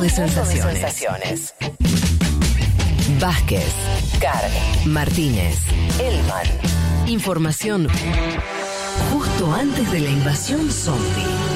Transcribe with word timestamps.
De 0.00 0.08
sensaciones. 0.08 1.54
Vázquez, 3.20 3.66
Carg, 4.20 4.50
Martínez, 4.86 5.58
Elman. 5.98 6.46
Información 7.08 7.88
justo 9.12 9.52
antes 9.52 9.90
de 9.90 10.00
la 10.00 10.10
invasión 10.10 10.70
zombie. 10.70 11.47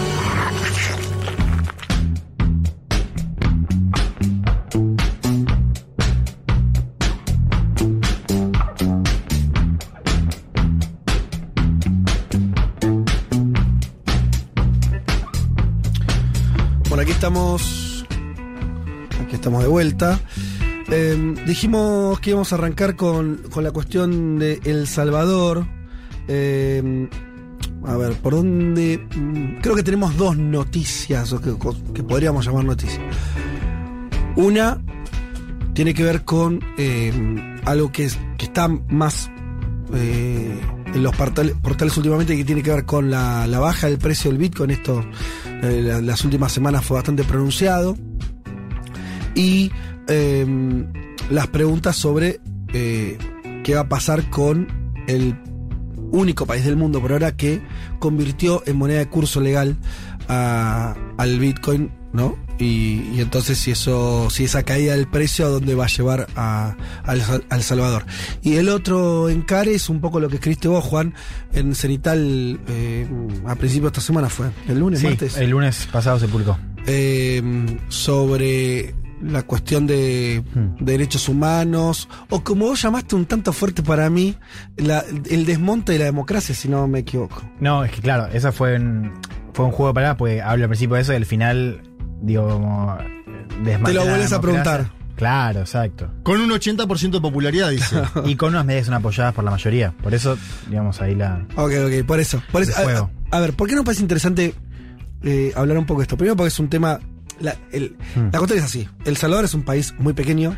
Estamos 19.42 19.62
de 19.64 19.68
vuelta. 19.68 20.20
Eh, 20.88 21.34
dijimos 21.48 22.20
que 22.20 22.30
íbamos 22.30 22.52
a 22.52 22.56
arrancar 22.56 22.94
con, 22.94 23.38
con 23.50 23.64
la 23.64 23.72
cuestión 23.72 24.38
de 24.38 24.60
El 24.64 24.86
Salvador. 24.86 25.66
Eh, 26.28 27.08
a 27.84 27.96
ver, 27.96 28.12
¿por 28.14 28.34
dónde? 28.36 29.04
Mm, 29.16 29.60
Creo 29.60 29.74
que 29.74 29.82
tenemos 29.82 30.16
dos 30.16 30.36
noticias, 30.36 31.32
o 31.32 31.40
que, 31.40 31.52
que 31.92 32.04
podríamos 32.04 32.46
llamar 32.46 32.64
noticias. 32.64 33.00
Una 34.36 34.80
tiene 35.74 35.92
que 35.92 36.04
ver 36.04 36.22
con 36.24 36.60
eh, 36.78 37.12
algo 37.64 37.90
que, 37.90 38.04
es- 38.04 38.18
que 38.38 38.44
está 38.44 38.68
más 38.68 39.28
en 39.92 41.02
los 41.02 41.14
portales, 41.16 41.96
últimamente, 41.96 42.36
que 42.36 42.44
tiene 42.44 42.62
que 42.62 42.70
ver 42.70 42.84
con 42.86 43.10
la, 43.10 43.46
la 43.48 43.58
baja 43.58 43.88
del 43.88 43.98
precio 43.98 44.30
del 44.30 44.38
Bitcoin. 44.38 44.70
Esto 44.70 45.04
eh, 45.62 45.80
la- 45.84 46.00
las 46.00 46.24
últimas 46.24 46.52
semanas 46.52 46.84
fue 46.84 46.94
bastante 46.96 47.24
pronunciado. 47.24 47.96
Y 49.34 49.70
eh, 50.08 50.46
las 51.30 51.46
preguntas 51.48 51.96
sobre 51.96 52.40
eh, 52.72 53.18
qué 53.64 53.74
va 53.74 53.82
a 53.82 53.88
pasar 53.88 54.28
con 54.30 54.68
el 55.06 55.36
único 56.10 56.44
país 56.46 56.64
del 56.64 56.76
mundo 56.76 57.00
por 57.00 57.12
ahora 57.12 57.36
que 57.36 57.62
convirtió 57.98 58.62
en 58.66 58.76
moneda 58.76 58.98
de 58.98 59.08
curso 59.08 59.40
legal 59.40 59.76
a- 60.28 60.94
al 61.16 61.38
Bitcoin, 61.38 61.90
¿no? 62.12 62.36
Y, 62.58 63.10
y 63.14 63.20
entonces 63.20 63.58
si 63.58 63.70
eso, 63.72 64.28
si 64.30 64.44
esa 64.44 64.62
caída 64.62 64.94
del 64.94 65.08
precio, 65.08 65.46
¿a 65.46 65.48
dónde 65.48 65.74
va 65.74 65.86
a 65.86 65.88
llevar 65.88 66.28
a, 66.36 66.76
a 67.02 67.12
El 67.14 67.22
Sal- 67.22 67.44
a 67.48 67.56
El 67.56 67.62
Salvador? 67.62 68.04
Y 68.42 68.56
el 68.56 68.68
otro 68.68 69.30
encare 69.30 69.74
es 69.74 69.88
un 69.88 70.00
poco 70.00 70.20
lo 70.20 70.28
que 70.28 70.34
escribiste 70.36 70.68
vos, 70.68 70.84
Juan, 70.84 71.14
en 71.54 71.74
Cenital 71.74 72.60
eh, 72.68 73.08
a 73.46 73.54
principios 73.56 73.92
de 73.92 73.98
esta 73.98 74.06
semana 74.06 74.28
fue, 74.28 74.50
el 74.68 74.78
lunes, 74.78 75.00
Sí, 75.00 75.06
martes 75.06 75.36
el 75.38 75.50
lunes 75.50 75.88
pasado 75.90 76.18
se 76.20 76.28
publicó. 76.28 76.56
eh, 76.86 77.42
sobre 77.88 78.94
la 79.22 79.42
cuestión 79.42 79.86
de 79.86 80.42
Hmm. 80.54 80.84
derechos 80.84 81.28
humanos, 81.28 82.08
o 82.28 82.42
como 82.42 82.66
vos 82.66 82.82
llamaste 82.82 83.14
un 83.16 83.24
tanto 83.26 83.52
fuerte 83.52 83.82
para 83.82 84.10
mí, 84.10 84.36
la- 84.76 85.04
el 85.30 85.46
desmonte 85.46 85.92
de 85.92 85.98
la 86.00 86.04
democracia, 86.06 86.54
si 86.54 86.68
no 86.68 86.86
me 86.88 87.00
equivoco. 87.00 87.42
No, 87.60 87.84
es 87.84 87.92
que 87.92 88.00
claro, 88.00 88.26
esa 88.32 88.52
fue 88.52 88.76
un, 88.76 89.12
fue 89.52 89.64
un 89.66 89.70
juego 89.72 89.88
de 89.88 89.94
palabras, 89.94 90.16
porque 90.18 90.42
habla 90.42 90.64
al 90.64 90.68
principio 90.70 90.96
de 90.96 91.02
eso 91.02 91.12
y 91.12 91.16
al 91.16 91.26
final, 91.26 91.82
digo, 92.20 92.48
como. 92.48 92.96
desmantela 93.62 93.84
Te 93.84 93.92
lo 93.94 94.04
vuelves 94.06 94.32
a 94.32 94.40
preguntar. 94.40 94.90
Claro, 95.14 95.60
exacto. 95.60 96.10
Con 96.24 96.40
un 96.40 96.50
80% 96.50 97.18
de 97.18 97.20
popularidad, 97.20 97.70
dice. 97.70 97.96
Y 98.24 98.34
con 98.34 98.48
unas 98.54 98.64
medidas 98.64 98.82
que 98.82 98.86
son 98.86 98.94
apoyadas 98.94 99.34
por 99.34 99.44
la 99.44 99.50
mayoría. 99.52 99.92
Por 100.02 100.14
eso, 100.14 100.36
digamos, 100.68 101.00
ahí 101.00 101.14
la. 101.14 101.46
Ok, 101.54 101.70
ok, 101.86 102.06
por 102.06 102.18
eso. 102.18 102.42
Por 102.50 102.62
eso 102.62 103.08
a 103.30 103.40
ver, 103.40 103.52
¿por 103.54 103.68
qué 103.68 103.74
nos 103.76 103.84
parece 103.84 104.02
interesante 104.02 104.54
eh, 105.22 105.52
hablar 105.54 105.78
un 105.78 105.86
poco 105.86 106.00
de 106.00 106.04
esto? 106.04 106.16
Primero 106.16 106.34
porque 106.36 106.48
es 106.48 106.58
un 106.58 106.68
tema... 106.68 106.98
La, 107.42 107.56
el- 107.72 107.96
Hmm. 108.14 108.28
la 108.32 108.38
cuestión 108.38 108.58
es 108.60 108.64
así. 108.64 108.88
El 109.04 109.16
Salvador 109.16 109.44
es 109.44 109.54
un 109.54 109.62
país 109.62 109.94
muy 109.98 110.12
pequeño, 110.14 110.56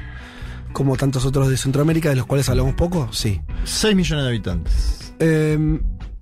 como 0.72 0.96
tantos 0.96 1.24
otros 1.24 1.48
de 1.48 1.56
Centroamérica, 1.56 2.10
de 2.10 2.16
los 2.16 2.26
cuales 2.26 2.48
hablamos 2.48 2.74
poco, 2.74 3.08
sí. 3.12 3.40
6 3.64 3.96
millones 3.96 4.24
de 4.24 4.28
habitantes. 4.28 5.14
Eh, 5.18 5.80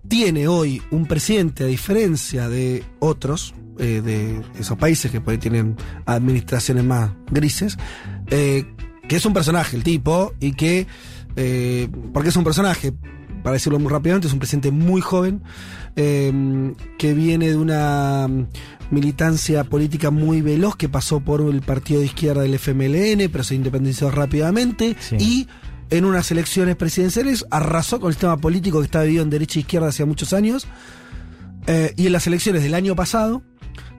tiene 0.08 0.46
hoy 0.48 0.82
un 0.90 1.06
presidente, 1.06 1.64
a 1.64 1.66
diferencia 1.66 2.48
de 2.48 2.84
otros, 2.98 3.54
eh, 3.78 4.02
de 4.04 4.42
esos 4.60 4.76
países 4.76 5.10
que 5.10 5.20
por 5.20 5.32
ahí 5.32 5.38
tienen 5.38 5.76
administraciones 6.06 6.84
más 6.84 7.10
grises, 7.30 7.78
eh, 8.30 8.64
que 9.08 9.16
es 9.16 9.24
un 9.26 9.32
personaje, 9.32 9.76
el 9.76 9.82
tipo, 9.82 10.34
y 10.38 10.52
que, 10.52 10.86
eh, 11.36 11.88
porque 12.12 12.28
es 12.28 12.36
un 12.36 12.44
personaje, 12.44 12.92
para 13.42 13.54
decirlo 13.54 13.78
muy 13.78 13.90
rápidamente, 13.90 14.26
es 14.28 14.32
un 14.32 14.38
presidente 14.38 14.70
muy 14.70 15.00
joven, 15.00 15.42
eh, 15.96 16.72
que 16.98 17.14
viene 17.14 17.48
de 17.50 17.56
una 17.56 18.28
militancia 18.90 19.64
política 19.64 20.10
muy 20.10 20.40
veloz, 20.42 20.76
que 20.76 20.88
pasó 20.88 21.20
por 21.20 21.40
el 21.40 21.62
partido 21.62 22.00
de 22.00 22.06
izquierda 22.06 22.42
del 22.42 22.54
FMLN, 22.54 23.28
pero 23.30 23.44
se 23.44 23.54
independizó 23.54 24.10
rápidamente, 24.10 24.96
Sí. 25.00 25.16
y 25.18 25.48
en 25.90 26.04
unas 26.04 26.30
elecciones 26.30 26.76
presidenciales 26.76 27.44
arrasó 27.50 28.00
con 28.00 28.08
el 28.08 28.14
sistema 28.14 28.36
político 28.38 28.78
que 28.80 28.86
estaba 28.86 29.04
dividido 29.04 29.24
en 29.24 29.30
derecha 29.30 29.58
e 29.58 29.62
izquierda 29.62 29.88
hace 29.88 30.04
muchos 30.04 30.32
años, 30.32 30.66
eh, 31.66 31.92
y 31.96 32.06
en 32.06 32.12
las 32.12 32.26
elecciones 32.26 32.62
del 32.62 32.74
año 32.74 32.94
pasado, 32.96 33.42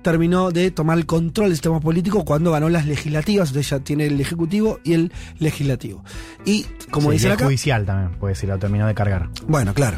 terminó 0.03 0.51
de 0.51 0.69
tomar 0.69 0.97
el 0.99 1.05
control 1.07 1.47
del 1.47 1.55
sistema 1.55 1.79
político 1.79 2.23
cuando 2.25 2.51
ganó 2.51 2.69
las 2.69 2.85
legislativas, 2.85 3.49
entonces 3.49 3.69
ya 3.71 3.79
tiene 3.79 4.05
el 4.05 4.21
ejecutivo 4.21 4.79
y 4.83 4.93
el 4.93 5.11
legislativo. 5.39 6.03
Y 6.45 6.65
como 6.91 7.09
Sí, 7.09 7.13
dicen 7.13 7.27
y 7.27 7.31
el 7.31 7.33
acá, 7.37 7.45
judicial 7.45 7.85
también, 7.85 8.19
porque 8.19 8.35
si 8.35 8.45
lo 8.45 8.59
terminó 8.59 8.85
de 8.85 8.93
cargar. 8.93 9.29
bueno, 9.47 9.73
claro. 9.73 9.97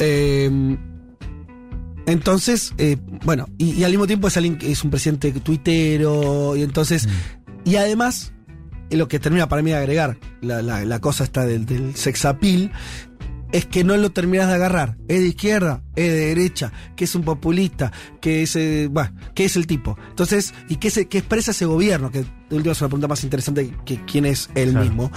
Eh, 0.00 0.76
entonces, 2.06 2.74
eh, 2.78 2.96
bueno, 3.24 3.46
y, 3.58 3.72
y 3.74 3.84
al 3.84 3.90
mismo 3.92 4.06
tiempo 4.06 4.26
es 4.28 4.36
alguien 4.36 4.58
que 4.58 4.72
es 4.72 4.82
un 4.82 4.90
presidente 4.90 5.30
tuitero, 5.32 6.56
y 6.56 6.62
entonces, 6.62 7.08
y 7.64 7.76
además, 7.76 8.32
lo 8.90 9.06
que 9.08 9.20
termina 9.20 9.48
para 9.48 9.62
mí 9.62 9.70
de 9.70 9.76
agregar, 9.76 10.18
la, 10.40 10.62
la- 10.62 10.84
la 10.84 10.98
cosa 11.00 11.22
está 11.24 11.46
del, 11.46 11.64
del 11.64 11.94
sex 11.94 12.24
appeal, 12.24 12.72
es 13.52 13.66
que 13.66 13.84
no 13.84 13.96
lo 13.96 14.10
terminas 14.10 14.48
de 14.48 14.54
agarrar. 14.54 14.96
Es 15.08 15.20
de 15.20 15.28
izquierda, 15.28 15.82
es 15.94 16.10
de 16.10 16.26
derecha, 16.28 16.72
que 16.96 17.04
es 17.04 17.14
un 17.14 17.22
populista, 17.22 17.92
que 18.20 18.42
es, 18.42 18.56
eh, 18.56 18.88
bueno, 18.90 19.14
que 19.34 19.44
es 19.44 19.56
el 19.56 19.66
tipo. 19.66 19.96
Entonces, 20.08 20.54
y 20.68 20.76
que, 20.76 20.90
se, 20.90 21.06
que 21.06 21.18
expresa 21.18 21.50
ese 21.52 21.66
gobierno, 21.66 22.10
que 22.10 22.20
de 22.50 22.56
última 22.56 22.72
es 22.72 22.80
una 22.80 22.88
pregunta 22.88 23.08
más 23.08 23.22
interesante 23.24 23.72
que 23.84 24.04
quién 24.04 24.24
es 24.26 24.48
él 24.54 24.70
Claro. 24.70 24.86
mismo. 24.86 25.10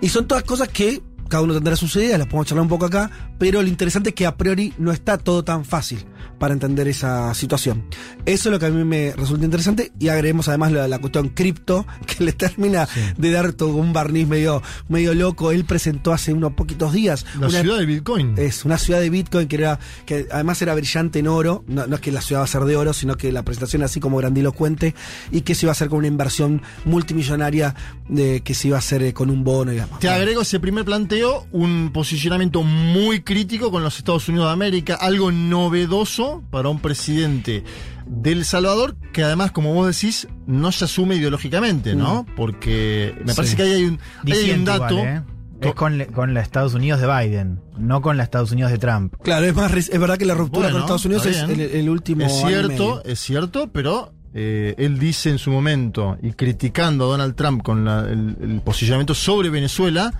Y 0.00 0.08
son 0.08 0.26
todas 0.28 0.44
cosas 0.44 0.68
que 0.68 1.02
cada 1.28 1.42
uno 1.42 1.54
tendrá 1.54 1.76
sus 1.76 1.94
ideas, 1.96 2.18
las 2.18 2.26
podemos 2.26 2.46
charlar 2.46 2.62
un 2.62 2.68
poco 2.68 2.86
acá, 2.86 3.10
pero 3.38 3.62
lo 3.62 3.68
interesante 3.68 4.10
es 4.10 4.14
que 4.14 4.26
a 4.26 4.36
priori 4.36 4.72
no 4.78 4.92
está 4.92 5.18
todo 5.18 5.44
tan 5.44 5.64
fácil 5.64 6.04
para 6.38 6.54
entender 6.54 6.88
esa 6.88 7.34
situación. 7.34 7.84
Eso 8.26 8.48
es 8.48 8.52
lo 8.52 8.58
que 8.58 8.66
a 8.66 8.70
mí 8.70 8.84
me 8.84 9.12
resulta 9.16 9.44
interesante 9.44 9.92
y 9.98 10.08
agreguemos 10.08 10.48
además 10.48 10.72
la, 10.72 10.88
la 10.88 10.98
cuestión 10.98 11.28
cripto, 11.30 11.86
que 12.06 12.24
le 12.24 12.32
termina 12.32 12.88
de 13.16 13.30
dar 13.30 13.52
todo 13.52 13.74
un 13.74 13.92
barniz 13.92 14.26
medio, 14.28 14.62
medio 14.88 15.14
loco. 15.14 15.50
Él 15.52 15.64
presentó 15.64 16.12
hace 16.12 16.32
unos 16.32 16.52
poquitos 16.52 16.92
días 16.92 17.24
La 17.40 17.48
una- 17.48 17.60
ciudad 17.60 17.78
de 17.78 17.86
Bitcoin. 17.86 18.34
es 18.36 18.64
una 18.64 18.78
ciudad 18.78 19.00
de 19.00 19.10
Bitcoin 19.10 19.48
que 19.48 19.56
era 19.56 19.78
que 20.06 20.26
además 20.30 20.60
era 20.62 20.74
brillante 20.74 21.18
en 21.18 21.28
oro. 21.28 21.64
No, 21.66 21.86
no 21.86 21.96
es 21.96 22.00
que 22.00 22.12
la 22.12 22.20
ciudad 22.20 22.40
va 22.40 22.44
a 22.44 22.48
ser 22.48 22.62
de 22.64 22.76
oro, 22.76 22.92
sino 22.92 23.16
que 23.16 23.32
la 23.32 23.42
presentación 23.42 23.82
así 23.82 24.00
como 24.00 24.16
grandilocuente 24.18 24.94
y 25.32 25.40
que 25.42 25.54
se 25.54 25.66
iba 25.66 25.70
a 25.70 25.72
hacer 25.72 25.88
con 25.88 25.98
una 25.98 26.08
inversión 26.08 26.62
multimillonaria 26.84 27.74
de, 28.08 28.40
que 28.42 28.54
se 28.54 28.68
iba 28.68 28.76
a 28.76 28.80
hacer 28.80 29.02
eh, 29.02 29.12
con 29.12 29.30
un 29.30 29.44
bono 29.44 29.72
y 29.72 29.76
demás. 29.76 29.98
Te 30.00 30.08
agrego 30.08 30.42
ese 30.42 30.60
primer 30.60 30.84
planteo, 30.84 31.46
un 31.52 31.90
posicionamiento 31.92 32.62
muy 32.62 33.20
crítico 33.22 33.70
con 33.70 33.82
los 33.82 33.98
Estados 33.98 34.28
Unidos 34.28 34.46
de 34.48 34.52
América, 34.52 34.94
algo 34.94 35.30
novedoso 35.32 36.27
para 36.50 36.68
un 36.68 36.80
presidente 36.80 37.64
del 38.06 38.44
Salvador, 38.44 38.96
que 39.12 39.22
además, 39.22 39.50
como 39.52 39.74
vos 39.74 39.86
decís, 39.86 40.28
no 40.46 40.72
se 40.72 40.84
asume 40.86 41.16
ideológicamente, 41.16 41.94
¿no? 41.94 42.24
Porque 42.36 43.14
me 43.24 43.34
parece 43.34 43.50
Sí. 43.52 43.56
que 43.56 43.62
ahí 43.62 43.72
hay 43.72 43.84
un, 43.84 43.94
ahí 44.24 44.32
hay 44.32 44.32
un 44.32 44.38
Diciendo 44.38 44.78
dato. 44.78 44.94
igual, 44.94 45.08
¿eh? 45.08 45.22
Es 45.60 45.74
con, 45.74 46.04
con 46.14 46.34
la 46.34 46.40
Estados 46.40 46.74
Unidos 46.74 47.00
de 47.00 47.06
Biden, 47.08 47.60
no 47.76 48.00
con 48.00 48.16
la 48.16 48.22
Estados 48.22 48.52
Unidos 48.52 48.70
de 48.70 48.78
Trump. 48.78 49.14
Claro, 49.22 49.44
es 49.44 49.54
más 49.56 49.72
es 49.74 49.98
verdad 49.98 50.16
que 50.16 50.24
la 50.24 50.34
ruptura 50.34 50.66
Bueno, 50.66 50.76
con 50.76 50.82
Estados 50.84 51.04
Unidos 51.04 51.26
es 51.26 51.36
el, 51.42 51.60
el 51.60 51.88
último. 51.90 52.24
Es 52.24 52.32
año 52.44 52.48
y 52.48 52.52
cierto, 52.52 52.70
medio. 52.96 53.04
es 53.04 53.18
cierto, 53.18 53.70
pero 53.72 54.12
eh, 54.34 54.76
él 54.78 55.00
dice 55.00 55.30
en 55.30 55.38
su 55.38 55.50
momento, 55.50 56.16
y 56.22 56.32
criticando 56.32 57.06
a 57.06 57.08
Donald 57.08 57.34
Trump 57.34 57.62
con 57.64 57.84
la- 57.84 58.02
el, 58.08 58.36
el 58.40 58.60
posicionamiento 58.60 59.14
sobre 59.14 59.50
Venezuela, 59.50 60.12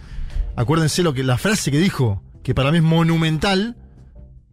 acuérdense 0.57 1.05
lo 1.05 1.15
que 1.15 1.23
la 1.23 1.39
frase 1.39 1.71
que 1.71 1.79
dijo, 1.79 2.21
que 2.43 2.53
para 2.53 2.73
mí 2.73 2.79
es 2.79 2.83
monumental, 2.83 3.77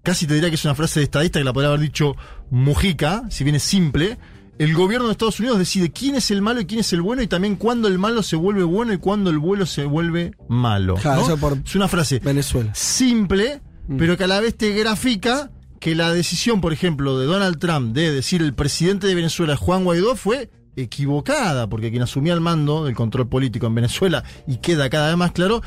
casi 0.05 0.25
te 0.25 0.33
diría 0.35 0.47
que 0.49 0.55
es 0.55 0.63
una 0.63 0.73
frase 0.75 1.01
de 1.01 1.03
estadista 1.03 1.39
que 1.39 1.43
la 1.43 1.51
podría 1.51 1.67
haber 1.69 1.81
dicho 1.81 2.15
Mujica, 2.51 3.23
si 3.29 3.43
bien 3.43 3.57
es 3.57 3.63
simple. 3.63 4.17
El 4.57 4.73
gobierno 4.73 5.07
de 5.07 5.11
Estados 5.11 5.37
Unidos 5.41 5.59
decide 5.59 5.91
quién 5.91 6.15
es 6.15 6.31
el 6.31 6.41
malo 6.41 6.61
y 6.61 6.65
quién 6.65 6.79
es 6.79 6.93
el 6.93 7.01
bueno, 7.01 7.21
y 7.21 7.27
también 7.27 7.57
cuándo 7.57 7.89
el 7.89 7.99
malo 7.99 8.23
se 8.23 8.37
vuelve 8.37 8.63
bueno 8.63 8.93
y 8.93 8.97
cuándo 8.97 9.29
el 9.29 9.37
bueno 9.37 9.65
se 9.65 9.83
vuelve 9.83 10.31
malo. 10.47 10.95
Claro, 10.95 11.19
¿no? 11.21 11.27
eso 11.27 11.37
por- 11.37 11.57
Es 11.65 11.75
una 11.75 11.89
frase 11.89 12.19
Venezuela. 12.19 12.73
simple, 12.73 13.61
Mm. 13.89 13.97
pero 13.97 14.15
que 14.15 14.23
a 14.23 14.27
la 14.27 14.39
vez 14.39 14.55
te 14.55 14.71
grafica 14.71 15.51
que 15.81 15.93
la 15.93 16.13
decisión, 16.13 16.61
por 16.61 16.71
ejemplo, 16.71 17.19
de 17.19 17.25
Donald 17.25 17.59
Trump 17.59 17.93
de 17.93 18.11
decir 18.13 18.41
el 18.41 18.53
presidente 18.53 19.07
de 19.07 19.15
Venezuela, 19.15 19.57
Juan 19.57 19.83
Guaidó, 19.83 20.15
fue 20.15 20.49
equivocada, 20.77 21.67
porque 21.67 21.89
quien 21.91 22.03
asumía 22.03 22.33
el 22.33 22.41
mando 22.41 22.85
del 22.85 22.95
control 22.95 23.27
político 23.27 23.67
en 23.67 23.75
Venezuela, 23.75 24.23
y 24.47 24.57
queda 24.57 24.89
cada 24.89 25.07
vez 25.09 25.17
más 25.17 25.31
claro, 25.33 25.61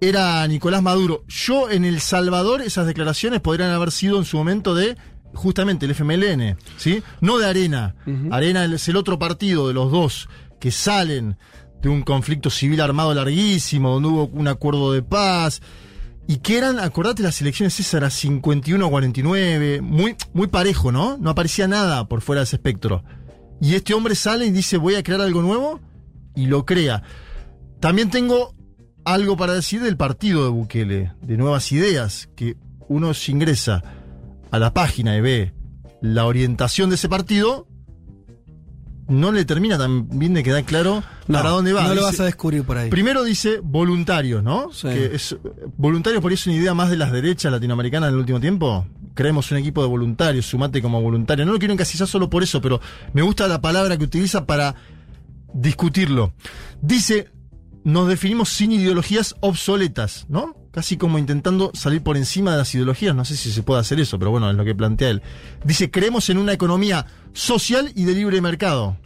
era 0.00 0.46
Nicolás 0.46 0.82
Maduro. 0.82 1.24
Yo 1.28 1.70
en 1.70 1.84
El 1.84 2.00
Salvador 2.00 2.62
esas 2.62 2.86
declaraciones 2.86 3.40
podrían 3.40 3.70
haber 3.70 3.92
sido 3.92 4.18
en 4.18 4.24
su 4.24 4.36
momento 4.36 4.74
de 4.74 4.96
justamente 5.34 5.86
el 5.86 5.92
FMLN, 5.92 6.56
¿sí? 6.76 7.02
No 7.20 7.38
de 7.38 7.46
Arena. 7.46 7.94
Arena 8.30 8.64
es 8.64 8.88
el 8.88 8.96
otro 8.96 9.18
partido 9.18 9.68
de 9.68 9.74
los 9.74 9.90
dos 9.90 10.28
que 10.60 10.70
salen 10.70 11.36
de 11.82 11.88
un 11.88 12.02
conflicto 12.02 12.50
civil 12.50 12.80
armado 12.80 13.14
larguísimo, 13.14 13.90
donde 13.90 14.08
hubo 14.08 14.26
un 14.26 14.48
acuerdo 14.48 14.92
de 14.92 15.02
paz. 15.02 15.60
Y 16.28 16.38
que 16.38 16.58
eran, 16.58 16.80
acordate 16.80 17.22
las 17.22 17.40
elecciones 17.40 17.78
esas, 17.78 17.94
era 17.94 18.08
51-49, 18.08 19.80
muy, 19.80 20.16
muy 20.32 20.48
parejo, 20.48 20.90
¿no? 20.90 21.16
No 21.18 21.30
aparecía 21.30 21.68
nada 21.68 22.08
por 22.08 22.20
fuera 22.20 22.40
de 22.40 22.44
ese 22.44 22.56
espectro. 22.56 23.04
Y 23.60 23.74
este 23.74 23.94
hombre 23.94 24.16
sale 24.16 24.46
y 24.46 24.50
dice, 24.50 24.76
voy 24.76 24.96
a 24.96 25.04
crear 25.04 25.20
algo 25.20 25.40
nuevo, 25.40 25.80
y 26.34 26.46
lo 26.46 26.66
crea. 26.66 27.04
También 27.78 28.10
tengo 28.10 28.55
algo 29.06 29.36
para 29.36 29.54
decir 29.54 29.80
del 29.82 29.96
partido 29.96 30.42
de 30.44 30.50
Bukele, 30.50 31.12
de 31.22 31.36
Nuevas 31.38 31.70
Ideas, 31.72 32.28
que 32.36 32.56
uno 32.88 33.14
se 33.14 33.32
ingresa 33.32 33.82
a 34.50 34.58
la 34.58 34.74
página 34.74 35.16
y 35.16 35.20
ve 35.20 35.54
la 36.02 36.26
orientación 36.26 36.90
de 36.90 36.96
ese 36.96 37.08
partido, 37.08 37.66
no 39.08 39.30
le 39.30 39.44
termina 39.44 39.78
tan 39.78 40.08
bien 40.18 40.34
de 40.34 40.42
quedar 40.42 40.64
claro 40.64 41.02
para 41.28 41.50
dónde 41.50 41.72
va. 41.72 41.82
No 41.84 41.88
lo 41.90 41.94
Dice- 41.94 42.04
vas 42.06 42.20
a 42.20 42.24
descubrir 42.24 42.64
por 42.64 42.76
ahí. 42.76 42.90
Primero 42.90 43.22
dice 43.22 43.60
voluntarios, 43.62 44.42
¿no? 44.42 44.72
Sí. 44.72 44.88
Que 44.88 45.14
es, 45.14 45.36
voluntarios 45.76 46.20
por 46.20 46.32
ahí 46.32 46.34
es 46.34 46.46
una 46.46 46.56
idea 46.56 46.74
más 46.74 46.90
de 46.90 46.96
las 46.96 47.12
derechas 47.12 47.52
latinoamericanas 47.52 48.08
en 48.08 48.14
el 48.14 48.20
último 48.20 48.40
tiempo. 48.40 48.86
Creemos 49.14 49.50
un 49.52 49.58
equipo 49.58 49.80
de 49.82 49.88
voluntarios, 49.88 50.46
sumate 50.46 50.82
como 50.82 51.00
voluntario. 51.00 51.46
No 51.46 51.52
lo 51.52 51.58
quiero 51.60 51.72
encasillar 51.72 52.08
solo 52.08 52.28
por 52.28 52.42
eso, 52.42 52.60
pero 52.60 52.80
me 53.12 53.22
gusta 53.22 53.46
la 53.46 53.60
palabra 53.60 53.96
que 53.96 54.04
utiliza 54.04 54.44
para 54.44 54.74
discutirlo. 55.54 56.32
Dice, 56.82 57.30
nos 57.86 58.08
definimos 58.08 58.48
sin 58.48 58.72
ideologías 58.72 59.36
obsoletas, 59.38 60.26
¿no? 60.28 60.56
Casi 60.72 60.96
como 60.96 61.20
intentando 61.20 61.70
salir 61.72 62.02
por 62.02 62.16
encima 62.16 62.50
de 62.50 62.58
las 62.58 62.74
ideologías. 62.74 63.14
No 63.14 63.24
sé 63.24 63.36
si 63.36 63.52
se 63.52 63.62
puede 63.62 63.80
hacer 63.80 64.00
eso, 64.00 64.18
pero 64.18 64.32
bueno, 64.32 64.50
es 64.50 64.56
lo 64.56 64.64
que 64.64 64.74
plantea 64.74 65.10
él. 65.10 65.22
Dice, 65.62 65.88
creemos 65.88 66.28
en 66.28 66.38
una 66.38 66.52
economía 66.52 67.06
social 67.32 67.92
y 67.94 68.02
de 68.02 68.14
libre 68.14 68.40
mercado. 68.40 68.96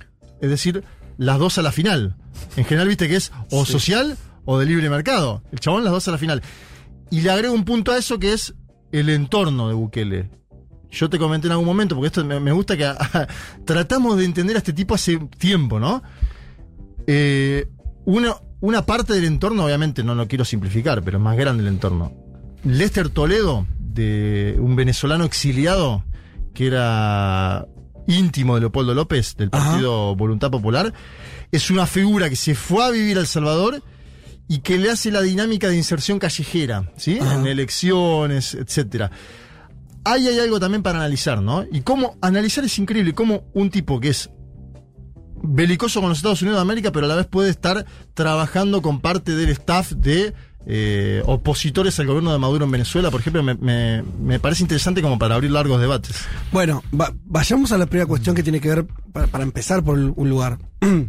Es 0.41 0.49
decir, 0.49 0.83
las 1.19 1.39
dos 1.39 1.59
a 1.59 1.63
la 1.63 1.73
final. 1.73 2.17
En 2.57 2.65
general, 2.65 2.89
viste 2.89 3.07
que 3.07 3.17
es 3.17 3.33
o 3.51 3.67
Sí. 3.67 3.73
social 3.73 4.17
o 4.47 4.59
de 4.59 4.65
libre 4.65 4.89
mercado. 4.89 5.43
El 5.53 5.61
chabón 5.61 5.85
las 5.85 5.93
dos 5.93 6.09
a 6.09 6.13
la 6.13 6.19
final. 6.19 6.43
Y 7.11 7.21
le 7.21 7.31
agrego 7.31 7.53
un 7.53 7.67
punto 7.67 7.93
a 7.93 7.99
eso 7.99 8.19
que 8.19 8.33
es 8.33 8.55
el 8.93 9.11
entorno 9.11 9.69
de 9.69 9.75
Bukele. 9.75 10.31
Yo 10.91 11.11
te 11.11 11.19
comenté 11.19 11.49
en 11.49 11.53
algún 11.53 11.67
momento, 11.67 11.97
porque 11.97 12.07
esto 12.07 12.25
me, 12.25 12.51
gusta 12.51 12.79
que 12.79 12.91
tratamos 13.67 14.17
de 14.17 14.25
entender 14.25 14.57
a 14.57 14.61
este 14.61 14.73
tipo 14.73 14.95
hace 14.95 15.19
tiempo, 15.39 15.79
¿no? 15.79 16.03
Eh, 17.07 17.69
una, 18.07 18.37
una 18.61 18.85
parte 18.87 19.15
del 19.15 19.25
entorno, 19.25 19.65
obviamente 19.65 20.05
no 20.05 20.15
lo 20.15 20.29
quiero 20.29 20.45
simplificar, 20.45 21.03
pero 21.03 21.19
es 21.19 21.25
más 21.25 21.37
grande 21.37 21.63
el 21.63 21.69
entorno. 21.69 22.13
Lester 22.65 23.09
Toledo, 23.09 23.67
de 23.79 24.57
un 24.59 24.77
venezolano 24.77 25.25
exiliado, 25.25 26.05
que 26.55 26.67
era 26.67 27.67
íntimo 28.07 28.55
de 28.55 28.61
Leopoldo 28.61 28.95
López, 28.95 29.37
del 29.37 29.49
Ajá. 29.53 29.71
Partido 29.71 30.15
Voluntad 30.15 30.51
Popular, 30.51 30.93
es 31.53 31.71
una 31.71 31.87
figura 31.87 32.29
que 32.29 32.37
se 32.37 32.55
fue 32.55 32.85
a 32.85 32.91
vivir 32.91 33.17
a 33.17 33.21
El 33.21 33.27
Salvador 33.27 33.83
y 34.49 34.59
que 34.59 34.79
le 34.79 34.91
hace 34.91 35.11
la 35.11 35.23
dinámica 35.23 35.69
de 35.69 35.77
inserción 35.77 36.19
callejera, 36.19 36.91
¿sí? 36.97 37.19
Ajá. 37.21 37.37
En 37.37 37.47
elecciones, 37.47 38.55
etcétera. 38.55 39.11
Ahí 40.05 40.29
hay 40.29 40.39
algo 40.39 40.59
también 40.59 40.83
para 40.83 40.99
analizar, 40.99 41.41
¿no? 41.41 41.65
Y 41.71 41.83
cómo 41.83 42.17
analizar 42.21 42.65
es 42.65 42.79
increíble, 42.79 43.15
cómo 43.15 43.45
un 43.55 43.71
tipo 43.71 44.01
que 44.01 44.09
es 44.09 44.31
belicoso 45.43 46.01
con 46.01 46.09
los 46.11 46.19
Estados 46.19 46.43
Unidos 46.43 46.59
de 46.59 46.63
América, 46.63 46.93
pero 46.93 47.07
a 47.07 47.09
la 47.09 47.17
vez 47.17 47.27
puede 47.27 47.51
estar 47.51 47.87
trabajando 48.15 48.83
con 48.83 49.01
parte 49.01 49.35
del 49.35 49.51
staff 49.51 49.93
de 49.93 50.35
eh, 50.67 51.23
opositores 51.25 51.99
al 52.01 52.07
gobierno 52.07 52.33
de 52.33 52.39
Maduro 52.39 52.67
en 52.67 52.71
Venezuela, 52.71 53.11
por 53.11 53.21
ejemplo, 53.21 53.43
me, 53.43 53.55
me- 53.55 54.03
me 54.23 54.39
parece 54.39 54.63
interesante 54.63 55.01
como 55.01 55.19
para 55.19 55.35
abrir 55.35 55.51
largos 55.51 55.81
debates. 55.81 56.17
Bueno, 56.53 56.83
va- 56.99 57.15
vayamos 57.25 57.73
a 57.73 57.79
la 57.79 57.87
primera 57.87 58.07
cuestión 58.07 58.35
que 58.37 58.43
tiene 58.43 58.61
que 58.61 58.69
ver, 58.69 58.87
para, 59.13 59.27
para 59.27 59.43
empezar 59.45 59.83
por 59.83 59.99
un 59.99 60.29
lugar. 60.29 60.59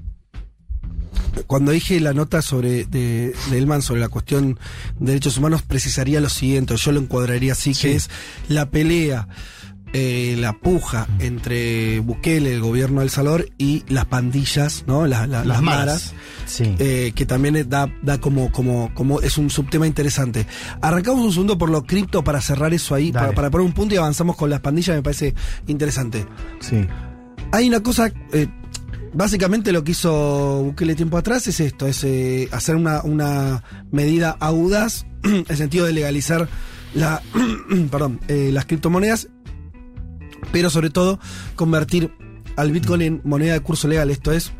Cuando 1.48 1.72
dije 1.72 2.00
la 2.00 2.13
nota 2.13 2.42
sobre 2.42 2.86
de, 2.86 3.33
de 3.50 3.57
Elman 3.57 3.81
sobre 3.81 4.01
la 4.01 4.10
cuestión 4.10 4.60
de 5.00 5.07
derechos 5.13 5.38
humanos, 5.38 5.62
precisaría 5.62 6.19
lo 6.22 6.30
siguiente, 6.30 6.75
yo 6.75 6.92
lo 6.92 7.00
encuadraría 7.00 7.54
así, 7.54 7.74
Sí. 7.74 7.81
que 7.89 7.95
es 7.95 8.10
la 8.50 8.69
pelea, 8.69 9.28
eh, 9.93 10.35
la 10.39 10.53
puja 10.53 11.07
entre 11.19 11.99
Bukele, 11.99 12.53
el 12.53 12.61
gobierno 12.61 12.99
de 13.01 13.05
El 13.05 13.09
Salvador, 13.09 13.49
y 13.57 13.83
las 13.89 14.05
pandillas, 14.05 14.83
¿no? 14.88 15.05
La- 15.07 15.27
la- 15.27 15.43
las, 15.45 15.61
maras. 15.61 16.13
Sí. 16.45 16.75
eh, 16.79 17.11
que 17.15 17.25
también 17.25 17.69
da, 17.69 17.89
da 18.01 18.19
como, 18.19 18.51
como, 18.51 18.93
como 18.93 19.21
es 19.21 19.38
un 19.38 19.49
subtema 19.49 19.88
interesante. 19.88 20.45
Arrancamos 20.81 21.23
un 21.25 21.31
segundo 21.31 21.57
por 21.57 21.69
lo 21.69 21.83
cripto 21.83 22.23
para 22.23 22.41
cerrar 22.41 22.73
eso 22.73 22.93
ahí, 22.95 23.11
Dale. 23.11 23.27
para, 23.27 23.35
para 23.35 23.51
poner 23.51 23.67
un 23.67 23.73
punto 23.73 23.95
y 23.95 23.97
avanzamos 23.97 24.35
con 24.35 24.49
las 24.49 24.59
pandillas, 24.61 24.95
me 24.95 25.03
parece 25.03 25.33
interesante. 25.67 26.25
sí. 26.59 26.85
Hay 27.53 27.67
una 27.67 27.81
cosa, 27.83 28.09
eh, 28.31 28.47
básicamente 29.13 29.73
lo 29.73 29.83
que 29.83 29.91
hizo 29.91 30.63
Bukele 30.63 30.95
tiempo 30.95 31.17
atrás 31.17 31.47
es 31.47 31.59
esto, 31.59 31.85
es 31.85 32.01
eh, 32.05 32.47
hacer 32.53 32.75
una, 32.77 33.01
una 33.03 33.61
medida 33.91 34.37
audaz, 34.39 35.05
en 35.23 35.45
el 35.47 35.57
sentido 35.57 35.85
de 35.85 35.91
legalizar 35.94 36.47
la, 36.94 37.21
perdón, 37.91 38.19
eh, 38.29 38.51
las 38.53 38.65
criptomonedas, 38.65 39.27
pero 40.51 40.69
sobre 40.69 40.89
todo 40.89 41.19
convertir 41.56 42.12
al 42.56 42.71
Bitcoin 42.71 43.01
en 43.01 43.21
moneda 43.24 43.53
de 43.53 43.59
curso 43.62 43.88
legal, 43.88 44.09
esto 44.09 44.31
es, 44.31 44.51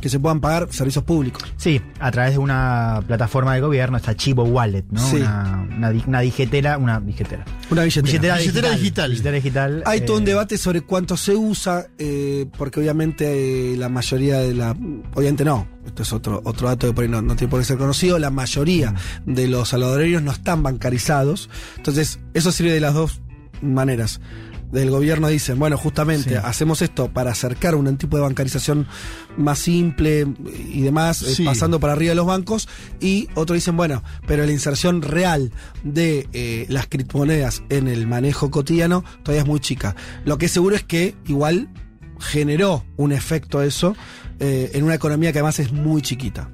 que 0.00 0.08
se 0.08 0.18
puedan 0.18 0.40
pagar 0.40 0.68
servicios 0.72 1.04
públicos. 1.04 1.42
Sí, 1.56 1.80
a 1.98 2.10
través 2.10 2.32
de 2.32 2.38
una 2.38 3.02
plataforma 3.06 3.54
de 3.54 3.60
gobierno, 3.60 3.96
esta 3.96 4.16
Chivo 4.16 4.44
Wallet, 4.44 4.84
¿no? 4.90 5.00
Sí. 5.00 5.16
Una, 5.16 5.68
una, 5.76 5.92
una 6.06 6.20
digetera, 6.20 6.78
una 6.78 7.00
digetera. 7.00 7.44
Una 7.70 7.84
billetera. 7.84 8.36
Billetera 8.36 8.70
digital. 8.70 9.10
Billetera 9.10 9.36
digital. 9.36 9.82
Hay 9.86 10.02
todo 10.02 10.16
un 10.16 10.22
eh, 10.22 10.26
debate 10.26 10.58
sobre 10.58 10.80
cuánto 10.80 11.16
se 11.16 11.36
usa, 11.36 11.86
eh, 11.98 12.46
porque 12.56 12.80
obviamente 12.80 13.74
eh, 13.74 13.76
la 13.76 13.88
mayoría 13.88 14.38
de 14.38 14.54
la. 14.54 14.70
Obviamente 15.14 15.44
no, 15.44 15.68
esto 15.86 16.02
es 16.02 16.12
otro, 16.12 16.40
otro 16.44 16.68
dato 16.68 16.86
que 16.86 16.94
por 16.94 17.04
ahí 17.04 17.10
no, 17.10 17.20
no 17.20 17.36
tiene 17.36 17.50
por 17.50 17.60
qué 17.60 17.66
ser 17.66 17.76
conocido. 17.76 18.18
La 18.18 18.30
mayoría 18.30 18.94
de 19.26 19.48
los 19.48 19.68
salvadoreños 19.68 20.22
no 20.22 20.32
están 20.32 20.62
bancarizados. 20.62 21.50
Entonces, 21.76 22.20
eso 22.32 22.52
sirve 22.52 22.72
de 22.72 22.80
las 22.80 22.94
dos 22.94 23.20
maneras. 23.60 24.20
Del 24.72 24.90
gobierno 24.90 25.28
dicen, 25.28 25.58
bueno, 25.58 25.76
justamente 25.76 26.30
Sí. 26.30 26.36
hacemos 26.42 26.80
esto 26.82 27.08
para 27.12 27.32
acercar 27.32 27.74
un 27.74 27.96
tipo 27.96 28.16
de 28.16 28.22
bancarización 28.22 28.86
más 29.36 29.58
simple 29.58 30.26
y 30.72 30.80
demás, 30.82 31.22
eh, 31.22 31.44
pasando 31.44 31.80
para 31.80 31.94
arriba 31.94 32.10
de 32.10 32.14
los 32.16 32.26
bancos. 32.26 32.68
Y 33.00 33.28
otros 33.34 33.56
dicen, 33.56 33.76
bueno, 33.76 34.02
pero 34.26 34.44
la 34.46 34.52
inserción 34.52 35.02
real 35.02 35.52
de 35.82 36.28
eh, 36.32 36.66
las 36.68 36.86
criptomonedas 36.86 37.62
en 37.68 37.88
el 37.88 38.06
manejo 38.06 38.50
cotidiano 38.50 39.04
todavía 39.24 39.42
es 39.42 39.48
muy 39.48 39.60
chica. 39.60 39.96
Lo 40.24 40.38
que 40.38 40.46
es 40.46 40.52
seguro 40.52 40.76
es 40.76 40.84
que 40.84 41.16
igual 41.26 41.68
generó 42.20 42.84
un 42.96 43.12
efecto 43.12 43.62
eso 43.62 43.96
eh, 44.38 44.70
en 44.74 44.84
una 44.84 44.94
economía 44.94 45.32
que 45.32 45.38
además 45.38 45.58
es 45.58 45.72
muy 45.72 46.02
chiquita. 46.02 46.50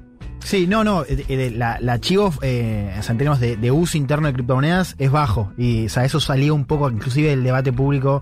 Sí, 0.47 0.65
no, 0.65 0.83
no. 0.83 1.03
eh, 1.03 1.25
eh, 1.27 1.51
la, 1.55 1.77
la 1.81 1.99
Chivo, 1.99 2.33
eh, 2.41 2.95
o 2.97 3.03
sea, 3.03 3.11
en 3.11 3.17
términos 3.17 3.39
de, 3.41 3.57
de 3.57 3.69
uso 3.71 3.97
interno 3.97 4.27
de 4.27 4.33
criptomonedas, 4.33 4.95
es 4.97 5.11
bajo. 5.11 5.51
Y 5.57 5.87
o 5.87 5.89
sea, 5.89 6.05
eso 6.05 6.19
salió 6.21 6.55
un 6.55 6.63
poco, 6.65 6.89
inclusive, 6.89 7.29
del 7.29 7.43
debate 7.43 7.73
público 7.73 8.21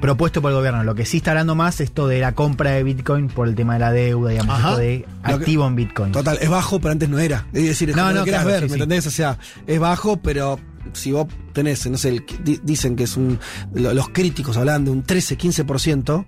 propuesto 0.00 0.42
por 0.42 0.50
el 0.50 0.56
gobierno. 0.58 0.82
Lo 0.84 0.94
que 0.94 1.06
sí 1.06 1.18
está 1.18 1.30
hablando 1.30 1.54
más 1.54 1.76
es 1.76 1.82
esto 1.82 2.06
de 2.08 2.20
la 2.20 2.32
compra 2.32 2.72
de 2.72 2.82
Bitcoin 2.82 3.28
por 3.28 3.48
el 3.48 3.54
tema 3.54 3.74
de 3.74 3.78
la 3.80 3.92
deuda, 3.92 4.30
digamos, 4.30 4.54
Ajá. 4.58 4.68
esto 4.70 4.80
de 4.80 5.06
que- 5.24 5.32
activo 5.32 5.66
en 5.66 5.76
Bitcoin. 5.76 6.12
Total, 6.12 6.36
es 6.40 6.50
bajo, 6.50 6.80
pero 6.80 6.92
antes 6.92 7.08
no 7.08 7.18
era. 7.18 7.46
Es 7.52 7.62
decir, 7.64 7.90
es 7.90 7.96
No, 7.96 8.02
como 8.02 8.12
no, 8.14 8.18
lo 8.20 8.24
claro, 8.26 8.46
ver, 8.48 8.58
sí, 8.58 8.62
¿me 8.64 8.68
sí. 8.68 8.74
entendés? 8.74 9.06
O 9.06 9.10
sea, 9.10 9.38
es 9.66 9.78
bajo, 9.80 10.18
pero 10.18 10.58
si 10.92 11.12
vos 11.12 11.28
tenés, 11.54 11.86
no 11.88 11.96
sé, 11.96 12.08
el- 12.10 12.24
di- 12.44 12.60
dicen 12.62 12.94
que 12.96 13.04
es 13.04 13.16
un. 13.16 13.38
lo- 13.72 13.94
Los 13.94 14.08
críticos 14.10 14.56
hablan 14.56 14.84
de 14.84 14.90
un 14.90 15.02
13-15% 15.02 16.26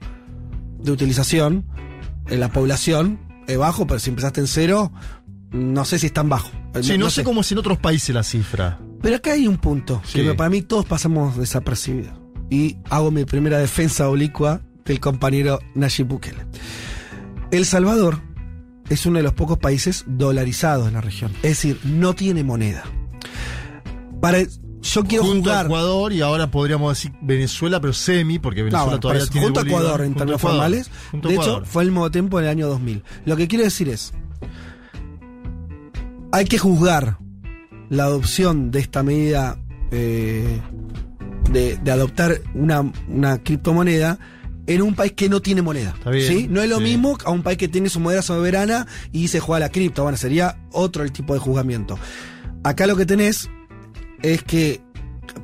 de 0.83 0.91
utilización 0.93 1.65
en 2.29 2.41
la 2.41 2.49
población. 2.51 3.19
Bajo, 3.57 3.87
pero 3.87 3.99
si 4.01 4.11
empezaste 4.11 4.41
en 4.41 4.47
cero, 4.47 4.93
no 5.51 5.85
sé 5.85 5.99
si 5.99 6.07
es 6.07 6.13
tan 6.13 6.29
bajo. 6.29 6.51
Eh, 6.75 6.83
Sí, 6.83 6.99
no, 6.99 7.11
sé 7.11 7.25
cómo 7.25 7.41
es 7.41 7.51
en 7.53 7.59
otros 7.59 7.79
países 7.79 8.15
la 8.15 8.23
cifra. 8.23 8.79
Pero 9.01 9.17
acá 9.17 9.33
hay 9.33 9.47
un 9.47 9.57
punto 9.59 10.03
Sí. 10.05 10.23
que 10.23 10.35
para 10.35 10.51
mí 10.51 10.63
todos 10.63 10.85
pasamos 10.85 11.37
desapercibidos. 11.37 12.19
Y 12.51 12.77
hago 12.91 13.11
mi 13.11 13.25
primera 13.25 13.59
defensa 13.59 14.09
oblicua 14.09 14.61
del 14.85 15.01
compañero 15.01 15.61
Nayib 15.75 16.07
Bukele. 16.07 16.47
El 17.51 17.65
Salvador 17.65 18.21
es 18.89 19.05
uno 19.07 19.19
de 19.19 19.23
los 19.23 19.35
pocos 19.35 19.59
países 19.59 20.05
dolarizados 20.07 20.89
en 20.89 20.95
la 20.95 21.01
región. 21.01 21.31
Es 21.37 21.43
decir, 21.63 21.79
no 21.85 22.15
tiene 22.15 22.43
moneda. 22.45 22.85
Para, 24.21 24.39
yo 24.83 25.05
quiero 25.05 25.25
junto 25.25 25.51
a 25.51 25.53
jugar. 25.55 25.67
Ecuador 25.67 26.13
y 26.13 26.21
ahora 26.21 26.51
podríamos 26.51 26.97
decir 26.97 27.13
Venezuela, 27.21 27.81
pero 27.81 27.93
semi, 27.93 28.39
porque 28.39 28.63
Venezuela 28.63 28.85
bueno, 28.85 29.01
todavía 29.01 29.23
eso, 29.23 29.33
tiene 29.33 29.47
junto 29.47 29.61
a. 29.61 29.63
Ecuador 29.65 30.01
en 30.03 30.13
a 30.13 30.17
términos 30.17 30.41
Ecuador. 30.41 30.59
formales. 30.59 30.91
A 31.13 31.17
De 31.29 31.35
hecho, 31.35 31.63
fue 31.65 31.83
al 31.83 31.91
mismo 31.91 32.11
tiempo 32.11 32.39
en 32.39 32.45
el 32.45 32.51
año 32.51 32.69
2000. 32.69 33.03
Lo 33.25 33.37
que 33.37 33.49
quiero 33.49 33.65
decir 33.65 33.89
es, 33.89 34.13
hay 36.33 36.45
que 36.45 36.59
juzgar 36.59 37.19
la 37.89 38.05
adopción 38.05 38.71
de 38.71 38.81
esta 38.81 39.03
medida 39.03 39.59
eh, 39.91 40.61
de, 41.51 41.77
de 41.79 41.91
adoptar 41.91 42.41
una, 42.55 42.93
una 43.09 43.43
criptomoneda 43.43 44.19
en 44.67 44.83
un 44.83 44.95
país 44.95 45.13
que 45.13 45.31
no 45.31 45.41
tiene 45.41 45.63
moneda. 45.63 45.95
Está 45.97 46.11
bien, 46.11 46.29
¿sí? 46.29 46.47
No 46.49 46.61
es 46.61 46.69
lo 46.69 46.77
sí. 46.77 46.85
mismo 46.85 47.17
a 47.25 47.31
un 47.31 47.43
país 47.43 47.57
que 47.57 47.69
tiene 47.69 47.89
su 47.89 48.01
moneda 48.01 48.21
soberana 48.21 48.87
y 49.13 49.29
se 49.29 49.41
juega 49.41 49.61
la 49.61 49.69
cripto. 49.71 50.03
Bueno, 50.03 50.19
sería 50.19 50.59
otro 50.73 51.03
el 51.05 51.11
tipo 51.13 51.33
de 51.33 51.41
juzgamiento. 51.41 51.99
Acá 52.65 52.87
lo 52.87 52.95
que 52.97 53.07
tenés 53.07 53.49
es 54.23 54.43
que 54.43 54.81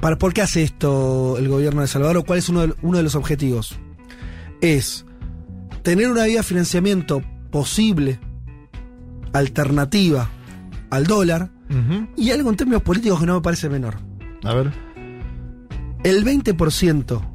para, 0.00 0.16
¿por 0.16 0.32
qué 0.32 0.42
hace 0.42 0.62
esto 0.62 1.36
el 1.38 1.48
gobierno 1.48 1.82
de 1.82 1.86
Salvador? 1.86 2.18
o 2.18 2.24
¿Cuál 2.24 2.38
es 2.38 2.48
uno 2.48 2.66
de, 2.66 2.74
uno 2.82 2.98
de 2.98 3.04
los 3.04 3.14
objetivos? 3.14 3.76
Es 4.60 5.04
tener 5.82 6.10
una 6.10 6.24
vía 6.24 6.38
de 6.38 6.42
financiamiento 6.42 7.22
posible, 7.50 8.18
alternativa 9.32 10.30
al 10.90 11.06
dólar, 11.06 11.50
y 12.16 12.30
algo 12.30 12.50
en 12.50 12.56
términos 12.56 12.82
políticos 12.82 13.18
que 13.18 13.26
no 13.26 13.34
me 13.34 13.40
parece 13.40 13.68
menor. 13.68 13.96
A 14.44 14.54
ver. 14.54 14.72
El 16.04 16.24
20% 16.24 17.33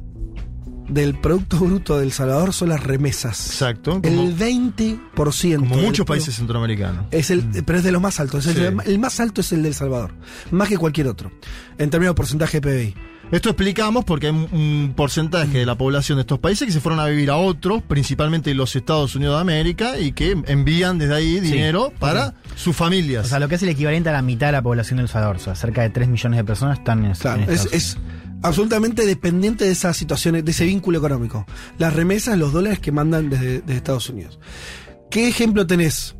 del 0.90 1.14
Producto 1.18 1.58
Bruto 1.58 1.98
del 1.98 2.12
Salvador 2.12 2.52
son 2.52 2.68
las 2.70 2.82
remesas. 2.82 3.46
Exacto. 3.46 4.00
Como, 4.02 4.22
El 4.22 4.36
20%. 4.36 5.56
como 5.56 5.76
muchos 5.76 6.04
países 6.06 6.34
centroamericanos. 6.36 7.06
Es 7.10 7.30
el, 7.30 7.44
pero 7.64 7.78
es 7.78 7.84
de 7.84 7.92
los 7.92 8.02
más 8.02 8.20
altos. 8.20 8.46
es 8.46 8.56
el, 8.56 8.68
Sí. 8.70 8.90
el 8.90 8.98
más 8.98 9.20
alto 9.20 9.40
es 9.40 9.52
el 9.52 9.62
del 9.62 9.74
Salvador. 9.74 10.12
Más 10.50 10.68
que 10.68 10.76
cualquier 10.76 11.06
otro. 11.08 11.30
En 11.78 11.90
términos 11.90 12.14
de 12.14 12.16
porcentaje 12.16 12.60
de 12.60 12.68
PBI. 12.68 12.94
Esto 13.30 13.48
explicamos 13.50 14.04
porque 14.04 14.26
hay 14.26 14.32
un, 14.32 14.92
porcentaje 14.96 15.58
de 15.58 15.66
la 15.66 15.76
población 15.76 16.16
de 16.16 16.22
estos 16.22 16.40
países 16.40 16.66
que 16.66 16.72
se 16.72 16.80
fueron 16.80 16.98
a 16.98 17.06
vivir 17.06 17.30
a 17.30 17.36
otros, 17.36 17.80
principalmente 17.80 18.52
los 18.54 18.74
Estados 18.74 19.14
Unidos 19.14 19.36
de 19.36 19.40
América, 19.40 19.98
y 20.00 20.10
que 20.10 20.36
envían 20.46 20.98
desde 20.98 21.14
ahí 21.14 21.38
dinero 21.38 21.92
para 22.00 22.34
sus 22.56 22.74
familias. 22.74 23.26
O 23.26 23.28
sea, 23.28 23.38
lo 23.38 23.48
que 23.48 23.54
es 23.54 23.62
el 23.62 23.68
equivalente 23.68 24.08
a 24.08 24.12
la 24.12 24.22
mitad 24.22 24.46
de 24.46 24.52
la 24.52 24.62
población 24.62 24.96
del 24.96 25.08
Salvador. 25.08 25.36
O 25.36 25.38
sea, 25.38 25.54
cerca 25.54 25.82
de 25.82 25.90
3 25.90 26.08
millones 26.08 26.38
de 26.38 26.44
personas 26.44 26.78
están 26.78 27.04
en, 27.04 27.12
Claro, 27.12 27.42
en 27.44 27.50
es, 27.50 27.66
Estados 27.66 27.72
es 27.74 27.98
absolutamente 28.42 29.06
dependiente 29.06 29.64
de 29.64 29.72
esas 29.72 29.96
situaciones, 29.96 30.44
de 30.44 30.50
ese 30.50 30.64
vínculo 30.64 30.98
económico. 30.98 31.46
Las 31.78 31.94
remesas, 31.94 32.38
los 32.38 32.52
dólares 32.52 32.78
que 32.78 32.92
mandan 32.92 33.30
desde, 33.30 33.60
desde 33.60 33.76
Estados 33.76 34.08
Unidos. 34.08 34.38
¿Qué 35.10 35.28
ejemplo 35.28 35.66
tenés? 35.66 36.16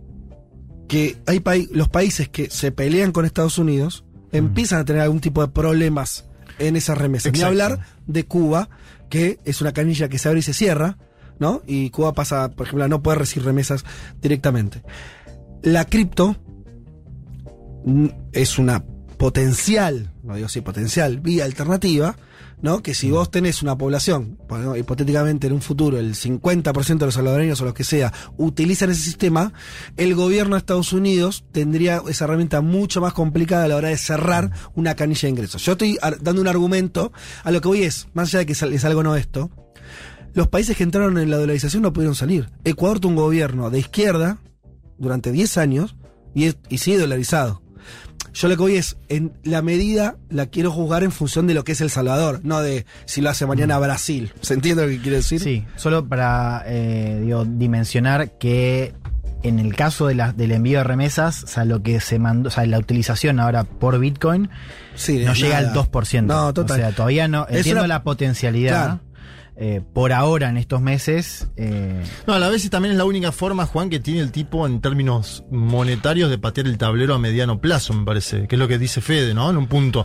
Que 0.89 1.19
hay 1.27 1.69
los 1.73 1.89
países 1.89 2.29
que 2.29 2.51
se 2.51 2.73
pelean 2.73 3.13
con 3.13 3.25
Estados 3.25 3.59
Unidos 3.59 4.05
empiezan 4.33 4.81
a 4.81 4.85
tener 4.85 5.03
algún 5.03 5.21
tipo 5.21 5.41
de 5.41 5.49
problemas 5.49 6.27
en 6.59 6.77
esas 6.77 6.99
remesas. 6.99 7.33
Ni 7.33 7.43
hablar 7.43 7.81
de 8.07 8.25
Cuba, 8.25 8.69
que 9.09 9.39
es 9.45 9.61
una 9.61 9.73
canilla 9.73 10.09
que 10.09 10.19
se 10.19 10.29
abre 10.29 10.41
y 10.41 10.43
se 10.43 10.55
cierra, 10.55 10.99
¿no? 11.39 11.63
Y 11.67 11.91
Cuba 11.91 12.13
pasa, 12.13 12.51
por 12.51 12.67
ejemplo, 12.67 12.85
a 12.85 12.89
no 12.89 13.03
poder 13.03 13.21
recibir 13.21 13.47
remesas 13.47 13.85
directamente. 14.21 14.83
La 15.63 15.85
cripto 15.85 16.37
es 18.33 18.59
una 18.59 18.85
potencial, 19.17 20.13
no 20.31 20.37
digo 20.37 20.49
sí, 20.49 20.61
potencial, 20.63 21.21
vía 21.21 21.45
alternativa, 21.45 22.17
¿no? 22.63 22.83
Que 22.83 22.95
si 22.95 23.11
vos 23.11 23.31
tenés 23.31 23.63
una 23.63 23.77
población, 23.77 24.39
bueno, 24.49 24.77
hipotéticamente 24.77 25.47
en 25.47 25.55
un 25.55 25.61
futuro, 25.63 25.99
el 25.99 26.15
50% 26.15 26.99
de 26.99 27.07
los 27.07 27.15
salvadoreños 27.15 27.61
o 27.61 27.65
los 27.65 27.75
que 27.75 27.85
sea, 27.85 28.13
utilizan 28.37 28.91
ese 28.91 29.03
sistema, 29.03 29.53
el 29.97 30.15
gobierno 30.15 30.55
de 30.55 30.59
Estados 30.61 30.93
Unidos 30.93 31.45
tendría 31.53 32.03
esa 32.09 32.25
herramienta 32.25 32.61
mucho 32.61 33.01
más 33.01 33.13
complicada 33.13 33.65
a 33.65 33.69
la 33.69 33.77
hora 33.77 33.89
de 33.89 33.97
cerrar 33.97 34.51
una 34.75 34.95
canilla 34.95 35.23
de 35.23 35.29
ingresos. 35.31 35.65
Yo 35.65 35.73
estoy 35.73 35.99
dando 36.21 36.41
un 36.43 36.49
argumento, 36.49 37.13
a 37.45 37.51
lo 37.51 37.61
que 37.61 37.69
voy 37.69 37.83
es, 37.83 38.09
más 38.15 38.29
allá 38.29 38.41
de 38.41 38.47
que 38.47 38.53
es 38.53 38.85
algo 38.85 39.03
no 39.03 39.17
esto, 39.17 39.51
los 40.33 40.49
países 40.49 40.77
que 40.77 40.85
entraron 40.85 41.19
en 41.19 41.31
la 41.31 41.39
dolarización 41.39 41.83
no 41.83 41.93
pudieron 41.93 42.15
salir. 42.15 42.51
Ecuador 42.65 43.01
tuvo 43.01 43.11
un 43.11 43.17
gobierno 43.17 43.69
de 43.71 43.81
izquierda 43.81 44.39
durante 44.99 45.33
10 45.33 45.59
años 45.59 45.97
y, 46.35 46.45
es- 46.45 46.59
y 46.69 46.79
sigue 46.79 46.99
dolarizado. 46.99 47.63
Yo 48.33 48.49
lo 48.49 48.57
que 48.57 48.63
voy 48.63 48.77
es, 48.77 48.97
en 49.09 49.33
la 49.45 49.61
medida 49.63 50.17
la 50.29 50.47
quiero 50.47 50.71
juzgar 50.71 51.03
en 51.03 51.13
función 51.13 51.47
de 51.47 51.55
lo 51.55 51.65
que 51.65 51.73
es 51.73 51.81
El 51.81 51.91
Salvador, 51.91 52.41
no 52.45 52.61
de 52.61 52.87
si 53.07 53.21
lo 53.21 53.31
hace 53.31 53.47
mañana 53.47 53.79
Brasil. 53.79 54.33
¿Se 54.41 54.55
entiende 54.55 54.83
lo 54.85 54.89
que 54.89 55.01
quiero 55.01 55.17
decir? 55.17 55.41
Sí, 55.41 55.65
solo 55.77 56.07
para 56.07 56.63
eh, 56.67 57.21
digo, 57.25 57.45
dimensionar 57.45 58.33
que 58.39 58.95
en 59.43 59.59
el 59.59 59.75
caso 59.75 60.07
de 60.07 60.15
la- 60.15 60.33
del 60.33 60.53
envío 60.53 60.79
de 60.79 60.85
remesas, 60.85 61.45
o 61.45 61.47
sea, 61.47 61.65
lo 61.65 61.83
que 61.83 61.99
se 62.01 62.19
mandó, 62.19 62.49
o 62.49 62.51
sea, 62.53 62.67
la 62.67 62.79
utilización 62.79 63.41
ahora 63.41 63.65
por 63.65 63.99
Bitcoin 63.99 64.51
Sí, 64.95 65.25
no 65.25 65.33
llega 65.33 65.57
al 65.59 65.73
2%. 65.73 66.27
No, 66.27 66.53
total. 66.53 66.79
O 66.79 66.83
sea, 66.83 66.93
todavía 66.93 67.27
no. 67.27 67.47
Entiendo 67.49 67.81
una- 67.83 67.89
la 67.89 68.03
potencialidad. 68.03 68.71
Claro. 68.85 69.01
Eh, 69.63 69.83
por 69.93 70.13
ahora, 70.13 70.49
en 70.49 70.57
estos 70.57 70.81
meses. 70.81 71.47
eh, 71.57 72.03
No, 72.27 72.33
a 72.33 72.39
la 72.39 72.49
vez 72.49 72.69
también 72.71 72.93
es 72.93 72.99
la 72.99 73.05
única 73.05 73.31
forma, 73.31 73.67
Juan, 73.67 73.91
que 73.91 74.01
tiene 74.01 74.21
el 74.21 74.33
tipo 74.33 74.67
en 74.67 74.81
términos 74.81 75.45
monetarios 75.51 76.31
de 76.31 76.39
patear 76.39 76.67
el 76.67 76.79
tablero 76.79 77.15
a 77.15 77.19
mediano 77.19 77.61
plazo, 77.61 77.93
me 77.93 78.05
parece, 78.05 78.49
que 78.49 78.57
es 78.57 78.59
lo 78.59 78.67
que 78.69 78.79
dice 78.79 79.01
Fede, 79.03 79.35
¿no? 79.35 79.51
En 79.51 79.57
un 79.59 79.67
punto. 79.67 80.05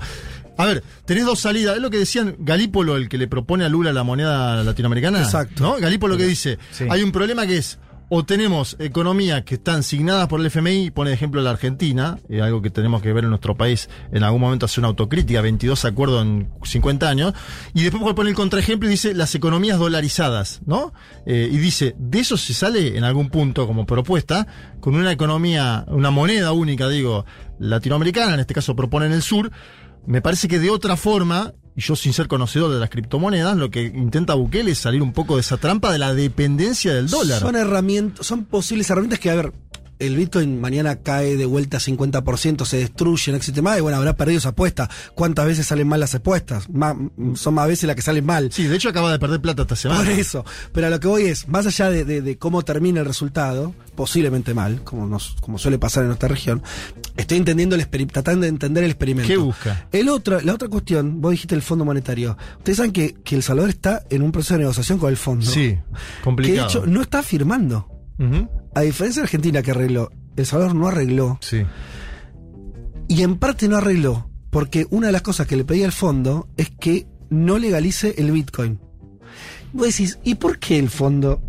A 0.57 0.65
ver, 0.65 0.83
tenés 1.05 1.25
dos 1.25 1.39
salidas. 1.39 1.75
Es 1.75 1.81
lo 1.81 1.89
que 1.89 1.97
decían 1.97 2.35
Galípolo, 2.39 2.95
el 2.97 3.09
que 3.09 3.17
le 3.17 3.27
propone 3.27 3.65
a 3.65 3.69
Lula 3.69 3.91
la 3.91 4.03
moneda 4.03 4.63
latinoamericana. 4.63 5.19
Exacto. 5.21 5.61
¿No? 5.63 5.75
Galípolo 5.77 6.15
que 6.17 6.25
dice, 6.25 6.57
Sí. 6.71 6.85
hay 6.89 7.01
un 7.03 7.11
problema 7.11 7.45
que 7.45 7.57
es, 7.57 7.77
o 8.09 8.25
tenemos 8.25 8.75
economías 8.79 9.43
que 9.43 9.55
están 9.55 9.83
signadas 9.83 10.27
por 10.27 10.39
el 10.39 10.45
FMI, 10.45 10.91
pone 10.91 11.09
de 11.09 11.15
ejemplo 11.15 11.41
la 11.41 11.51
Argentina, 11.51 12.19
eh, 12.29 12.41
algo 12.41 12.61
que 12.61 12.69
tenemos 12.69 13.01
que 13.01 13.11
ver 13.13 13.23
en 13.23 13.31
nuestro 13.31 13.55
país, 13.55 13.89
en 14.11 14.23
algún 14.23 14.41
momento 14.41 14.65
hace 14.65 14.79
una 14.79 14.89
autocrítica, 14.89 15.41
22 15.41 15.85
acuerdos 15.85 16.23
en 16.23 16.49
50 16.63 17.09
años, 17.09 17.33
y 17.73 17.83
después 17.83 18.13
pone 18.13 18.29
el 18.29 18.35
contraejemplo 18.35 18.87
y 18.87 18.91
dice 18.91 19.13
las 19.13 19.33
economías 19.35 19.79
dolarizadas, 19.79 20.61
¿no? 20.65 20.93
Eh, 21.25 21.49
y 21.51 21.57
dice, 21.57 21.95
de 21.97 22.19
eso 22.19 22.37
se 22.37 22.53
sale 22.53 22.97
en 22.97 23.03
algún 23.03 23.29
punto 23.29 23.65
como 23.67 23.85
propuesta, 23.85 24.47
con 24.79 24.95
una 24.95 25.11
economía, 25.11 25.85
una 25.87 26.11
moneda 26.11 26.51
única, 26.51 26.87
digo, 26.89 27.25
latinoamericana, 27.59 28.35
en 28.35 28.39
este 28.41 28.53
caso 28.53 28.75
propone 28.75 29.07
en 29.07 29.13
el 29.13 29.21
sur, 29.21 29.51
me 30.05 30.21
parece 30.21 30.47
que 30.47 30.59
de 30.59 30.69
otra 30.69 30.95
forma, 30.97 31.53
y 31.75 31.81
yo 31.81 31.95
sin 31.95 32.13
ser 32.13 32.27
conocedor 32.27 32.71
de 32.71 32.79
las 32.79 32.89
criptomonedas, 32.89 33.57
lo 33.57 33.69
que 33.69 33.83
intenta 33.83 34.33
Bukele 34.33 34.71
es 34.71 34.79
salir 34.79 35.01
un 35.01 35.11
poco 35.11 35.35
de 35.35 35.41
esa 35.41 35.57
trampa 35.57 35.91
de 35.91 35.99
la 35.99 36.13
dependencia 36.13 36.93
del 36.93 37.09
dólar. 37.09 37.41
Son 37.41 37.55
herramientas, 37.55 38.25
son 38.25 38.45
posibles 38.45 38.89
herramientas 38.89 39.19
que, 39.19 39.29
a 39.29 39.35
ver, 39.35 39.53
el 39.99 40.15
Bitcoin 40.15 40.59
mañana 40.59 40.97
cae 40.97 41.37
de 41.37 41.45
vuelta 41.45 41.77
50%, 41.77 42.65
se 42.65 42.77
destruye, 42.77 43.31
no 43.31 43.37
existe 43.37 43.61
más, 43.61 43.77
y 43.77 43.81
bueno, 43.81 43.97
habrá 43.97 44.15
perdido 44.15 44.39
esa 44.39 44.49
apuesta. 44.49 44.89
¿Cuántas 45.13 45.45
veces 45.45 45.65
salen 45.67 45.87
mal 45.87 45.99
las 45.99 46.15
apuestas? 46.15 46.67
Son 47.35 47.53
más 47.53 47.67
veces 47.67 47.85
las 47.85 47.95
que 47.95 48.01
salen 48.01 48.25
mal. 48.25 48.51
Sí, 48.51 48.63
de 48.63 48.75
hecho 48.75 48.89
acaba 48.89 49.11
de 49.11 49.19
perder 49.19 49.41
plata 49.41 49.61
esta 49.63 49.75
semana. 49.75 50.01
Por 50.03 50.09
eso. 50.11 50.45
Pero 50.71 50.87
a 50.87 50.89
lo 50.89 50.99
que 50.99 51.07
voy 51.07 51.23
es, 51.23 51.47
más 51.47 51.65
allá 51.65 51.89
de, 51.89 52.03
de- 52.05 52.21
de 52.21 52.37
cómo 52.37 52.63
termina 52.63 52.99
el 53.01 53.05
resultado, 53.05 53.73
posiblemente 53.95 54.53
mal, 54.53 54.83
como, 54.83 55.07
nos, 55.07 55.35
como 55.41 55.57
suele 55.57 55.77
pasar 55.79 56.03
en 56.03 56.07
nuestra 56.07 56.27
región, 56.29 56.61
estoy 57.17 57.37
entendiendo 57.37 57.75
el 57.75 57.85
tratando 58.07 58.41
de 58.41 58.47
entender 58.49 58.83
el 58.83 58.91
experimento. 58.91 59.27
¿Qué 59.27 59.37
busca? 59.37 59.87
El 59.91 60.09
otro, 60.09 60.41
la 60.41 60.53
otra 60.53 60.67
cuestión, 60.67 61.21
vos 61.21 61.31
dijiste 61.31 61.55
el 61.55 61.61
Fondo 61.61 61.85
Monetario. 61.85 62.37
Ustedes 62.57 62.77
saben 62.77 62.91
que, 62.91 63.13
que 63.23 63.35
El 63.35 63.43
Salvador 63.43 63.69
está 63.69 64.03
en 64.09 64.21
un 64.21 64.31
proceso 64.31 64.55
de 64.55 64.59
negociación 64.61 64.99
con 64.99 65.09
el 65.09 65.17
fondo. 65.17 65.45
Sí, 65.45 65.61
Que 65.61 65.69
de 65.75 65.81
complicado. 66.23 66.67
hecho 66.67 66.85
no 66.85 67.01
está 67.01 67.23
firmando. 67.23 67.89
A 68.75 68.81
diferencia 68.81 69.21
de 69.21 69.25
Argentina 69.25 69.61
que 69.61 69.71
arregló, 69.71 70.11
El 70.35 70.45
Salvador 70.45 70.75
no 70.75 70.87
arregló. 70.87 71.37
Sí. 71.41 71.63
Y 73.07 73.21
en 73.23 73.37
parte 73.37 73.67
no 73.67 73.77
arregló, 73.77 74.29
porque 74.49 74.85
una 74.89 75.07
de 75.07 75.13
las 75.13 75.21
cosas 75.21 75.47
que 75.47 75.55
le 75.55 75.63
pedía 75.63 75.85
el 75.85 75.91
fondo 75.91 76.47
es 76.57 76.69
que 76.71 77.07
no 77.29 77.57
legalice 77.57 78.15
el 78.17 78.31
Bitcoin. 78.31 78.79
Vos 79.73 79.87
decís, 79.87 80.19
¿y 80.23 80.35
por 80.35 80.59
qué 80.59 80.79
el 80.79 80.89
fondo 80.89 81.41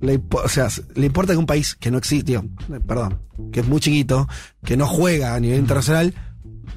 le, 0.00 0.20
o 0.30 0.48
sea, 0.48 0.68
le 0.94 1.06
importa 1.06 1.32
que 1.32 1.38
un 1.38 1.46
país 1.46 1.74
que 1.74 1.90
no 1.90 1.98
existe, 1.98 2.32
digo, 2.32 2.44
eh, 2.72 2.80
perdón, 2.86 3.20
que 3.52 3.60
es 3.60 3.66
muy 3.68 3.80
chiquito, 3.80 4.28
que 4.64 4.76
no 4.76 4.86
juega 4.86 5.34
a 5.34 5.40
nivel 5.40 5.58
internacional, 5.60 6.14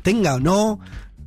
tenga 0.01 0.35
o 0.35 0.39
no 0.39 0.79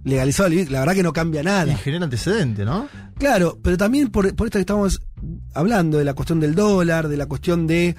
legalizado 0.05 0.49
el 0.49 0.55
Bitcoin? 0.55 0.73
La 0.73 0.81
verdad 0.81 0.95
que 0.95 1.03
no 1.03 1.13
cambia 1.13 1.43
Y 1.43 1.45
nada. 1.45 1.77
genera 1.77 2.05
antecedente, 2.05 2.65
¿no? 2.65 2.89
Claro, 3.19 3.59
pero 3.63 3.77
también 3.77 4.09
por, 4.09 4.35
por 4.35 4.47
esto 4.47 4.59
que 4.59 4.63
estamos 4.63 5.03
hablando, 5.55 5.99
de 5.99 6.05
la 6.05 6.15
cuestión 6.15 6.41
del 6.41 6.55
dólar, 6.55 7.09
de 7.09 7.17
la 7.19 7.27
cuestión 7.27 7.67
de. 7.67 7.95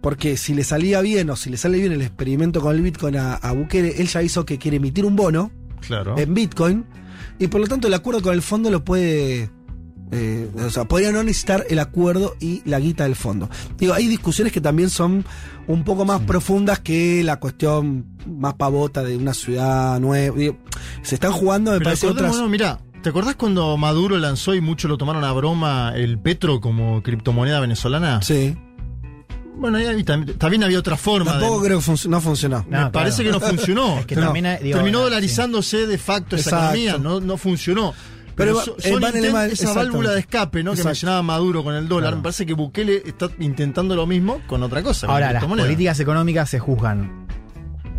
Porque 0.00 0.36
si 0.36 0.54
le 0.54 0.64
salía 0.64 1.00
bien 1.00 1.28
o 1.30 1.36
si 1.36 1.50
le 1.50 1.56
sale 1.56 1.78
bien 1.78 1.92
el 1.92 2.02
experimento 2.02 2.60
con 2.60 2.74
el 2.74 2.82
Bitcoin 2.82 3.16
a, 3.16 3.34
a 3.34 3.52
Bukele, 3.52 4.00
él 4.00 4.06
ya 4.08 4.22
hizo 4.22 4.44
que 4.46 4.58
quiere 4.58 4.76
emitir 4.76 5.04
un 5.04 5.16
bono 5.16 5.50
Claro. 5.80 6.16
en 6.18 6.34
Bitcoin 6.34 6.84
y 7.38 7.46
por 7.48 7.60
lo 7.60 7.66
tanto 7.66 7.88
el 7.88 7.94
acuerdo 7.94 8.20
con 8.22 8.34
el 8.34 8.42
fondo 8.42 8.70
lo 8.70 8.84
puede. 8.84 9.50
eh, 10.10 10.48
o 10.64 10.70
sea, 10.70 10.86
podría 10.86 11.12
no 11.12 11.22
necesitar 11.22 11.64
el 11.68 11.78
acuerdo 11.80 12.34
y 12.40 12.62
la 12.64 12.78
guita 12.80 13.04
del 13.04 13.14
fondo. 13.16 13.48
Digo, 13.76 13.92
hay 13.94 14.06
discusiones 14.06 14.52
que 14.52 14.60
también 14.60 14.88
son 14.90 15.24
un 15.66 15.84
poco 15.84 16.04
más 16.04 16.20
profundas 16.22 16.78
que 16.80 17.22
la 17.24 17.38
cuestión 17.40 18.06
más 18.26 18.54
pavota 18.54 19.02
de 19.04 19.16
una 19.16 19.34
ciudad 19.34 20.00
nueva. 20.00 20.36
Digo, 20.36 20.56
se 21.02 21.14
están 21.16 21.32
jugando, 21.32 21.72
me 21.72 21.78
Pero 21.78 21.84
parece, 21.90 22.06
otras. 22.06 22.24
acordémonos, 22.26 22.50
mirá, 22.50 22.80
¿te 23.02 23.10
acordás 23.10 23.34
cuando 23.36 23.76
Maduro 23.76 24.16
lanzó 24.16 24.54
y 24.54 24.60
muchos 24.60 24.88
lo 24.88 24.96
tomaron 24.96 25.24
a 25.24 25.32
broma 25.32 25.92
el 25.94 26.18
petro 26.18 26.60
como 26.60 27.02
criptomoneda 27.02 27.60
venezolana? 27.60 28.22
Sí. 28.22 28.56
Bueno, 29.58 29.78
ahí- 29.78 30.04
también, 30.04 30.38
también 30.38 30.64
había 30.64 30.78
otra 30.78 30.96
forma. 30.96 31.34
de- 31.34 31.40
Tampoco 31.40 31.64
creo 31.64 31.78
que 31.80 31.84
func- 31.84 32.06
no 32.06 32.20
funcionó. 32.20 32.64
Me 32.68 32.90
parece 32.90 33.24
que 33.24 33.30
no 33.30 33.40
funcionó. 33.40 33.98
Es 34.00 34.06
que 34.06 34.14
No. 34.16 34.22
también 34.22 34.46
hay- 34.46 34.62
digo, 34.62 34.76
Terminó 34.76 35.00
dolarizándose 35.00 35.86
de 35.86 35.98
facto 35.98 36.36
esa 36.36 36.50
Exacto. 36.50 36.76
economía, 36.76 36.98
no, 36.98 37.20
no 37.20 37.36
funcionó. 37.36 37.92
Pero 38.36 38.56
Pero, 38.64 38.76
son 38.80 39.02
el 39.04 39.24
intent- 39.24 39.50
esa 39.50 39.72
válvula 39.72 40.12
de 40.12 40.20
escape 40.20 40.62
¿no? 40.62 40.72
que 40.74 40.84
mencionaba 40.84 41.22
Maduro 41.22 41.64
con 41.64 41.74
el 41.74 41.88
dólar, 41.88 42.02
Claro. 42.10 42.16
me 42.18 42.22
parece 42.22 42.46
que 42.46 42.52
Bukele 42.54 43.02
está 43.04 43.28
intentando 43.40 43.96
lo 43.96 44.06
mismo 44.06 44.40
con 44.46 44.62
otra 44.62 44.80
cosa. 44.80 45.08
Ahora, 45.08 45.32
la 45.32 45.40
las 45.40 45.44
políticas 45.44 45.98
económicas 45.98 46.48
se 46.48 46.60
juzgan 46.60 47.26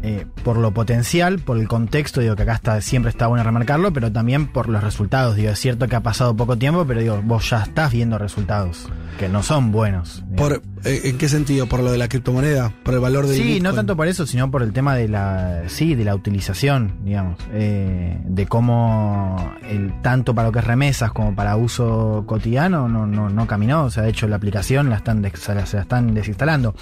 eh, 0.03 0.25
por 0.43 0.57
lo 0.57 0.73
potencial, 0.73 1.39
por 1.39 1.57
el 1.57 1.67
contexto, 1.67 2.21
digo 2.21 2.35
que 2.35 2.43
acá 2.43 2.53
está, 2.53 2.81
siempre 2.81 3.09
está 3.09 3.27
bueno 3.27 3.43
remarcarlo, 3.43 3.91
pero 3.93 4.11
también 4.11 4.47
por 4.47 4.69
los 4.69 4.83
resultados. 4.83 5.35
Digo, 5.35 5.49
es 5.51 5.59
cierto 5.59 5.87
que 5.87 5.95
ha 5.95 6.01
pasado 6.03 6.35
poco 6.35 6.57
tiempo, 6.57 6.85
pero 6.85 7.01
digo, 7.01 7.21
vos 7.23 7.49
ya 7.49 7.63
estás 7.63 7.91
viendo 7.91 8.17
resultados 8.17 8.87
que 9.19 9.27
no 9.27 9.43
son 9.43 9.71
buenos. 9.73 10.23
Por, 10.37 10.61
eh, 10.85 11.01
¿En 11.03 11.17
qué 11.17 11.27
sentido? 11.27 11.67
¿Por 11.67 11.81
lo 11.81 11.91
de 11.91 11.97
la 11.97 12.07
criptomoneda? 12.07 12.71
¿Por 12.83 12.93
el 12.93 13.01
valor 13.01 13.27
del 13.27 13.35
Sí, 13.35 13.43
Bitcoin? 13.43 13.63
no 13.63 13.73
tanto 13.73 13.97
por 13.97 14.07
eso, 14.07 14.25
sino 14.25 14.49
por 14.49 14.63
el 14.63 14.71
tema 14.71 14.95
de 14.95 15.09
la, 15.09 15.63
sí, 15.67 15.93
de 15.95 16.05
la 16.05 16.15
utilización, 16.15 16.93
digamos, 17.03 17.37
eh, 17.51 18.17
de 18.23 18.47
cómo 18.47 19.51
el 19.69 20.01
tanto 20.01 20.33
para 20.33 20.47
lo 20.47 20.51
que 20.53 20.59
es 20.59 20.65
remesas 20.65 21.11
como 21.11 21.35
para 21.35 21.57
uso 21.57 22.23
cotidiano 22.25 22.87
no, 22.87 23.05
no, 23.05 23.29
no 23.29 23.47
caminó. 23.47 23.83
O 23.83 23.89
sea, 23.89 24.03
de 24.03 24.09
hecho 24.09 24.27
la 24.29 24.37
aplicación 24.37 24.89
la 24.89 24.95
están 24.95 25.21
des- 25.21 25.33
se 25.39 25.53
la, 25.53 25.65
se 25.65 25.75
la 25.75 25.81
están 25.83 26.13
desinstalando. 26.13 26.73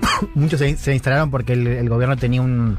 Muchos 0.34 0.58
se, 0.60 0.76
se 0.76 0.92
instalaron 0.94 1.30
porque 1.30 1.52
el, 1.54 1.66
el 1.66 1.88
gobierno 1.88 2.16
tenía 2.16 2.40
un 2.42 2.78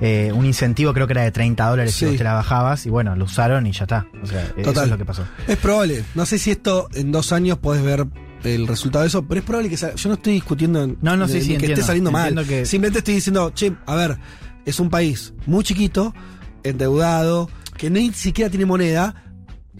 eh, 0.00 0.32
un 0.34 0.46
incentivo, 0.46 0.94
creo 0.94 1.06
que 1.06 1.12
era 1.12 1.22
de 1.22 1.30
30 1.30 1.68
dólares 1.68 1.92
si 1.92 2.00
Sí. 2.00 2.06
vos 2.06 2.16
te 2.16 2.24
la 2.24 2.32
bajabas, 2.34 2.86
y 2.86 2.90
bueno, 2.90 3.14
lo 3.16 3.26
usaron 3.26 3.66
y 3.66 3.72
ya 3.72 3.82
está. 3.84 4.06
O 4.22 4.26
sea, 4.26 4.42
eso 4.56 4.62
Total. 4.70 4.84
es 4.84 4.90
lo 4.90 4.96
que 4.98 5.04
pasó. 5.04 5.24
Es 5.46 5.58
probable. 5.58 6.02
No 6.14 6.24
sé 6.24 6.38
si 6.38 6.50
esto 6.50 6.88
en 6.94 7.12
dos 7.12 7.32
años 7.32 7.58
podés 7.58 7.82
ver 7.82 8.06
el 8.44 8.66
resultado 8.66 9.02
de 9.02 9.08
eso, 9.08 9.22
pero 9.26 9.40
es 9.40 9.44
probable 9.44 9.68
que 9.68 9.76
salga. 9.76 9.96
Yo 9.96 10.08
no 10.08 10.14
estoy 10.14 10.32
discutiendo 10.34 10.82
en- 10.82 10.96
No, 11.02 11.16
no, 11.18 11.26
sí, 11.28 11.34
de 11.34 11.40
sí, 11.42 11.46
que 11.48 11.54
entiendo. 11.56 11.74
esté 11.74 11.86
saliendo 11.86 12.10
mal. 12.10 12.46
Que- 12.46 12.64
Simplemente 12.64 13.00
estoy 13.00 13.14
diciendo, 13.16 13.50
che, 13.54 13.72
a 13.84 13.94
ver, 13.94 14.16
es 14.64 14.80
un 14.80 14.88
país 14.88 15.34
muy 15.44 15.62
chiquito, 15.64 16.14
endeudado, 16.62 17.50
que 17.76 17.90
ni 17.90 18.12
siquiera 18.14 18.48
tiene 18.50 18.64
moneda. 18.64 19.14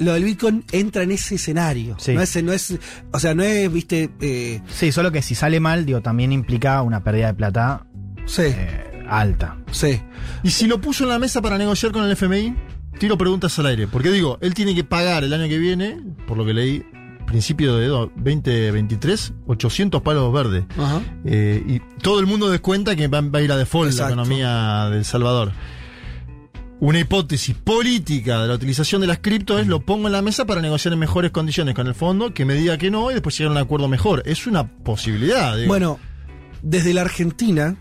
Lo 0.01 0.15
del 0.15 0.25
Bitcoin 0.25 0.65
entra 0.73 1.03
en 1.05 1.13
ese 1.13 1.37
escenario. 1.37 1.95
Sí. 1.99 2.13
No 2.15 2.21
es, 2.23 2.43
no 2.43 2.53
es, 2.53 2.77
o 3.13 3.19
sea, 3.21 3.35
no 3.35 3.43
es, 3.45 3.73
viste, 3.73 4.11
eh, 4.21 4.61
Sí, 4.69 4.91
solo 4.93 5.13
que 5.13 5.23
si 5.23 5.35
sale 5.35 5.61
mal, 5.61 5.87
digo, 5.87 6.01
también 6.01 6.33
implica 6.33 6.83
una 6.83 7.05
pérdida 7.05 7.29
de 7.29 7.35
plata 7.35 7.87
sí, 8.27 8.43
eh, 8.47 9.05
alta. 9.09 9.59
sí. 9.71 10.01
Y 10.43 10.51
si 10.51 10.67
lo 10.67 10.81
puso 10.81 11.05
en 11.05 11.11
la 11.11 11.19
mesa 11.19 11.41
para 11.43 11.57
negociar 11.59 11.93
con 11.93 12.05
el 12.05 12.11
FMI, 12.13 12.55
tiro 12.99 13.17
preguntas 13.17 13.59
al 13.59 13.67
aire. 13.67 13.87
Porque 13.87 14.11
digo, 14.11 14.39
él 14.41 14.55
tiene 14.55 14.75
que 14.75 14.85
pagar 14.85 15.23
el 15.23 15.33
año 15.33 15.49
que 15.49 15.59
viene, 15.59 16.01
por 16.27 16.37
lo 16.39 16.45
que 16.47 16.55
leí, 16.55 16.83
principio 17.27 17.77
de 17.77 17.87
do- 17.87 18.11
2023, 18.17 19.33
800 19.47 20.03
palos 20.03 20.33
verdes. 20.33 20.65
Ajá. 20.79 21.01
Eh, 21.25 21.63
y 21.67 21.81
todo 22.03 22.21
el 22.21 22.27
mundo 22.27 22.51
descuenta 22.51 22.97
que 22.97 23.07
va, 23.09 23.21
va 23.21 23.39
a 23.39 23.43
ir 23.43 23.53
a 23.53 23.57
default 23.57 23.91
Exacto. 23.91 24.17
la 24.17 24.23
economía 24.23 24.89
de 24.91 24.99
El 24.99 25.05
Salvador. 25.05 25.53
Una 26.81 26.99
hipótesis 26.99 27.55
política 27.55 28.41
de 28.41 28.49
la 28.49 28.55
utilización 28.55 29.03
de 29.03 29.07
las 29.07 29.19
cripto 29.19 29.59
es 29.59 29.67
lo 29.67 29.81
pongo 29.81 30.07
en 30.09 30.13
la 30.13 30.23
mesa 30.23 30.47
para 30.47 30.63
negociar 30.63 30.95
en 30.95 30.99
mejores 30.99 31.31
condiciones 31.31 31.75
con 31.75 31.87
el 31.87 31.95
fondo, 31.95 32.33
que 32.33 32.47
me 32.47 32.55
diga 32.55 32.79
que 32.79 32.91
no 32.91 33.11
y 33.11 33.15
después 33.15 33.37
llegar 33.37 33.51
a 33.51 33.61
un 33.61 33.63
acuerdo 33.63 33.87
mejor. 33.87 34.23
Es 34.25 34.47
una 34.47 34.67
posibilidad. 34.67 35.57
digo. 35.57 35.69
Bueno, 35.69 35.99
desde 36.63 36.95
la 36.95 37.03
Argentina, 37.03 37.77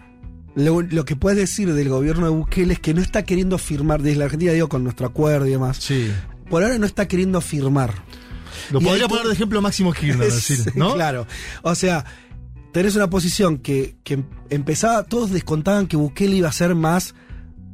lo, 0.56 0.82
lo 0.82 1.06
que 1.06 1.16
puedes 1.16 1.40
decir 1.40 1.74
del 1.74 1.88
gobierno 1.88 2.26
de 2.26 2.32
Bukele 2.32 2.74
es 2.74 2.80
que 2.82 2.94
no 2.94 3.02
está 3.02 3.24
queriendo 3.24 3.58
firmar, 3.58 4.02
desde 4.02 4.18
la 4.20 4.26
Argentina 4.26 4.52
digo 4.52 4.68
con 4.68 4.84
nuestro 4.84 5.08
acuerdo 5.08 5.48
y 5.48 5.52
demás, 5.52 5.78
Sí. 5.78 6.12
por 6.50 6.62
ahora 6.64 6.78
no 6.78 6.86
está 6.86 7.08
queriendo 7.08 7.40
firmar. 7.40 7.94
Lo 8.70 8.82
Y 8.82 8.84
podría 8.84 9.08
poner 9.08 9.28
de 9.28 9.34
ejemplo 9.34 9.62
Máximo 9.62 9.94
Kirchner, 9.94 10.30
decir, 10.32 10.74
¿no? 10.76 10.96
Claro. 10.96 11.26
O 11.62 11.74
sea, 11.74 12.04
tenés 12.74 12.98
una 12.98 13.10
posición 13.10 13.60
que, 13.60 13.96
que 14.04 14.26
empezaba, 14.50 15.04
todos 15.04 15.32
descontaban 15.32 15.88
que 15.88 15.96
Bukele 15.96 16.36
iba 16.36 16.50
a 16.50 16.52
ser 16.54 16.76
más 16.76 17.16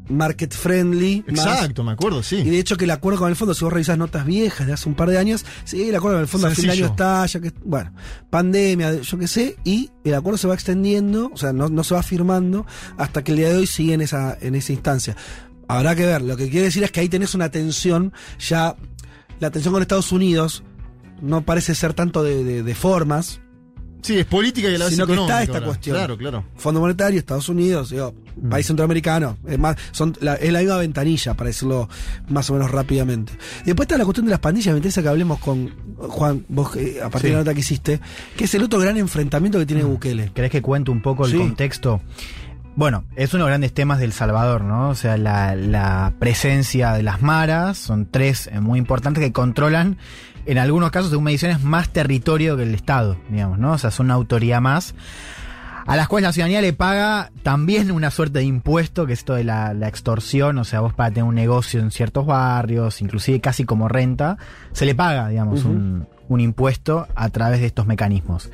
market 0.09 0.53
friendly. 0.53 1.23
más- 1.27 1.39
Exacto, 1.45 1.83
me 1.83 1.91
acuerdo, 1.93 2.21
sí. 2.23 2.37
y 2.37 2.49
de 2.49 2.59
hecho 2.59 2.77
que 2.77 2.85
el 2.85 2.91
acuerdo 2.91 3.19
con 3.19 3.29
el 3.29 3.35
fondo, 3.35 3.53
si 3.53 3.63
vos 3.63 3.73
revisás 3.73 3.97
notas 3.97 4.25
viejas 4.25 4.67
de 4.67 4.73
hace 4.73 4.87
un 4.89 4.95
par 4.95 5.09
de 5.09 5.17
años, 5.17 5.45
sí, 5.63 5.89
el 5.89 5.95
acuerdo 5.95 6.17
con 6.17 6.21
el 6.21 6.27
fondo 6.27 6.47
a 6.47 6.51
fin 6.51 6.63
de 6.63 6.67
Sencillo. 6.71 6.85
año 6.85 6.93
está, 6.93 7.25
ya 7.25 7.39
que, 7.39 7.51
bueno, 7.63 7.91
pandemia, 8.29 9.01
yo 9.01 9.17
qué 9.17 9.27
sé, 9.27 9.57
y 9.63 9.89
el 10.03 10.13
acuerdo 10.13 10.37
se 10.37 10.47
va 10.47 10.53
extendiendo, 10.53 11.31
o 11.33 11.37
sea, 11.37 11.53
no, 11.53 11.69
no 11.69 11.83
se 11.83 11.95
va 11.95 12.03
firmando 12.03 12.65
hasta 12.97 13.23
que 13.23 13.31
el 13.31 13.37
día 13.37 13.49
de 13.49 13.57
hoy 13.57 13.67
sigue 13.67 13.93
en 13.93 14.01
esa, 14.01 14.37
en 14.41 14.55
esa 14.55 14.73
instancia. 14.73 15.15
Habrá 15.67 15.95
que 15.95 16.05
ver, 16.05 16.21
lo 16.21 16.37
que 16.37 16.49
quiere 16.49 16.65
decir 16.65 16.83
es 16.83 16.91
que 16.91 16.99
ahí 16.99 17.09
tenés 17.09 17.33
una 17.33 17.49
tensión, 17.49 18.13
ya 18.39 18.75
la 19.39 19.49
tensión 19.51 19.73
con 19.73 19.81
Estados 19.81 20.11
Unidos 20.11 20.63
no 21.21 21.41
parece 21.43 21.73
ser 21.75 21.93
tanto 21.93 22.23
de, 22.23 22.43
de- 22.43 22.61
de 22.63 22.75
formas, 22.75 23.41
Sí, 24.05 24.19
es 24.19 24.25
política 24.25 24.69
y 24.69 24.75
a 24.75 24.77
la 24.77 24.85
vez 24.85 24.93
Sino 24.93 25.07
que 25.07 25.13
está 25.13 25.41
esta 25.41 25.53
ahora. 25.55 25.65
cuestión. 25.65 25.97
Claro, 25.97 26.17
claro. 26.17 26.43
Fondo 26.57 26.79
Monetario, 26.79 27.17
Estados 27.19 27.49
Unidos, 27.49 27.89
digo, 27.89 28.13
Mm. 28.39 28.49
país 28.49 28.67
centroamericano, 28.67 29.37
es 29.47 29.57
más, 29.57 29.77
son 29.91 30.15
la, 30.19 30.35
es 30.35 30.51
la 30.51 30.59
misma 30.59 30.77
ventanilla, 30.77 31.33
para 31.35 31.47
decirlo 31.47 31.89
más 32.27 32.49
o 32.49 32.53
menos 32.53 32.69
rápidamente. 32.69 33.31
Y 33.61 33.67
después 33.67 33.85
está 33.85 33.97
la 33.97 34.03
cuestión 34.03 34.25
de 34.25 34.31
las 34.31 34.39
pandillas, 34.41 34.73
me 34.73 34.77
interesa 34.79 35.01
que 35.01 35.07
hablemos 35.07 35.39
con 35.39 35.73
Juan, 35.97 36.45
vos 36.49 36.75
eh, 36.75 36.99
a 37.01 37.09
partir 37.09 37.21
Sí. 37.21 37.27
de 37.27 37.33
la 37.33 37.39
nota 37.39 37.53
que 37.53 37.59
hiciste, 37.61 37.99
que 38.37 38.43
es 38.43 38.53
el 38.53 38.63
otro 38.63 38.77
gran 38.79 38.97
enfrentamiento 38.97 39.57
que 39.57 39.65
tiene 39.65 39.83
Bukele. 39.85 40.31
¿Querés 40.35 40.51
que 40.51 40.61
cuente 40.61 40.91
un 40.91 41.01
poco 41.01 41.25
el 41.25 41.31
Sí. 41.31 41.37
contexto? 41.37 42.01
Bueno, 42.75 43.05
es 43.15 43.33
uno 43.33 43.45
de 43.45 43.47
los 43.47 43.51
grandes 43.51 43.73
temas 43.73 43.99
del 43.99 44.11
Salvador, 44.11 44.61
¿no? 44.65 44.89
O 44.89 44.95
sea, 44.95 45.15
la, 45.17 45.55
la 45.55 46.13
presencia 46.19 46.91
de 46.91 47.03
las 47.03 47.21
maras, 47.21 47.77
son 47.77 48.05
tres 48.11 48.47
eh, 48.51 48.59
muy 48.59 48.79
importantes 48.79 49.23
que 49.23 49.31
controlan, 49.31 49.97
en 50.45 50.57
algunos 50.57 50.91
casos, 50.91 51.09
según 51.09 51.25
mediciones, 51.25 51.63
más 51.63 51.89
territorio 51.89 52.57
que 52.57 52.63
el 52.63 52.75
Estado, 52.75 53.17
digamos, 53.29 53.59
¿no? 53.59 53.73
O 53.73 53.77
sea, 53.77 53.91
son 53.91 54.07
una 54.07 54.15
autoridad 54.15 54.61
más, 54.61 54.95
a 55.85 55.95
las 55.95 56.07
cuales 56.07 56.27
la 56.27 56.33
ciudadanía 56.33 56.61
le 56.61 56.73
paga 56.73 57.31
también 57.43 57.91
una 57.91 58.11
suerte 58.11 58.39
de 58.39 58.45
impuesto, 58.45 59.05
que 59.05 59.13
es 59.13 59.19
esto 59.19 59.33
de 59.35 59.43
la, 59.43 59.73
la 59.73 59.87
extorsión, 59.87 60.57
o 60.57 60.63
sea, 60.63 60.81
vos 60.81 60.93
para 60.93 61.09
tener 61.09 61.23
un 61.23 61.35
negocio 61.35 61.79
en 61.79 61.91
ciertos 61.91 62.25
barrios, 62.25 63.01
inclusive 63.01 63.39
casi 63.39 63.65
como 63.65 63.87
renta, 63.87 64.37
se 64.71 64.85
le 64.85 64.95
paga, 64.95 65.29
digamos, 65.29 65.63
un, 65.65 66.07
un 66.27 66.39
impuesto 66.39 67.07
a 67.15 67.29
través 67.29 67.59
de 67.59 67.67
estos 67.67 67.85
mecanismos 67.85 68.49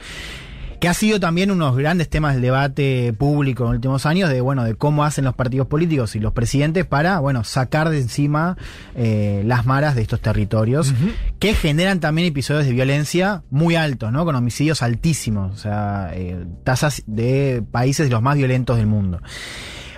que 0.81 0.89
ha 0.89 0.95
sido 0.95 1.19
también 1.19 1.51
unos 1.51 1.77
grandes 1.77 2.09
temas 2.09 2.33
del 2.33 2.41
debate 2.41 3.13
público 3.13 3.63
en 3.63 3.69
los 3.69 3.75
últimos 3.75 4.07
años 4.07 4.31
de 4.31 4.41
bueno 4.41 4.63
de 4.63 4.73
cómo 4.73 5.03
hacen 5.03 5.25
los 5.25 5.35
partidos 5.35 5.67
políticos 5.67 6.15
y 6.15 6.19
los 6.19 6.33
presidentes 6.33 6.87
para 6.87 7.19
bueno 7.19 7.43
sacar 7.43 7.91
de 7.91 7.99
encima 7.99 8.57
eh, 8.95 9.43
las 9.45 9.67
maras 9.67 9.93
de 9.93 10.01
estos 10.01 10.19
territorios 10.21 10.91
que 11.37 11.53
generan 11.53 11.99
también 11.99 12.27
episodios 12.27 12.65
de 12.65 12.73
violencia 12.73 13.43
muy 13.51 13.75
altos 13.75 14.11
no 14.11 14.25
con 14.25 14.35
homicidios 14.35 14.81
altísimos 14.81 15.53
o 15.53 15.57
sea 15.57 16.09
eh, 16.15 16.45
tasas 16.63 17.03
de 17.05 17.63
países 17.69 18.09
los 18.09 18.23
más 18.23 18.35
violentos 18.35 18.77
del 18.77 18.87
mundo 18.87 19.21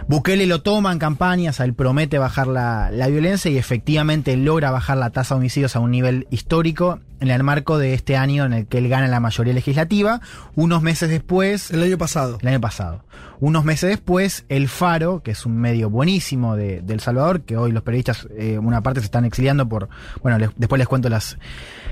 Bukele 0.07 0.45
lo 0.45 0.61
toma 0.61 0.91
en 0.91 0.99
campañas, 0.99 1.59
él 1.59 1.73
promete 1.73 2.17
bajar 2.17 2.47
la, 2.47 2.91
la 2.91 3.07
violencia 3.07 3.49
y 3.49 3.57
efectivamente 3.57 4.35
logra 4.37 4.69
bajar 4.71 4.97
la 4.97 5.09
tasa 5.11 5.35
de 5.35 5.39
homicidios 5.39 5.75
a 5.75 5.79
un 5.79 5.91
nivel 5.91 6.27
histórico 6.29 6.99
en 7.19 7.29
el 7.31 7.41
marco 7.41 7.77
de 7.77 7.93
este 7.93 8.17
año 8.17 8.43
en 8.45 8.53
el 8.53 8.67
que 8.67 8.79
él 8.79 8.89
gana 8.89 9.07
la 9.07 9.21
mayoría 9.21 9.53
legislativa. 9.53 10.19
Unos 10.55 10.81
meses 10.81 11.09
después, 11.09 11.71
El 11.71 11.81
año 11.83 11.97
pasado. 11.97 12.37
el 12.41 12.47
año 12.49 12.59
pasado, 12.61 13.05
unos 13.39 13.63
meses 13.63 13.89
después, 13.89 14.45
El 14.49 14.67
Faro, 14.67 15.21
que 15.23 15.31
es 15.31 15.45
un 15.45 15.57
medio 15.57 15.89
buenísimo 15.89 16.55
de, 16.57 16.81
de 16.81 16.93
El 16.93 16.99
Salvador, 16.99 17.41
que 17.41 17.55
hoy 17.55 17.71
los 17.71 17.83
periodistas, 17.83 18.27
eh, 18.37 18.57
una 18.59 18.81
parte 18.81 18.99
se 18.99 19.05
están 19.05 19.23
exiliando 19.25 19.67
por, 19.69 19.87
bueno, 20.21 20.37
les- 20.37 20.49
después 20.57 20.79
les 20.79 20.87
cuento 20.87 21.07
las, 21.09 21.37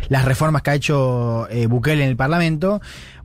las 0.09 0.25
reformas 0.25 0.61
que 0.63 0.71
ha 0.71 0.75
hecho 0.75 1.47
eh, 1.49 1.67
Bukele 1.67 2.03
en 2.03 2.09
el 2.09 2.17
Parlamento, 2.17 2.81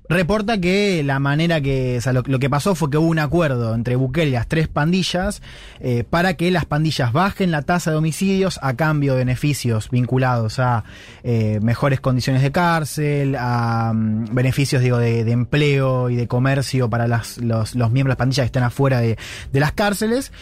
reporta 0.09 0.61
que 0.61 1.03
la 1.03 1.19
manera 1.19 1.61
que, 1.61 1.99
o 1.99 2.01
sea, 2.01 2.13
lo, 2.13 2.23
que 2.23 2.51
pasó 2.51 2.75
fue 2.75 2.91
que 2.91 2.99
hubo 2.99 3.09
un 3.09 3.19
acuerdo 3.19 3.75
entre 3.75 3.97
Bukele 3.97 4.29
y 4.29 4.33
las 4.33 4.47
tres 4.47 4.69
pandillas 4.69 5.43
eh, 5.81 6.05
para 6.09 6.35
que 6.35 6.51
las 6.51 6.65
pandillas 6.65 7.13
bajen 7.13 7.51
la 7.51 7.63
tasa 7.63 7.91
de 7.91 7.97
homicidios 7.97 8.59
a 8.63 8.75
cambio 8.75 9.13
de 9.15 9.19
beneficios 9.19 9.91
vinculados 9.91 10.59
a 10.59 10.85
eh, 11.25 11.59
mejores 11.63 12.01
condiciones 12.01 12.43
de 12.43 12.53
cárcel, 12.53 13.37
a 13.39 13.93
mm, 13.95 14.35
beneficios 14.35 14.83
digo 14.83 14.99
de, 14.99 15.21
empleo 15.31 16.09
y 16.11 16.17
de 16.17 16.29
comercio 16.29 16.89
para 16.89 17.09
las- 17.09 17.39
los, 17.39 17.75
miembros 17.75 18.05
de 18.05 18.09
las 18.09 18.17
pandillas 18.17 18.45
que 18.45 18.47
están 18.47 18.63
afuera 18.63 19.01
de 19.01 19.17
las 19.53 19.73
cárceles. 19.73 20.33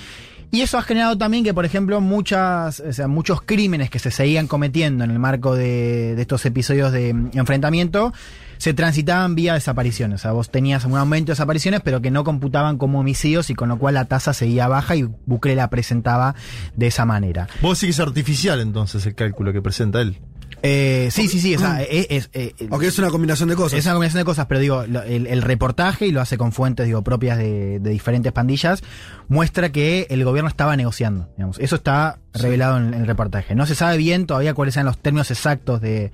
Y 0.54 0.60
eso 0.60 0.78
ha 0.78 0.82
generado 0.82 1.18
también 1.18 1.42
que, 1.42 1.52
por 1.52 1.64
ejemplo, 1.64 2.00
muchas, 2.00 2.78
o 2.78 2.92
sea, 2.92 3.08
muchos 3.08 3.42
crímenes 3.42 3.90
que 3.90 3.98
se 3.98 4.12
seguían 4.12 4.46
cometiendo 4.46 5.02
en 5.02 5.10
el 5.10 5.18
marco 5.18 5.56
de, 5.56 6.12
estos 6.12 6.46
episodios 6.46 6.92
de 6.92 7.12
mm, 7.12 7.30
enfrentamiento 7.34 8.12
se 8.58 8.72
transitaban 8.72 9.34
vía 9.34 9.54
desapariciones. 9.54 10.20
O 10.20 10.22
sea, 10.22 10.30
vos 10.30 10.50
tenías 10.50 10.84
un 10.84 10.96
aumento 10.96 11.30
de 11.30 11.32
desapariciones, 11.32 11.80
pero 11.82 12.00
que 12.00 12.12
no 12.12 12.22
computaban 12.22 12.78
como 12.78 13.00
homicidios 13.00 13.50
y 13.50 13.56
con 13.56 13.68
lo 13.68 13.78
cual 13.78 13.94
la 13.94 14.04
tasa 14.04 14.32
seguía 14.32 14.68
baja 14.68 14.94
y 14.94 15.08
Bukele 15.26 15.56
la 15.56 15.70
presentaba 15.70 16.36
de 16.76 16.86
esa 16.86 17.04
manera. 17.04 17.48
Vos 17.60 17.78
sí 17.78 17.86
que 17.86 17.90
es 17.90 17.98
artificial 17.98 18.60
entonces 18.60 19.04
el 19.06 19.16
cálculo 19.16 19.52
que 19.52 19.60
presenta 19.60 20.00
él. 20.02 20.20
Eh, 20.66 21.08
sí, 21.10 21.28
sí, 21.28 21.40
sí. 21.40 21.54
O 21.56 21.58
sea, 21.58 21.82
es, 21.82 22.06
es- 22.08 22.30
eh, 22.32 22.54
que 22.56 22.86
es 22.86 22.98
una 22.98 23.10
combinación 23.10 23.48
de 23.50 23.54
cosas. 23.54 23.78
es 23.78 23.84
una 23.84 23.94
combinación 23.94 24.20
de 24.20 24.24
cosas, 24.24 24.46
pero 24.46 24.60
digo, 24.60 24.82
el, 24.82 25.26
el 25.26 25.42
reportaje, 25.42 26.06
y 26.06 26.10
lo 26.12 26.20
hace 26.22 26.38
con 26.38 26.52
fuentes 26.52 26.86
digo, 26.86 27.02
propias 27.02 27.36
de, 27.36 27.78
de 27.80 27.90
diferentes 27.90 28.32
pandillas, 28.32 28.82
muestra 29.28 29.70
que 29.72 30.06
el 30.08 30.24
gobierno 30.24 30.48
estaba 30.48 30.74
negociando. 30.76 31.28
Digamos. 31.36 31.58
Eso 31.58 31.76
está 31.76 32.18
revelado 32.32 32.78
en, 32.78 32.94
en 32.94 33.00
el 33.02 33.06
reportaje. 33.06 33.54
No 33.54 33.66
se 33.66 33.74
sabe 33.74 33.96
bien 33.98 34.26
todavía 34.26 34.54
cuáles 34.54 34.74
eran 34.76 34.86
los 34.86 34.98
términos 34.98 35.30
exactos 35.30 35.80
de, 35.80 36.10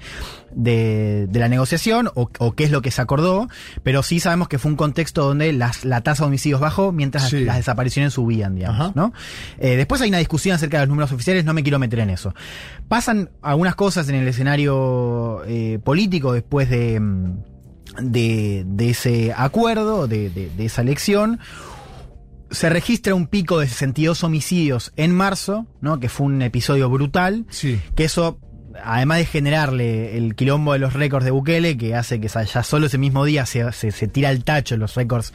de, 0.52 1.26
de 1.30 1.38
la 1.38 1.48
negociación 1.48 2.08
o, 2.14 2.28
o 2.38 2.52
qué 2.52 2.64
es 2.64 2.70
lo 2.70 2.82
que 2.82 2.90
se 2.90 3.00
acordó, 3.00 3.48
pero 3.82 4.02
sí 4.02 4.20
sabemos 4.20 4.48
que 4.48 4.58
fue 4.58 4.70
un 4.70 4.76
contexto 4.76 5.24
donde 5.24 5.52
las, 5.52 5.84
la 5.84 6.02
tasa 6.02 6.24
de 6.24 6.28
homicidios 6.28 6.60
bajó 6.60 6.92
mientras 6.92 7.28
Sí. 7.30 7.44
las 7.44 7.56
desapariciones 7.56 8.14
subían, 8.14 8.54
digamos. 8.56 8.80
Ajá. 8.80 8.92
¿no? 8.94 9.12
Eh, 9.58 9.76
después 9.76 10.00
hay 10.02 10.08
una 10.08 10.18
discusión 10.18 10.54
acerca 10.56 10.78
de 10.78 10.82
los 10.86 10.88
números 10.90 11.12
oficiales, 11.12 11.44
no 11.44 11.54
me 11.54 11.62
quiero 11.62 11.78
meter 11.78 12.00
en 12.00 12.10
eso. 12.10 12.34
Pasan 12.88 13.30
algunas 13.40 13.74
cosas 13.76 14.08
en 14.08 14.16
el 14.16 14.24
escenario 14.40 15.42
eh, 15.46 15.78
político 15.84 16.32
después 16.32 16.70
de, 16.70 16.98
mm, 16.98 17.34
de, 18.00 18.64
de 18.66 18.90
ese 18.90 19.34
acuerdo, 19.36 20.06
de, 20.08 20.30
de- 20.30 20.50
de 20.50 20.64
esa 20.64 20.80
elección. 20.82 21.38
se 22.50 22.68
registra 22.70 23.14
un 23.14 23.26
pico 23.28 23.60
de 23.60 23.68
62 23.68 24.24
homicidios 24.24 24.92
en 24.96 25.14
marzo, 25.14 25.66
¿no? 25.80 26.00
Que 26.00 26.08
fue 26.08 26.26
un 26.26 26.40
episodio 26.42 26.88
brutal. 26.90 27.44
Sí. 27.50 27.78
Que 27.94 28.04
eso, 28.04 28.38
además 28.84 29.18
de 29.18 29.24
generarle 29.26 30.16
el 30.16 30.34
quilombo 30.34 30.72
de 30.72 30.78
los 30.78 30.92
récords 30.92 31.24
de 31.24 31.30
Bukele, 31.30 31.76
que 31.76 31.94
hace 31.94 32.20
que 32.20 32.28
ya 32.28 32.62
solo 32.62 32.86
ese 32.86 32.98
mismo 32.98 33.24
día 33.24 33.46
se, 33.46 33.70
se, 33.72 33.90
se 33.90 34.08
tira 34.08 34.28
al 34.28 34.44
tacho 34.44 34.76
los 34.76 34.94
récords 34.94 35.32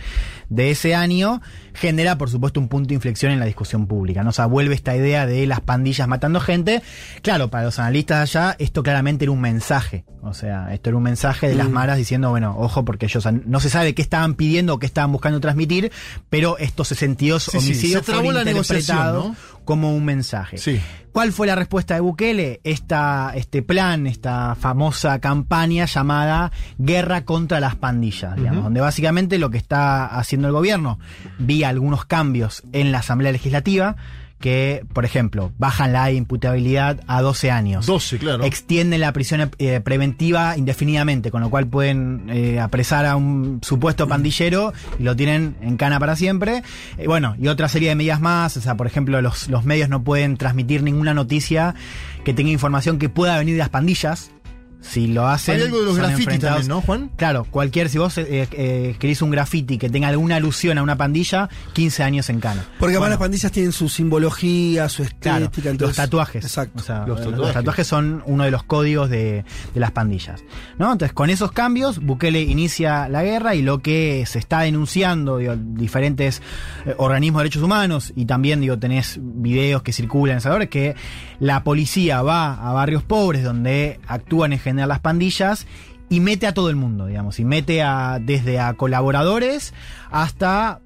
de 0.49 0.71
ese 0.71 0.95
año, 0.95 1.41
genera, 1.73 2.17
por 2.17 2.29
supuesto, 2.29 2.59
un 2.59 2.67
punto 2.67 2.89
de 2.89 2.95
inflexión 2.95 3.31
en 3.31 3.39
la 3.39 3.45
discusión 3.45 3.87
pública. 3.87 4.23
¿no? 4.23 4.29
O 4.29 4.33
sea, 4.33 4.45
vuelve 4.45 4.75
esta 4.75 4.95
idea 4.95 5.25
de 5.25 5.45
las 5.47 5.59
pandillas 5.61 6.07
matando 6.07 6.39
gente. 6.39 6.81
Claro, 7.21 7.49
para 7.49 7.65
los 7.65 7.79
analistas 7.79 8.35
allá, 8.35 8.55
esto 8.59 8.83
claramente 8.83 9.25
era 9.25 9.31
un 9.31 9.41
mensaje. 9.41 10.05
O 10.21 10.33
sea, 10.33 10.73
esto 10.73 10.89
era 10.89 10.97
un 10.97 11.03
mensaje 11.03 11.47
de 11.47 11.55
las 11.55 11.67
Mm. 11.69 11.71
maras 11.73 11.97
diciendo, 11.97 12.29
bueno, 12.29 12.55
ojo, 12.57 12.83
porque 12.85 13.05
ellos 13.05 13.27
no 13.45 13.59
se 13.59 13.69
sabe 13.69 13.93
qué 13.93 14.01
estaban 14.01 14.35
pidiendo 14.35 14.73
o 14.75 14.79
qué 14.79 14.85
estaban 14.85 15.11
buscando 15.11 15.39
transmitir, 15.39 15.91
pero 16.29 16.57
estos 16.57 16.87
62 16.89 17.43
Sí, 17.43 17.51
sí, 17.51 17.57
homicidios 17.57 18.05
se 18.05 18.11
fueron 18.13 18.33
la 18.33 18.43
negociación, 18.43 18.97
interpretados 18.97 19.25
¿no? 19.25 19.35
Como 19.65 19.93
un 19.93 20.05
mensaje. 20.05 20.57
Sí. 20.57 20.79
¿Cuál 21.11 21.31
fue 21.31 21.47
la 21.47 21.55
respuesta 21.55 21.93
de 21.93 22.01
Bukele? 22.01 22.59
Esta, 22.63 23.31
este 23.35 23.61
plan, 23.61 24.05
esta 24.05 24.55
famosa 24.55 25.19
campaña 25.19 25.85
llamada 25.85 26.51
Guerra 26.77 27.23
contra 27.23 27.59
las 27.59 27.75
pandillas, 27.75 28.35
digamos, 28.35 28.65
donde 28.65 28.81
básicamente 28.81 29.39
lo 29.39 29.49
que 29.49 29.57
está 29.57 30.05
haciendo 30.05 30.47
el 30.47 30.53
gobierno, 30.53 30.99
vía 31.39 31.69
algunos 31.69 32.05
cambios 32.05 32.63
en 32.73 32.91
la 32.91 32.99
Asamblea 32.99 33.31
Legislativa, 33.31 33.95
que, 34.39 34.85
por 34.93 35.05
ejemplo, 35.05 35.51
bajan 35.57 35.93
la 35.93 36.11
imputabilidad 36.11 36.99
a 37.07 37.21
12 37.21 37.51
años. 37.51 37.85
12, 37.85 38.17
claro. 38.17 38.43
Extienden 38.43 39.01
la 39.01 39.13
prisión 39.13 39.51
eh, 39.57 39.79
preventiva 39.79 40.57
indefinidamente, 40.57 41.31
con 41.31 41.41
lo 41.41 41.49
cual 41.49 41.67
pueden 41.67 42.29
eh, 42.29 42.59
apresar 42.59 43.05
a 43.05 43.15
un 43.15 43.59
supuesto 43.63 44.07
pandillero 44.07 44.73
y 44.99 45.03
lo 45.03 45.15
tienen 45.15 45.55
en 45.61 45.77
cana 45.77 45.99
para 45.99 46.15
siempre. 46.15 46.63
Eh, 46.97 47.07
bueno, 47.07 47.35
y 47.39 47.47
otra 47.47 47.69
serie 47.69 47.89
de 47.89 47.95
medidas 47.95 48.21
más, 48.21 48.57
o 48.57 48.61
sea, 48.61 48.75
por 48.75 48.87
ejemplo, 48.87 49.21
los, 49.21 49.47
los 49.49 49.63
medios 49.65 49.89
no 49.89 50.03
pueden 50.03 50.37
transmitir 50.37 50.83
ninguna 50.83 51.13
noticia 51.13 51.75
que 52.23 52.33
tenga 52.33 52.51
información 52.51 52.99
que 52.99 53.09
pueda 53.09 53.37
venir 53.37 53.55
de 53.55 53.59
las 53.59 53.69
pandillas. 53.69 54.31
Si 54.87 55.07
lo 55.07 55.27
hacen. 55.27 55.55
Hay 55.55 55.63
algo 55.63 55.79
de 55.79 55.85
los 55.85 55.97
enfrentados- 55.97 56.41
también, 56.41 56.67
¿no, 56.69 56.81
Juan? 56.81 57.09
Claro, 57.15 57.45
cualquier, 57.49 57.89
si 57.89 57.97
vos 57.97 58.17
eh, 58.17 58.47
eh, 58.51 58.87
escribís 58.91 59.21
un 59.21 59.31
graffiti 59.31 59.77
que 59.77 59.89
tenga 59.89 60.07
alguna 60.07 60.35
alusión 60.35 60.77
a 60.77 60.83
una 60.83 60.95
pandilla, 60.95 61.49
15 61.73 62.03
años 62.03 62.29
en 62.29 62.39
cana. 62.39 62.63
Porque 62.79 62.93
además 62.93 63.09
las 63.09 63.19
pandillas 63.19 63.51
tienen 63.51 63.71
su 63.71 63.89
simbología, 63.89 64.87
su 64.89 65.03
Claro, 65.19 65.45
estética. 65.45 65.69
los 65.69 65.71
entonces- 65.73 65.97
tatuajes. 65.97 66.45
Exacto. 66.45 66.79
O 66.79 66.83
sea, 66.83 66.99
Los 67.07 67.19
los, 67.21 67.29
tatuajes. 67.31 67.53
tatuajes. 67.53 67.87
son 67.87 68.23
uno 68.25 68.43
de 68.43 68.51
los 68.51 68.63
códigos 68.63 69.09
de, 69.09 69.43
de 69.73 69.79
las 69.79 69.91
pandillas. 69.91 70.43
¿no? 70.77 70.91
Entonces, 70.91 71.13
con 71.13 71.29
esos 71.29 71.51
cambios, 71.51 71.99
Bukele 71.99 72.41
inicia 72.41 73.09
la 73.09 73.23
guerra 73.23 73.55
y 73.55 73.61
lo 73.61 73.79
que 73.79 74.23
se 74.27 74.39
está 74.39 74.61
denunciando, 74.61 75.37
digo, 75.39 75.55
diferentes 75.57 76.41
eh, 76.85 76.93
organismos 76.97 77.39
de 77.39 77.43
derechos 77.45 77.63
humanos 77.63 78.13
y 78.15 78.25
también, 78.25 78.61
digo, 78.61 78.77
tenés 78.77 79.19
videos 79.21 79.81
que 79.81 79.91
circulan 79.93 80.35
en 80.35 80.41
Salvador, 80.41 80.63
es 80.63 80.69
que 80.69 80.95
la 81.39 81.63
policía 81.63 82.21
va 82.21 82.53
a 82.53 82.71
barrios 82.73 83.03
pobres 83.03 83.43
donde 83.43 83.99
actúan 84.07 84.53
en 84.53 84.59
general 84.59 84.74
las 84.75 84.99
pandillas 84.99 85.67
y 86.09 86.19
mete 86.19 86.47
a 86.47 86.53
todo 86.53 86.69
el 86.69 86.75
mundo, 86.75 87.07
digamos, 87.07 87.39
y 87.39 87.45
mete 87.45 87.81
a 87.81 88.19
desde 88.21 88.59
a 88.59 88.73
colaboradores 88.73 89.73
hasta 90.11 90.81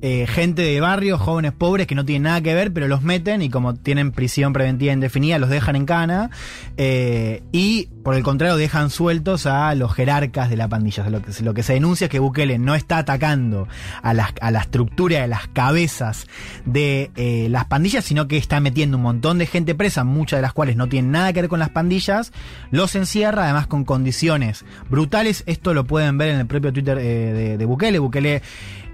eh, 0.00 0.26
gente 0.28 0.62
de 0.62 0.80
barrio, 0.80 1.18
jóvenes 1.18 1.52
pobres 1.52 1.88
que 1.88 1.96
no 1.96 2.04
tienen 2.04 2.24
nada 2.24 2.40
que 2.40 2.54
ver, 2.54 2.72
pero 2.72 2.86
los 2.86 3.02
meten 3.02 3.42
y 3.42 3.50
como 3.50 3.74
tienen 3.74 4.12
prisión 4.12 4.52
preventiva 4.52 4.92
indefinida, 4.92 5.38
los 5.38 5.50
dejan 5.50 5.76
en 5.76 5.86
cana. 5.86 6.30
eh, 6.76 7.42
y 7.52 7.88
por 8.08 8.14
el 8.14 8.22
contrario, 8.22 8.56
dejan 8.56 8.88
sueltos 8.88 9.44
a 9.44 9.74
los 9.74 9.92
jerarcas 9.92 10.48
de 10.48 10.56
la 10.56 10.66
pandilla. 10.66 11.10
Lo, 11.10 11.52
que, 11.52 11.62
se 11.62 11.74
denuncia 11.74 12.06
es 12.06 12.10
que 12.10 12.18
Bukele 12.18 12.58
no 12.58 12.74
está 12.74 12.96
atacando 12.96 13.68
a, 14.02 14.14
la 14.14 14.60
estructura 14.62 15.20
de 15.20 15.28
las 15.28 15.46
cabezas 15.48 16.26
de 16.64 17.10
eh, 17.16 17.48
las 17.50 17.66
pandillas, 17.66 18.06
sino 18.06 18.26
que 18.26 18.38
está 18.38 18.60
metiendo 18.60 18.96
un 18.96 19.02
montón 19.02 19.36
de 19.36 19.44
gente 19.44 19.74
presa, 19.74 20.04
muchas 20.04 20.38
de 20.38 20.40
las 20.40 20.54
cuales 20.54 20.74
no 20.74 20.88
tienen 20.88 21.10
nada 21.10 21.34
que 21.34 21.42
ver 21.42 21.50
con 21.50 21.58
las 21.58 21.68
pandillas. 21.68 22.32
Los 22.70 22.94
encierra, 22.94 23.44
además 23.44 23.66
con 23.66 23.84
condiciones 23.84 24.64
brutales. 24.88 25.42
Esto 25.44 25.74
lo 25.74 25.84
pueden 25.84 26.16
ver 26.16 26.30
en 26.30 26.40
el 26.40 26.46
propio 26.46 26.72
Twitter 26.72 26.96
eh, 26.98 27.56
de, 27.58 27.64
Bukele. 27.66 27.98
Bukele 27.98 28.40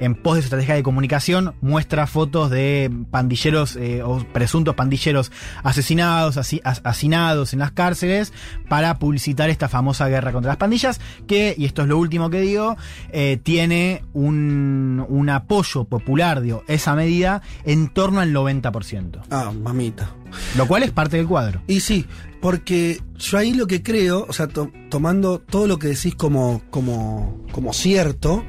en 0.01 0.17
pos 0.17 0.35
de 0.35 0.43
su 0.43 0.47
estrategia 0.47 0.75
de 0.75 0.83
comunicación, 0.83 1.55
muestra 1.61 2.09
fotos 2.09 2.51
de 2.51 2.91
pandilleros 3.13 3.77
eh, 3.77 4.03
o 4.03 4.19
presuntos 4.33 4.75
pandilleros 4.75 5.31
asesinados, 5.63 6.37
asi- 6.37 6.61
as- 6.65 6.81
hacinados 6.83 7.53
en 7.53 7.61
las 7.61 7.71
cárceles 7.71 8.33
para 8.69 8.99
publicitar 9.05 9.51
esta 9.51 9.69
famosa 9.69 10.09
guerra 10.09 10.33
contra 10.33 10.53
las 10.53 10.57
pandillas, 10.57 10.99
que, 11.27 11.55
y 11.59 11.67
esto 11.67 11.83
es 11.83 11.89
lo 11.89 11.99
último 11.99 12.31
que 12.31 12.41
digo, 12.41 12.75
eh, 13.13 13.39
tiene 13.43 14.03
un, 14.15 15.05
un 15.07 15.29
apoyo 15.29 15.85
popular, 15.85 16.41
digo, 16.41 16.65
esa 16.69 16.95
medida, 16.95 17.43
en 17.67 17.89
torno 17.89 18.21
al 18.21 18.33
90%. 18.33 19.21
Ah, 19.31 19.53
mamita. 19.53 20.09
Lo 20.57 20.67
cual 20.67 20.85
es 20.85 20.91
parte 20.91 21.19
del 21.19 21.27
cuadro. 21.27 21.61
Y 21.67 21.81
sí, 21.81 22.07
porque 22.41 23.03
yo 23.19 23.37
ahí 23.37 23.53
lo 23.53 23.67
que 23.67 23.83
creo, 23.83 24.25
o 24.27 24.33
sea, 24.33 24.47
to- 24.49 24.73
tomando 24.89 25.39
todo 25.39 25.67
lo 25.67 25.79
que 25.79 25.89
decís 25.89 26.15
como, 26.15 26.63
como, 26.71 27.45
como 27.53 27.75
cierto, 27.75 28.43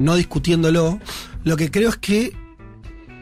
no 0.00 0.16
discutiéndolo, 0.16 0.98
lo 1.44 1.56
que 1.56 1.70
creo 1.70 1.90
es 1.90 1.96
que, 1.96 2.32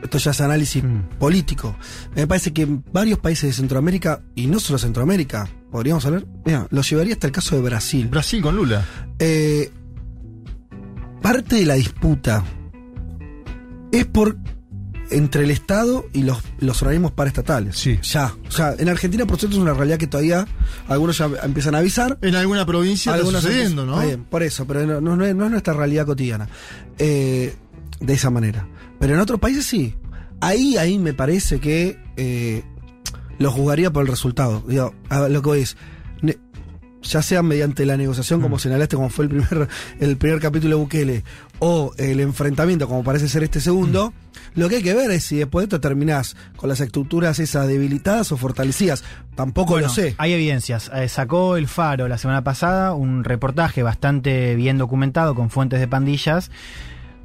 esto 0.02 0.18
ya 0.18 0.30
es 0.30 0.40
análisis 0.40 0.82
Mm. 0.82 1.18
político, 1.18 1.74
me 2.14 2.26
parece 2.26 2.52
que 2.52 2.62
en 2.62 2.84
varios 2.92 3.18
países 3.18 3.50
de 3.50 3.52
Centroamérica, 3.52 4.22
y 4.34 4.46
no 4.46 4.60
solo 4.60 4.78
Centroamérica, 4.78 5.48
podríamos 5.76 6.04
hablar, 6.06 6.24
mira, 6.44 6.66
lo 6.70 6.80
llevaría 6.82 7.12
hasta 7.14 7.26
el 7.26 7.32
caso 7.32 7.54
de 7.56 7.62
Brasil. 7.62 8.08
Brasil 8.08 8.40
con 8.42 8.56
Lula. 8.56 8.84
Eh, 9.18 9.70
parte 11.22 11.56
de 11.56 11.66
la 11.66 11.74
disputa 11.74 12.44
es 13.92 14.06
por 14.06 14.36
entre 15.10 15.44
el 15.44 15.50
Estado 15.52 16.04
y 16.12 16.22
los, 16.24 16.38
los 16.58 16.82
organismos 16.82 17.12
paraestatales. 17.12 17.76
Sí. 17.76 17.98
Ya. 18.02 18.34
O 18.48 18.50
sea, 18.50 18.74
en 18.76 18.88
Argentina, 18.88 19.24
por 19.24 19.38
cierto, 19.38 19.56
es 19.56 19.62
una 19.62 19.72
realidad 19.72 19.98
que 19.98 20.06
todavía 20.08 20.46
algunos 20.88 21.16
ya 21.18 21.28
empiezan 21.44 21.74
a 21.76 21.78
avisar. 21.78 22.18
En 22.22 22.34
alguna 22.34 22.66
provincia 22.66 23.14
está 23.14 23.24
sucediendo, 23.30 23.82
empiezan- 23.82 23.86
¿no? 23.86 23.94
Está 23.94 24.06
bien, 24.06 24.24
por 24.24 24.42
eso, 24.42 24.66
pero 24.66 25.00
no 25.00 25.24
es 25.24 25.34
nuestra 25.34 25.74
realidad 25.74 26.06
cotidiana. 26.06 26.48
Eh, 26.98 27.54
de 28.00 28.12
esa 28.12 28.30
manera. 28.30 28.66
Pero 28.98 29.14
en 29.14 29.20
otros 29.20 29.38
países 29.38 29.64
sí. 29.64 29.94
Ahí, 30.40 30.76
ahí 30.76 30.98
me 30.98 31.14
parece 31.14 31.60
que 31.60 31.98
eh, 32.16 32.64
lo 33.38 33.50
juzgaría 33.50 33.90
por 33.92 34.02
el 34.02 34.08
resultado. 34.08 34.62
Digo, 34.66 34.94
a 35.08 35.28
lo 35.28 35.42
que 35.42 35.48
voy 35.48 35.60
es, 35.60 35.76
ya 37.02 37.22
sea 37.22 37.42
mediante 37.42 37.86
la 37.86 37.96
negociación, 37.96 38.40
Mm. 38.40 38.42
como 38.42 38.58
señalaste, 38.58 38.96
como 38.96 39.10
fue 39.10 39.26
el 39.26 39.28
primer, 39.30 39.68
el 40.00 40.16
primer 40.16 40.40
capítulo 40.40 40.76
de 40.76 40.82
Bukele, 40.82 41.24
o 41.60 41.92
el 41.98 42.18
enfrentamiento, 42.20 42.88
como 42.88 43.04
parece 43.04 43.28
ser 43.28 43.44
este 43.44 43.60
segundo, 43.60 44.10
Mm. 44.10 44.60
lo 44.60 44.68
que 44.68 44.76
hay 44.76 44.82
que 44.82 44.92
ver 44.94 45.10
es 45.12 45.22
si 45.24 45.36
después 45.36 45.62
de 45.62 45.66
esto 45.66 45.80
terminás 45.80 46.36
con 46.56 46.68
las 46.68 46.80
estructuras 46.80 47.38
esas 47.38 47.68
debilitadas 47.68 48.32
o 48.32 48.36
fortalecidas. 48.36 49.04
Tampoco 49.36 49.72
Bueno, 49.74 49.86
lo 49.88 49.92
sé. 49.94 50.14
Hay 50.18 50.32
evidencias. 50.32 50.90
Eh, 50.94 51.08
sacó 51.08 51.56
el 51.56 51.68
Faro 51.68 52.08
la 52.08 52.18
semana 52.18 52.42
pasada 52.42 52.92
un 52.94 53.22
reportaje 53.22 53.82
bastante 53.84 54.54
bien 54.56 54.76
documentado 54.76 55.34
con 55.36 55.48
fuentes 55.50 55.78
de 55.78 55.86
pandillas 55.88 56.50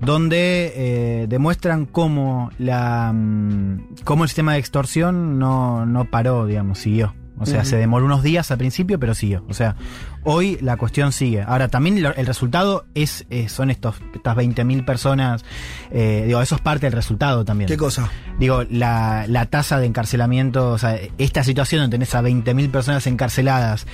donde 0.01 0.73
eh, 0.75 1.27
demuestran 1.27 1.85
cómo 1.85 2.51
la 2.57 3.13
mm, 3.13 3.95
cómo 4.03 4.23
el 4.23 4.29
sistema 4.29 4.53
de 4.53 4.59
extorsión 4.59 5.39
no, 5.39 5.85
no 5.85 6.05
paró, 6.05 6.45
digamos, 6.45 6.79
siguió. 6.79 7.13
O 7.41 7.47
sea, 7.47 7.65
se 7.65 7.75
demoró 7.75 8.05
unos 8.05 8.21
días 8.21 8.51
al 8.51 8.59
principio, 8.59 8.99
pero 8.99 9.15
siguió. 9.15 9.43
O 9.49 9.55
sea, 9.55 9.75
hoy 10.23 10.59
la 10.61 10.77
cuestión 10.77 11.11
sigue. 11.11 11.41
Ahora, 11.41 11.69
también 11.69 11.97
el 11.97 12.25
resultado 12.27 12.85
es, 12.93 13.25
eh, 13.31 13.49
son 13.49 13.71
estos, 13.71 13.95
estas 14.13 14.37
20.000 14.37 14.85
personas. 14.85 15.43
eh, 15.89 16.25
digo, 16.27 16.39
eso 16.39 16.53
es 16.53 16.61
parte 16.61 16.85
del 16.85 16.93
resultado 16.93 17.43
también. 17.43 17.67
¿Qué 17.67 17.77
cosa? 17.77 18.11
Digo, 18.37 18.63
la, 18.69 19.25
la 19.27 19.47
tasa 19.47 19.79
de 19.79 19.87
encarcelamiento, 19.87 20.69
o 20.69 20.77
sea, 20.77 20.99
esta 21.17 21.43
situación 21.43 21.81
donde 21.81 21.95
tenés 21.95 22.13
a 22.13 22.21
20.000 22.21 22.69
personas 22.69 23.07
encarceladas, 23.07 23.87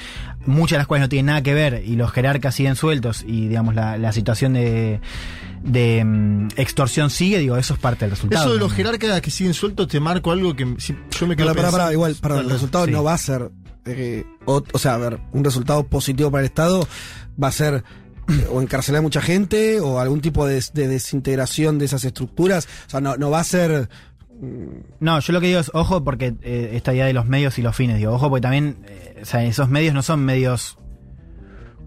muchas 0.46 0.72
de 0.72 0.80
las 0.80 0.88
cuales 0.88 1.06
no 1.06 1.10
tienen 1.10 1.28
nada 1.28 1.42
que 1.42 1.54
ver 1.54 1.84
y 1.86 1.96
los 1.96 2.12
jerarcas 2.12 2.54
siguen 2.54 2.76
sueltos 2.76 3.24
y, 3.26 3.48
digamos, 3.48 3.76
la, 3.76 3.98
la 3.98 4.12
situación 4.12 4.54
de, 4.54 5.00
de 5.64 6.04
mm, 6.06 6.48
extorsión 6.58 7.10
sigue, 7.10 7.40
digo, 7.40 7.58
eso 7.58 7.74
es 7.74 7.80
parte 7.80 8.06
del 8.06 8.12
resultado. 8.12 8.44
Eso 8.46 8.54
de 8.54 8.60
los 8.60 8.72
jerarcas 8.74 9.22
que 9.22 9.32
siguen 9.32 9.54
sueltos 9.54 9.88
te 9.88 10.00
marco 10.00 10.32
algo 10.32 10.56
que 10.56 10.76
si- 10.80 10.96
yo 11.20 11.28
me 11.28 11.36
quedo 11.36 11.54
Para, 11.54 11.72
para, 11.72 11.94
igual, 11.94 12.16
para 12.22 12.40
el 12.40 12.50
resultado 12.50 12.86
sí. 12.86 12.92
no 12.92 13.04
va 13.04 13.14
a 13.14 13.18
ser. 13.18 13.52
eh, 13.86 14.24
o, 14.46 14.64
o 14.74 14.80
sea, 14.80 14.96
a 14.96 14.98
ver, 14.98 15.20
un 15.32 15.44
resultado 15.44 15.84
positivo 15.88 16.30
para 16.32 16.42
el 16.42 16.48
Estado 16.48 16.88
va 17.42 17.48
a 17.48 17.52
ser 17.52 17.84
eh, 18.30 18.48
o 18.52 18.62
encarcelar 18.62 19.00
a 19.00 19.02
mucha 19.02 19.22
gente 19.22 19.80
o 19.80 20.00
algún 20.00 20.20
tipo 20.22 20.46
de, 20.46 20.62
de 20.74 20.88
desintegración 20.88 21.80
de 21.80 21.86
esas 21.86 22.04
estructuras. 22.04 22.68
O 22.88 22.90
sea, 22.90 23.00
no, 23.02 23.16
no 23.18 23.30
va 23.30 23.40
a 23.40 23.44
ser. 23.46 23.90
No, 25.00 25.20
yo 25.20 25.34
lo 25.34 25.42
que 25.42 25.48
digo 25.48 25.60
es, 25.60 25.72
ojo, 25.74 26.04
porque 26.04 26.36
eh, 26.42 26.72
esta 26.74 26.94
idea 26.94 27.06
de 27.06 27.14
los 27.14 27.26
medios 27.26 27.58
y 27.58 27.62
los 27.64 27.76
fines, 27.76 27.98
digo, 27.98 28.14
ojo, 28.14 28.30
porque 28.30 28.42
también, 28.42 28.78
eh, 28.88 29.20
o 29.22 29.26
sea, 29.26 29.44
esos 29.44 29.68
medios 29.70 29.94
no 29.96 30.04
son 30.04 30.20
medios, 30.24 30.78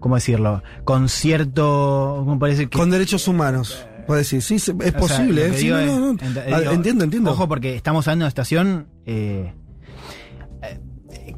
¿cómo 0.01 0.15
decirlo? 0.15 0.61
Con 0.83 1.07
cierto, 1.07 2.23
¿cómo 2.25 2.37
parece 2.37 2.67
que... 2.67 2.77
Con 2.77 2.89
derechos 2.89 3.29
humanos. 3.29 3.87
Puedo 4.05 4.17
decir, 4.17 4.41
sí, 4.41 4.55
es 4.55 4.63
sea, 4.63 4.75
posible. 4.97 5.45
eh, 5.47 5.53
sí, 5.55 5.69
no, 5.69 5.85
no, 5.85 5.99
no. 5.99 6.13
ent- 6.15 6.43
Ah, 6.51 6.59
digo, 6.59 6.71
entiendo, 6.73 7.05
entiendo. 7.05 7.31
Ojo, 7.31 7.47
porque 7.47 7.75
estamos 7.75 8.05
hablando 8.07 8.23
de 8.23 8.25
una 8.25 8.29
estación 8.29 8.87
eh, 9.05 9.53
eh, 10.63 10.79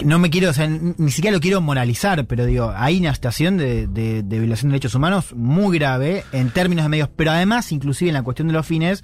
no 0.06 0.18
me 0.18 0.30
quiero, 0.30 0.50
o 0.50 0.54
sea, 0.54 0.68
ni 0.68 1.12
siquiera 1.12 1.36
lo 1.36 1.42
quiero 1.42 1.62
moralizar, 1.62 2.26
pero 2.26 2.46
digo, 2.46 2.74
hay 2.76 3.00
una 3.00 3.12
de, 3.58 3.86
de- 3.88 4.24
de 4.24 4.40
violación 4.40 4.70
de 4.70 4.74
derechos 4.76 4.96
humanos 4.96 5.34
muy 5.36 5.78
grave 5.78 6.24
en 6.32 6.50
términos 6.50 6.86
de 6.86 6.90
medios, 6.90 7.10
pero 7.16 7.32
además, 7.32 7.72
inclusive 7.72 8.10
en 8.10 8.16
la 8.16 8.24
cuestión 8.24 8.48
de 8.48 8.54
los 8.54 8.66
fines, 8.66 9.04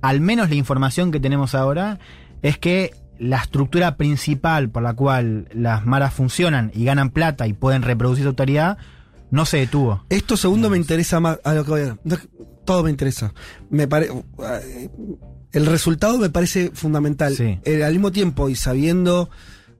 al 0.00 0.20
menos 0.20 0.48
la 0.48 0.54
información 0.56 1.12
que 1.12 1.20
tenemos 1.20 1.54
ahora 1.54 1.98
es 2.42 2.58
que 2.58 2.92
la 3.18 3.38
estructura 3.38 3.96
principal 3.96 4.70
por 4.70 4.82
la 4.82 4.94
cual 4.94 5.48
las 5.52 5.86
maras 5.86 6.12
funcionan 6.14 6.70
y 6.74 6.84
ganan 6.84 7.10
plata 7.10 7.46
y 7.46 7.52
pueden 7.52 7.82
reproducir 7.82 8.24
su 8.24 8.28
autoridad 8.30 8.78
no 9.30 9.46
se 9.46 9.58
detuvo. 9.58 10.04
Esto 10.10 10.36
segundo 10.36 10.70
me 10.70 10.76
interesa 10.76 11.20
más 11.20 11.40
a 11.44 11.54
lo 11.54 11.64
que 11.64 11.70
voy 11.70 11.80
a 11.82 11.98
Todo 12.64 12.84
me 12.84 12.90
interesa. 12.90 13.34
Me 13.68 13.88
pare, 13.88 14.08
el 15.52 15.66
resultado 15.66 16.18
me 16.18 16.30
parece 16.30 16.70
fundamental. 16.72 17.34
Sí. 17.34 17.58
Eh, 17.64 17.84
al 17.84 17.92
mismo 17.92 18.10
tiempo, 18.12 18.48
y 18.48 18.56
sabiendo, 18.56 19.30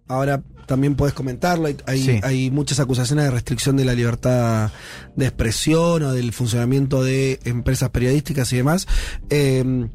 ahora 0.09 0.43
también 0.67 0.95
puedes 0.95 1.15
comentarlo, 1.15 1.67
hay, 1.67 1.77
hay, 1.87 2.03
Sí. 2.03 2.21
hay 2.23 2.51
muchas 2.51 2.81
acusaciones 2.81 3.27
de 3.27 3.31
restricción 3.31 3.77
de 3.77 3.85
la 3.85 3.95
libertad 3.95 4.71
de 5.15 5.27
expresión 5.27 6.03
o 6.03 6.13
del 6.13 6.33
funcionamiento 6.33 7.03
de 7.03 7.39
empresas 7.45 7.91
periodísticas 7.91 8.53
y 8.53 8.57
demás. 8.57 8.87
Eh, 9.31 9.89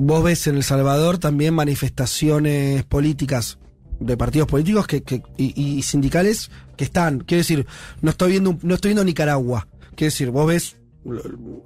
vos 0.00 0.22
ves 0.22 0.46
en 0.46 0.54
El 0.56 0.62
Salvador 0.62 1.18
también 1.18 1.54
manifestaciones 1.54 2.84
políticas 2.84 3.58
de 4.00 4.16
partidos 4.16 4.46
políticos 4.46 4.86
que, 4.86 5.02
que- 5.02 5.22
y, 5.36 5.60
y 5.60 5.82
sindicales 5.82 6.50
que 6.76 6.84
están. 6.84 7.18
Quiero 7.20 7.40
decir, 7.40 7.66
no 8.00 8.10
estoy 8.10 8.30
viendo 8.30 8.50
un- 8.50 8.60
no 8.62 8.74
estoy 8.76 8.90
viendo 8.90 9.04
Nicaragua. 9.04 9.66
Quiero 9.96 10.12
decir, 10.12 10.30
vos 10.30 10.46
ves, 10.46 10.76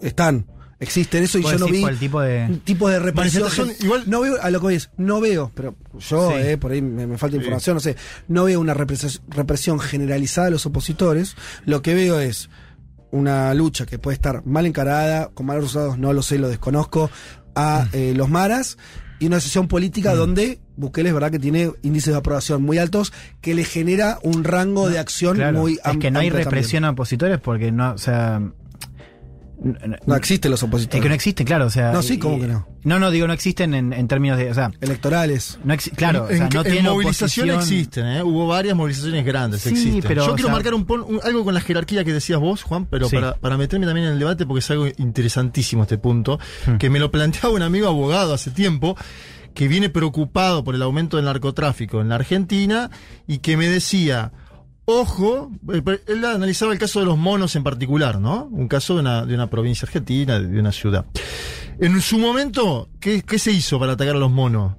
están, 0.01 0.47
existen 0.81 1.25
eso 1.25 1.39
y 1.39 1.43
yo 1.43 1.59
no 1.59 1.67
vi 1.67 1.85
tipo 2.01 2.21
de- 2.23 2.59
tipo 2.65 2.89
de 2.89 2.99
represión. 3.01 3.49
Igual- 3.81 4.05
no 4.07 4.23
veo, 4.23 4.41
a 4.41 4.51
lo 4.51 4.61
que 4.61 4.63
voy 4.63 4.75
es, 4.77 4.89
no 4.97 5.21
veo, 5.21 5.53
pero 5.55 5.75
yo, 6.09 6.31
Sí. 6.31 6.37
eh, 6.39 6.57
por 6.57 6.73
ahí 6.73 6.81
me, 6.81 7.07
me 7.07 7.19
falta 7.19 7.37
información, 7.37 7.75
no 7.77 7.81
sé, 7.81 7.97
no 8.29 8.45
veo 8.45 8.59
una 8.61 8.73
represión, 8.73 9.13
represión 9.29 9.79
generalizada 9.79 10.47
de 10.47 10.53
los 10.53 10.65
opositores. 10.65 11.37
Lo 11.67 11.83
que 11.83 11.95
veo 11.95 12.19
es 12.19 12.49
una 13.11 13.53
lucha 13.53 13.85
que 13.85 13.99
puede 13.99 14.15
estar 14.15 14.47
mal 14.47 14.65
encarada, 14.65 15.29
con 15.35 15.45
malos 15.45 15.65
resultados, 15.65 15.99
no 15.99 16.15
lo 16.15 16.23
sé, 16.23 16.39
lo 16.39 16.49
desconozco, 16.49 17.11
a 17.55 17.87
eh, 17.93 18.13
los 18.17 18.29
maras 18.29 18.79
y 19.19 19.27
una 19.27 19.41
sesión 19.41 19.69
política 19.69 20.15
donde 20.15 20.59
Bukele 20.77 21.11
es 21.11 21.15
verdad 21.15 21.31
que 21.31 21.39
tiene 21.39 21.71
índices 21.83 22.13
de 22.13 22.19
aprobación 22.19 22.63
muy 22.63 22.79
altos 22.79 23.13
que 23.41 23.55
le 23.55 23.65
genera 23.65 24.19
un 24.23 24.43
rango 24.43 24.89
de 24.89 24.99
acción 24.99 25.37
Claro, 25.37 25.59
muy 25.61 25.75
es 25.75 25.81
am- 25.85 25.99
que 26.01 26.11
no 26.11 26.19
hay 26.19 26.29
amplio 26.29 26.45
represión 26.45 26.85
a 26.85 26.91
opositores 26.91 27.39
porque 27.39 27.71
no, 27.71 27.93
o 27.93 27.99
sea. 27.99 28.41
No 30.07 30.17
existen 30.17 30.51
los 30.51 30.61
Es 30.61 30.65
opositores 30.65 31.03
que 31.03 31.09
no 31.09 31.15
existen, 31.15 31.47
claro, 31.47 31.67
o 31.67 31.71
sea. 31.71 31.93
No, 31.93 32.03
sí, 32.03 32.15
y- 32.15 32.19
¿cómo 32.19 32.41
que 32.41 32.49
no? 32.49 32.67
No, 32.85 32.99
no, 32.99 33.11
digo, 33.13 33.29
no 33.29 33.33
existen 33.33 33.75
en, 33.75 33.93
en 33.93 34.09
términos 34.09 34.37
de. 34.39 34.51
O 34.51 34.55
sea, 34.55 34.73
electorales. 34.81 35.59
no 35.63 35.77
claro, 35.95 36.25
o 36.25 36.29
sea, 36.29 36.37
en, 36.37 36.49
no 36.53 36.61
en 36.65 36.73
tienen 36.73 36.85
movilización 36.93 37.51
oposición. 37.51 37.79
existen, 37.81 38.07
¿eh? 38.07 38.23
hubo 38.25 38.49
varias 38.49 38.75
movilizaciones 38.77 39.25
grandes. 39.25 39.61
Sí, 39.63 39.69
existen. 39.71 40.03
pero, 40.03 40.27
Yo 40.27 40.35
quiero 40.35 40.49
sea- 40.49 40.55
marcar 40.55 40.75
un, 40.75 40.85
pon- 40.85 41.03
un- 41.07 41.21
algo 41.23 41.45
con 41.45 41.55
la 41.55 41.61
jerarquía 41.61 42.05
que 42.05 42.13
decías 42.13 42.41
vos, 42.41 42.63
Juan, 42.65 42.87
pero 42.87 43.09
Sí. 43.09 43.15
para, 43.17 43.35
para 43.35 43.57
meterme 43.57 43.87
también 43.87 44.09
en 44.09 44.15
el 44.15 44.19
debate 44.19 44.47
porque 44.47 44.59
es 44.61 44.71
algo 44.73 44.89
interesantísimo 44.99 45.83
este 45.83 45.99
punto, 45.99 46.41
Hmm. 46.67 46.79
que 46.79 46.91
me 46.91 46.99
lo 46.99 47.11
planteaba 47.13 47.51
un 47.51 47.63
amigo 47.63 47.87
abogado 47.87 48.35
hace 48.35 48.51
tiempo 48.51 48.97
que 49.55 49.69
viene 49.69 49.91
preocupado 49.91 50.65
por 50.65 50.75
el 50.75 50.83
aumento 50.83 51.19
del 51.19 51.27
narcotráfico 51.27 52.01
en 52.01 52.09
la 52.09 52.17
Argentina 52.17 52.91
y 53.29 53.39
que 53.39 53.57
me 53.57 53.69
decía, 53.69 54.33
ojo, 54.85 55.51
eh, 55.73 56.01
él 56.07 56.25
analizaba 56.25 56.73
el 56.73 56.79
caso 56.79 57.01
de 57.01 57.07
los 57.07 57.19
monos 57.19 57.57
en 57.57 57.63
particular, 57.63 58.21
¿no? 58.21 58.49
Un 58.51 58.69
caso 58.69 58.95
de 58.95 59.01
una, 59.01 59.25
de 59.27 59.35
una 59.35 59.51
provincia 59.51 59.87
argentina, 59.87 60.39
de 60.39 60.59
una 60.59 60.73
ciudad. 60.73 61.07
En 61.79 62.01
su 62.01 62.19
momento, 62.19 62.89
¿qué, 63.01 63.23
qué 63.23 63.39
se 63.39 63.53
hizo 63.53 63.79
para 63.79 63.93
atacar 63.93 64.17
a 64.17 64.19
los 64.19 64.31
monos? 64.31 64.75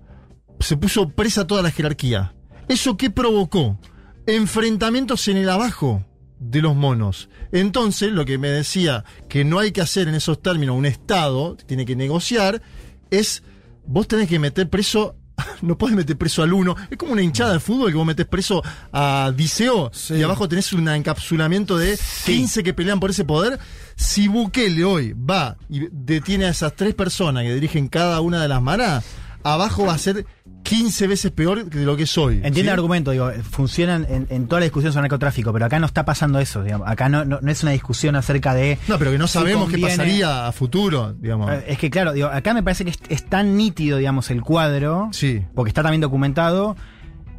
Se 0.59 0.77
puso 0.77 1.09
presa 1.09 1.47
toda 1.47 1.61
la 1.61 1.71
jerarquía. 1.71 2.33
¿Eso 2.67 2.97
qué 2.97 3.09
provocó? 3.09 3.79
Enfrentamientos 4.25 5.27
en 5.27 5.37
el 5.37 5.49
abajo 5.49 6.05
de 6.39 6.61
los 6.61 6.75
monos. 6.75 7.29
Entonces, 7.51 8.11
lo 8.11 8.25
que 8.25 8.37
me 8.37 8.49
decía 8.49 9.03
que 9.29 9.43
no 9.43 9.59
hay 9.59 9.71
que 9.71 9.81
hacer 9.81 10.07
en 10.07 10.15
esos 10.15 10.41
términos 10.41 10.77
un 10.77 10.85
Estado, 10.85 11.55
tiene 11.55 11.85
que 11.85 11.95
negociar, 11.95 12.61
es 13.09 13.43
vos 13.85 14.07
tenés 14.07 14.29
que 14.29 14.39
meter 14.39 14.69
preso, 14.69 15.15
no 15.61 15.77
podés 15.77 15.95
meter 15.95 16.17
preso 16.17 16.43
al 16.43 16.53
uno, 16.53 16.75
es 16.89 16.97
como 16.97 17.13
una 17.13 17.21
hinchada 17.21 17.53
de 17.53 17.59
fútbol 17.59 17.89
que 17.91 17.97
vos 17.97 18.05
metés 18.05 18.25
preso 18.25 18.61
a 18.91 19.31
Diceo 19.35 19.89
Sí. 19.93 20.15
y 20.15 20.23
abajo 20.23 20.47
tenés 20.47 20.73
un 20.73 20.87
encapsulamiento 20.87 21.77
de 21.77 21.97
15 22.25 22.63
que 22.63 22.73
pelean 22.73 22.99
por 22.99 23.09
ese 23.09 23.25
poder. 23.25 23.59
Si 23.95 24.27
Bukele 24.27 24.83
hoy 24.83 25.13
va 25.13 25.55
y 25.69 25.87
detiene 25.91 26.45
a 26.45 26.49
esas 26.49 26.75
tres 26.75 26.95
personas 26.95 27.43
que 27.43 27.53
dirigen 27.53 27.87
cada 27.87 28.21
una 28.21 28.41
de 28.41 28.47
las 28.47 28.61
maras, 28.61 29.03
abajo 29.43 29.85
va 29.85 29.93
a 29.93 29.97
ser 29.97 30.25
15 30.63 31.07
veces 31.07 31.31
peor 31.31 31.69
que 31.69 31.79
lo 31.79 31.95
que 31.97 32.03
es 32.03 32.17
hoy. 32.17 32.35
Entiende 32.35 32.61
¿sí? 32.61 32.67
el 32.67 32.69
argumento, 32.69 33.11
digo, 33.11 33.29
funcionan 33.49 34.05
en, 34.09 34.27
en 34.29 34.47
toda 34.47 34.61
la 34.61 34.65
discusión 34.65 34.93
sobre 34.93 35.03
narcotráfico, 35.03 35.51
pero 35.51 35.65
acá 35.65 35.79
no 35.79 35.85
está 35.85 36.05
pasando 36.05 36.39
eso, 36.39 36.63
digamos. 36.63 36.87
Acá 36.89 37.09
no, 37.09 37.25
no, 37.25 37.39
no 37.41 37.51
es 37.51 37.61
una 37.63 37.71
discusión 37.73 38.15
acerca 38.15 38.53
de. 38.53 38.77
No, 38.87 38.97
pero 38.97 39.11
que 39.11 39.17
no 39.17 39.27
si 39.27 39.33
sabemos 39.33 39.69
qué 39.69 39.77
pasaría 39.77 40.47
a 40.47 40.51
futuro, 40.53 41.13
digamos. 41.13 41.51
Eh, 41.51 41.65
Es 41.67 41.77
que 41.77 41.89
claro, 41.89 42.13
digo, 42.13 42.27
acá 42.27 42.53
me 42.53 42.63
parece 42.63 42.85
que 42.85 42.91
es, 42.91 42.99
es 43.09 43.25
tan 43.25 43.57
nítido, 43.57 43.97
digamos, 43.97 44.31
el 44.31 44.41
cuadro, 44.41 45.09
Sí. 45.11 45.43
porque 45.53 45.69
está 45.69 45.83
también 45.83 46.01
documentado, 46.01 46.75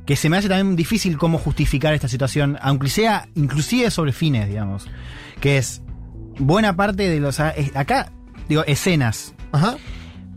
que 0.04 0.16
se 0.16 0.28
me 0.28 0.36
hace 0.36 0.48
también 0.50 0.76
difícil 0.76 1.16
cómo 1.16 1.38
justificar 1.38 1.94
esta 1.94 2.08
situación, 2.08 2.58
aunque 2.60 2.88
sea 2.88 3.26
inclusive 3.34 3.90
sobre 3.90 4.12
fines, 4.12 4.48
digamos. 4.48 4.86
Que 5.40 5.56
es 5.58 5.80
buena 6.38 6.76
parte 6.76 7.08
de 7.08 7.20
los... 7.20 7.40
eh, 7.40 7.70
Acá, 7.74 8.12
digo, 8.48 8.64
escenas. 8.66 9.32
Ajá. 9.52 9.76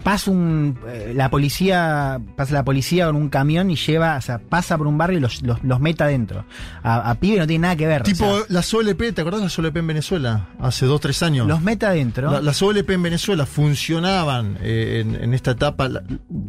Pasa 0.03 0.31
un... 0.31 0.77
eh, 0.87 1.13
la 1.15 1.29
policía... 1.29 2.19
Pasa 2.35 2.53
la 2.53 2.63
policía 2.63 3.07
con 3.07 3.15
un 3.15 3.29
camión 3.29 3.69
y 3.71 3.75
lleva... 3.75 4.17
O 4.17 4.21
sea, 4.21 4.39
pasa 4.39 4.77
por 4.77 4.87
un 4.87 4.97
barrio 4.97 5.17
y 5.17 5.21
los, 5.21 5.41
los, 5.43 5.63
los 5.63 5.79
mete 5.79 6.03
adentro. 6.03 6.45
A, 6.83 7.09
a 7.09 7.15
pibe 7.15 7.37
no 7.39 7.47
tiene 7.47 7.63
nada 7.63 7.75
que 7.75 7.87
ver. 7.87 8.01
o 8.01 8.05
Tipo 8.05 8.25
sea, 8.37 8.45
las 8.49 8.73
OLP, 8.73 9.13
¿te 9.13 9.21
acordás 9.21 9.39
de 9.41 9.45
las 9.45 9.59
OLP 9.59 9.77
en 9.77 9.87
Venezuela? 9.87 10.47
Hace 10.59 10.85
dos, 10.85 11.01
tres 11.01 11.21
años. 11.23 11.47
los 11.47 11.61
mete 11.61 11.85
adentro. 11.85 12.31
La- 12.31 12.41
las 12.41 12.61
OLP 12.61 12.89
en 12.91 13.03
Venezuela 13.03 13.45
funcionaban 13.45 14.57
eh, 14.61 15.03
en, 15.05 15.15
en 15.15 15.33
esta 15.33 15.51
etapa, 15.51 15.87
la, 15.89 16.03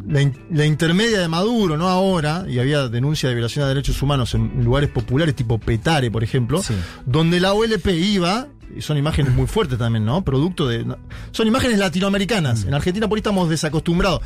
la 0.07 0.21
in- 0.21 0.37
la 0.51 0.65
intermedia 0.65 1.19
de 1.19 1.27
Maduro, 1.27 1.77
no 1.77 1.87
ahora, 1.87 2.45
y 2.47 2.59
había 2.59 2.87
denuncia 2.87 3.29
de 3.29 3.35
violación 3.35 3.63
de 3.65 3.69
derechos 3.69 4.01
humanos 4.01 4.33
en 4.35 4.63
lugares 4.63 4.89
populares 4.89 5.35
tipo 5.35 5.57
Petare, 5.57 6.11
por 6.11 6.23
ejemplo, 6.23 6.61
Sí. 6.61 6.75
donde 7.05 7.39
la 7.39 7.53
OLP 7.53 7.87
iba, 7.87 8.47
y 8.75 8.81
son 8.81 8.97
imágenes 8.97 9.33
muy 9.33 9.47
fuertes 9.47 9.77
también, 9.77 10.05
¿no? 10.05 10.23
Producto 10.23 10.67
de... 10.67 10.85
no- 10.85 10.97
son 11.31 11.47
imágenes 11.47 11.77
latinoamericanas. 11.79 12.63
En 12.65 12.73
Argentina 12.73 13.07
por 13.07 13.17
ahí 13.17 13.19
estamos 13.19 13.49
desacostumbrados. 13.49 14.21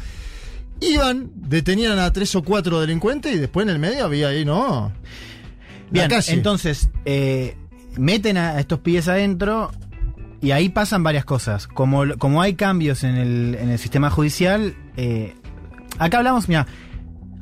Iban, 0.81 1.31
detenían 1.35 1.97
a 1.99 2.11
tres 2.11 2.35
o 2.35 2.43
cuatro 2.43 2.81
delincuentes 2.81 3.33
y 3.33 3.37
después 3.37 3.65
en 3.65 3.69
el 3.69 3.79
medio 3.79 4.05
había 4.05 4.29
ahí, 4.29 4.43
¿no? 4.43 4.91
Bien, 5.91 6.05
entonces, 6.33 6.89
eh, 7.05 7.55
meten 7.97 8.37
a 8.37 8.59
estos 8.59 8.79
pibes 8.79 9.07
adentro 9.07 9.71
y 10.41 10.51
ahí 10.51 10.69
pasan 10.69 11.03
varias 11.03 11.23
cosas. 11.23 11.67
Como, 11.67 12.03
como 12.17 12.41
hay 12.41 12.55
cambios 12.55 13.03
en 13.03 13.15
el, 13.15 13.55
en 13.59 13.69
el 13.69 13.79
sistema 13.79 14.09
judicial, 14.09 14.75
eh, 14.97 15.35
acá 15.99 16.17
hablamos, 16.17 16.49
mira, 16.49 16.65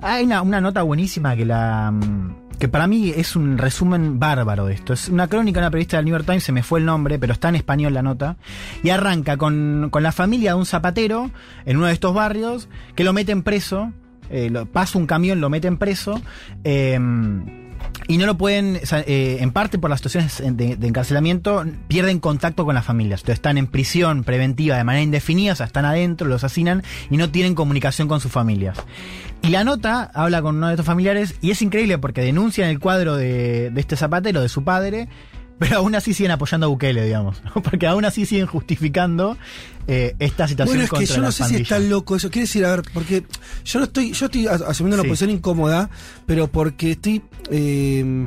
hay 0.02 0.26
una, 0.26 0.42
una 0.42 0.62
nota 0.62 0.82
buenísima 0.84 1.36
que 1.36 1.46
la 1.46 1.92
mm, 1.92 2.36
que 2.62 2.68
para 2.68 2.86
mí 2.86 3.12
es 3.16 3.36
un 3.36 3.58
resumen 3.58 4.20
bárbaro 4.20 4.68
de 4.68 4.76
esto. 4.76 4.94
Es 4.94 5.10
una 5.10 5.28
crónica 5.28 5.60
de 5.60 5.66
una 5.66 5.72
periodista 5.72 5.98
del 5.98 6.06
New 6.06 6.14
York 6.14 6.28
Times, 6.28 6.44
se 6.44 6.52
me 6.52 6.62
fue 6.62 6.78
el 6.80 6.86
nombre, 6.86 7.18
pero 7.18 7.34
está 7.34 7.50
en 7.50 7.56
español 7.56 7.96
la 7.96 8.04
nota. 8.04 8.38
Y 8.84 8.92
arranca 8.92 9.36
con, 9.36 9.88
con 9.90 10.04
la 10.04 10.12
familia 10.12 10.52
de 10.52 10.60
un 10.60 10.68
zapatero 10.68 11.32
en 11.66 11.78
uno 11.78 11.88
de 11.88 11.94
estos 11.94 12.14
barrios 12.14 12.70
que 12.94 13.04
lo 13.04 13.14
meten 13.14 13.42
preso. 13.42 13.92
eh, 14.30 14.54
pasa 14.72 15.00
un 15.00 15.08
camión, 15.08 15.42
lo 15.42 15.50
meten 15.50 15.78
preso. 15.78 16.22
eh, 16.64 17.00
y 18.12 18.18
no 18.18 18.26
lo 18.26 18.36
pueden, 18.36 18.76
eh, 18.76 19.38
en 19.40 19.52
parte 19.52 19.80
por 19.80 19.90
las 19.90 20.02
situaciones 20.02 20.44
de, 20.58 20.86
encarcelamiento, 20.86 21.64
pierden 21.88 22.20
contacto 22.20 22.66
con 22.66 22.76
las 22.76 22.84
familias. 22.84 23.22
Entonces 23.22 23.36
están 23.36 23.58
en 23.58 23.68
prisión 23.68 24.26
preventiva 24.26 24.76
de 24.76 24.84
manera 24.84 25.02
indefinida, 25.02 25.54
o 25.54 25.56
sea, 25.56 25.66
están 25.66 25.86
adentro, 25.86 26.28
los 26.28 26.44
asesinan 26.44 26.84
y 27.10 27.16
no 27.16 27.30
tienen 27.30 27.56
comunicación 27.56 28.10
con 28.10 28.20
sus 28.20 28.30
familias. 28.30 28.78
Y 29.42 29.48
la 29.48 29.64
nota 29.64 30.12
habla 30.14 30.42
con 30.42 30.58
uno 30.58 30.68
de 30.68 30.74
estos 30.74 30.86
familiares 30.86 31.36
y 31.40 31.52
es 31.52 31.62
increíble 31.62 32.00
porque 32.00 32.20
denuncian 32.20 32.68
el 32.68 32.80
cuadro 32.80 33.16
de, 33.16 33.70
de 33.72 33.80
este 33.80 33.96
zapatero, 33.96 34.42
de 34.42 34.50
su 34.50 34.66
padre, 34.66 35.08
pero 35.62 35.78
aún 35.78 35.94
así 35.94 36.16
siguen 36.16 36.32
apoyando 36.32 36.66
a 36.66 36.70
Bukele, 36.70 37.06
digamos. 37.06 37.40
¿no? 37.44 37.54
Porque 37.62 37.86
aún 37.86 38.04
así 38.04 38.26
siguen 38.26 38.48
justificando 38.48 39.38
eh, 39.88 40.16
esta 40.18 40.48
situación 40.48 40.80
Bueno, 40.80 40.84
es 40.86 41.00
que 41.08 41.14
yo 41.16 41.22
no 41.22 41.32
sé 41.32 41.44
si 41.46 41.56
es 41.58 41.68
tan 41.68 41.88
loco 41.88 42.16
eso. 42.16 42.32
Quiero 42.32 42.46
decir, 42.48 42.66
a 42.66 42.72
ver, 42.72 42.82
porque 42.96 43.24
yo 43.64 43.80
no 43.80 43.86
estoy, 43.86 44.12
yo 44.12 44.26
estoy 44.26 44.48
as- 44.48 44.62
asumiendo 44.62 44.96
una 44.96 45.04
Sí. 45.04 45.10
posición 45.10 45.30
incómoda, 45.30 45.90
pero 46.26 46.48
porque 46.48 46.92
estoy. 46.94 47.22
eh, 47.52 48.26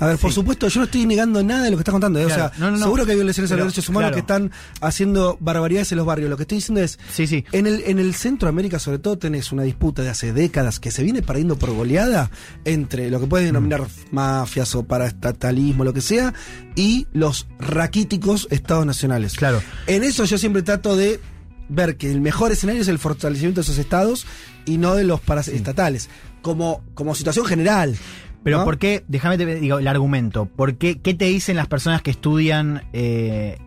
a 0.00 0.06
ver, 0.06 0.16
por 0.18 0.30
Sí. 0.30 0.36
supuesto, 0.36 0.68
yo 0.68 0.80
no 0.80 0.84
estoy 0.84 1.06
negando 1.06 1.42
nada 1.42 1.64
de 1.64 1.70
lo 1.70 1.76
que 1.76 1.80
estás 1.80 1.92
contando. 1.92 2.18
¿eh? 2.20 2.24
Claro. 2.26 2.46
O 2.46 2.48
sea, 2.50 2.58
No, 2.60 2.70
no, 2.70 2.76
no. 2.78 2.84
seguro 2.84 3.04
que 3.04 3.12
hay 3.12 3.16
violaciones 3.16 3.50
a 3.52 3.56
los 3.56 3.64
derechos 3.66 3.88
humanos 3.88 4.10
claro. 4.10 4.14
que 4.14 4.20
están 4.20 4.50
haciendo 4.80 5.36
barbaridades 5.40 5.90
en 5.92 5.98
los 5.98 6.06
barrios. 6.06 6.30
Lo 6.30 6.36
que 6.36 6.42
estoy 6.44 6.58
diciendo 6.58 6.80
es. 6.82 6.98
Sí, 7.12 7.26
sí. 7.26 7.44
En 7.52 7.66
el, 7.66 7.82
en 7.86 7.98
el 7.98 8.14
centro 8.14 8.46
de 8.46 8.50
América, 8.50 8.78
sobre 8.78 8.98
todo, 8.98 9.18
tenés 9.18 9.50
una 9.52 9.64
disputa 9.64 10.02
de 10.02 10.10
hace 10.10 10.32
décadas 10.32 10.78
que 10.80 10.90
se 10.90 11.02
viene 11.02 11.22
perdiendo 11.22 11.56
por 11.56 11.72
goleada 11.72 12.30
entre 12.64 13.10
lo 13.10 13.20
que 13.20 13.26
puedes 13.26 13.46
denominar 13.46 13.82
Mm. 13.82 13.86
mafias 14.14 14.74
o 14.74 14.84
paraestatalismo, 14.84 15.84
lo 15.84 15.92
que 15.92 16.00
sea, 16.00 16.32
y 16.76 17.06
los 17.12 17.46
raquíticos 17.58 18.46
estados 18.50 18.86
nacionales. 18.86 19.34
Claro. 19.34 19.62
En 19.86 20.02
eso 20.04 20.24
yo 20.24 20.38
siempre 20.38 20.62
trato 20.62 20.96
de 20.96 21.20
ver 21.68 21.96
que 21.96 22.10
el 22.10 22.20
mejor 22.20 22.52
escenario 22.52 22.82
es 22.82 22.88
el 22.88 22.98
fortalecimiento 22.98 23.60
de 23.60 23.62
esos 23.64 23.78
estados 23.78 24.26
y 24.64 24.78
no 24.78 24.94
de 24.94 25.04
los 25.04 25.20
paraestatales, 25.20 26.08
como, 26.42 26.82
como 26.94 27.14
situación 27.14 27.44
general. 27.46 27.96
Pero 28.42 28.58
¿no? 28.58 28.64
¿por 28.64 28.78
qué? 28.78 29.04
Déjame 29.08 29.36
te 29.36 29.46
digo 29.46 29.78
el 29.78 29.88
argumento. 29.88 30.46
¿Por 30.46 30.76
qué? 30.76 30.98
¿Qué 31.00 31.14
te 31.14 31.26
dicen 31.26 31.56
las 31.56 31.66
personas 31.66 32.02
que 32.02 32.10
estudian 32.10 32.82
eh, 32.92 33.58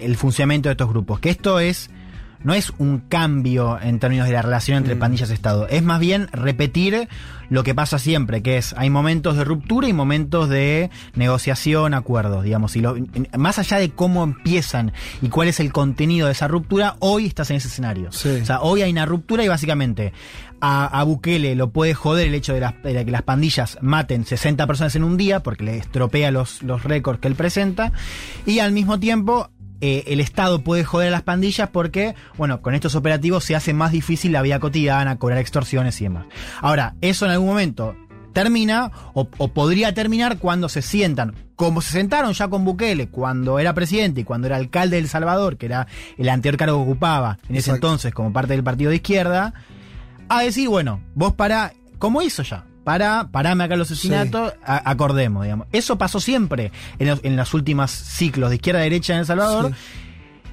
el 0.00 0.16
funcionamiento 0.16 0.68
de 0.68 0.72
estos 0.74 0.88
grupos? 0.88 1.20
Que 1.20 1.30
esto 1.30 1.60
es 1.60 1.90
no 2.42 2.54
es 2.54 2.72
un 2.78 3.00
cambio 3.00 3.78
en 3.80 3.98
términos 3.98 4.26
de 4.26 4.32
la 4.34 4.42
relación 4.42 4.78
entre 4.78 4.94
Mm. 4.94 4.98
pandillas 4.98 5.30
y 5.30 5.34
Estado. 5.34 5.68
Es 5.68 5.82
más 5.82 6.00
bien 6.00 6.28
repetir 6.32 7.08
lo 7.50 7.64
que 7.64 7.74
pasa 7.74 7.98
siempre, 7.98 8.42
que 8.42 8.56
es 8.58 8.74
hay 8.78 8.90
momentos 8.90 9.36
de 9.36 9.44
ruptura 9.44 9.88
y 9.88 9.92
momentos 9.92 10.48
de 10.48 10.88
negociación, 11.14 11.94
acuerdos, 11.94 12.44
digamos. 12.44 12.76
Y 12.76 12.80
lo- 12.80 12.96
más 13.36 13.58
allá 13.58 13.78
de 13.78 13.90
cómo 13.90 14.22
empiezan 14.24 14.92
y 15.20 15.28
cuál 15.28 15.48
es 15.48 15.60
el 15.60 15.72
contenido 15.72 16.26
de 16.26 16.32
esa 16.32 16.48
ruptura, 16.48 16.96
hoy 17.00 17.26
estás 17.26 17.50
en 17.50 17.56
ese 17.56 17.68
escenario. 17.68 18.10
Sí. 18.12 18.28
O 18.42 18.44
sea, 18.44 18.60
hoy 18.60 18.82
hay 18.82 18.90
una 18.92 19.04
ruptura 19.06 19.44
y 19.44 19.48
básicamente 19.48 20.12
a, 20.60 20.86
a 20.86 21.02
Bukele 21.04 21.54
lo 21.54 21.70
puede 21.70 21.94
joder 21.94 22.28
el 22.28 22.34
hecho 22.34 22.52
de, 22.54 22.60
las- 22.60 22.80
de 22.82 23.04
que 23.04 23.10
las 23.10 23.22
pandillas 23.22 23.78
maten 23.80 24.24
60 24.24 24.66
personas 24.66 24.94
en 24.96 25.04
un 25.04 25.16
día 25.16 25.42
porque 25.42 25.64
le 25.64 25.76
estropea 25.78 26.30
los, 26.30 26.62
los 26.62 26.84
récords 26.84 27.20
que 27.20 27.28
él 27.28 27.34
presenta 27.34 27.92
y 28.46 28.58
al 28.60 28.72
mismo 28.72 28.98
tiempo 29.00 29.50
eh, 29.80 30.04
el 30.08 30.20
Estado 30.20 30.62
puede 30.62 30.84
joder 30.84 31.08
a 31.08 31.12
las 31.12 31.22
pandillas 31.22 31.70
porque, 31.70 32.14
bueno, 32.36 32.60
con 32.62 32.74
estos 32.74 32.94
operativos 32.94 33.44
se 33.44 33.56
hace 33.56 33.72
más 33.72 33.92
difícil 33.92 34.32
la 34.32 34.42
vida 34.42 34.60
cotidiana, 34.60 35.16
cobrar 35.16 35.38
extorsiones 35.38 36.00
y 36.00 36.04
demás. 36.04 36.26
Ahora, 36.60 36.94
eso 37.00 37.24
en 37.24 37.32
algún 37.32 37.48
momento 37.48 37.96
termina 38.32 38.90
o, 39.14 39.28
o 39.38 39.48
podría 39.48 39.92
terminar 39.92 40.38
cuando 40.38 40.68
se 40.68 40.82
sientan, 40.82 41.34
como 41.56 41.80
se 41.82 41.92
sentaron 41.92 42.32
ya 42.32 42.48
con 42.48 42.64
Bukele 42.64 43.08
cuando 43.08 43.58
era 43.58 43.74
presidente 43.74 44.20
y 44.20 44.24
cuando 44.24 44.46
era 44.46 44.56
alcalde 44.56 44.96
de 44.96 45.02
El 45.02 45.08
Salvador, 45.08 45.56
que 45.56 45.66
era 45.66 45.86
el 46.16 46.28
anterior 46.28 46.58
cargo 46.58 46.76
que 46.78 46.90
ocupaba 46.90 47.38
en 47.48 47.56
ese 47.56 47.70
Exacto. 47.70 47.74
entonces 47.74 48.14
como 48.14 48.32
parte 48.32 48.52
del 48.52 48.62
partido 48.64 48.90
de 48.90 48.96
izquierda, 48.96 49.54
a 50.28 50.42
decir, 50.42 50.68
bueno, 50.68 51.00
vos 51.14 51.34
para, 51.34 51.72
como 51.98 52.22
hizo 52.22 52.42
ya, 52.42 52.64
para, 52.84 53.28
parame 53.30 53.64
acá 53.64 53.76
los 53.76 53.90
asesinatos, 53.90 54.54
acordemos, 54.64 55.44
digamos. 55.44 55.66
Eso 55.72 55.98
pasó 55.98 56.20
siempre 56.20 56.72
en 56.98 57.08
los, 57.08 57.20
en 57.22 57.36
los 57.36 57.52
últimos 57.54 57.90
ciclos 57.90 58.50
de 58.50 58.56
izquierda 58.56 58.80
a 58.80 58.84
derecha 58.84 59.12
en 59.14 59.20
El 59.20 59.26
Salvador. 59.26 59.72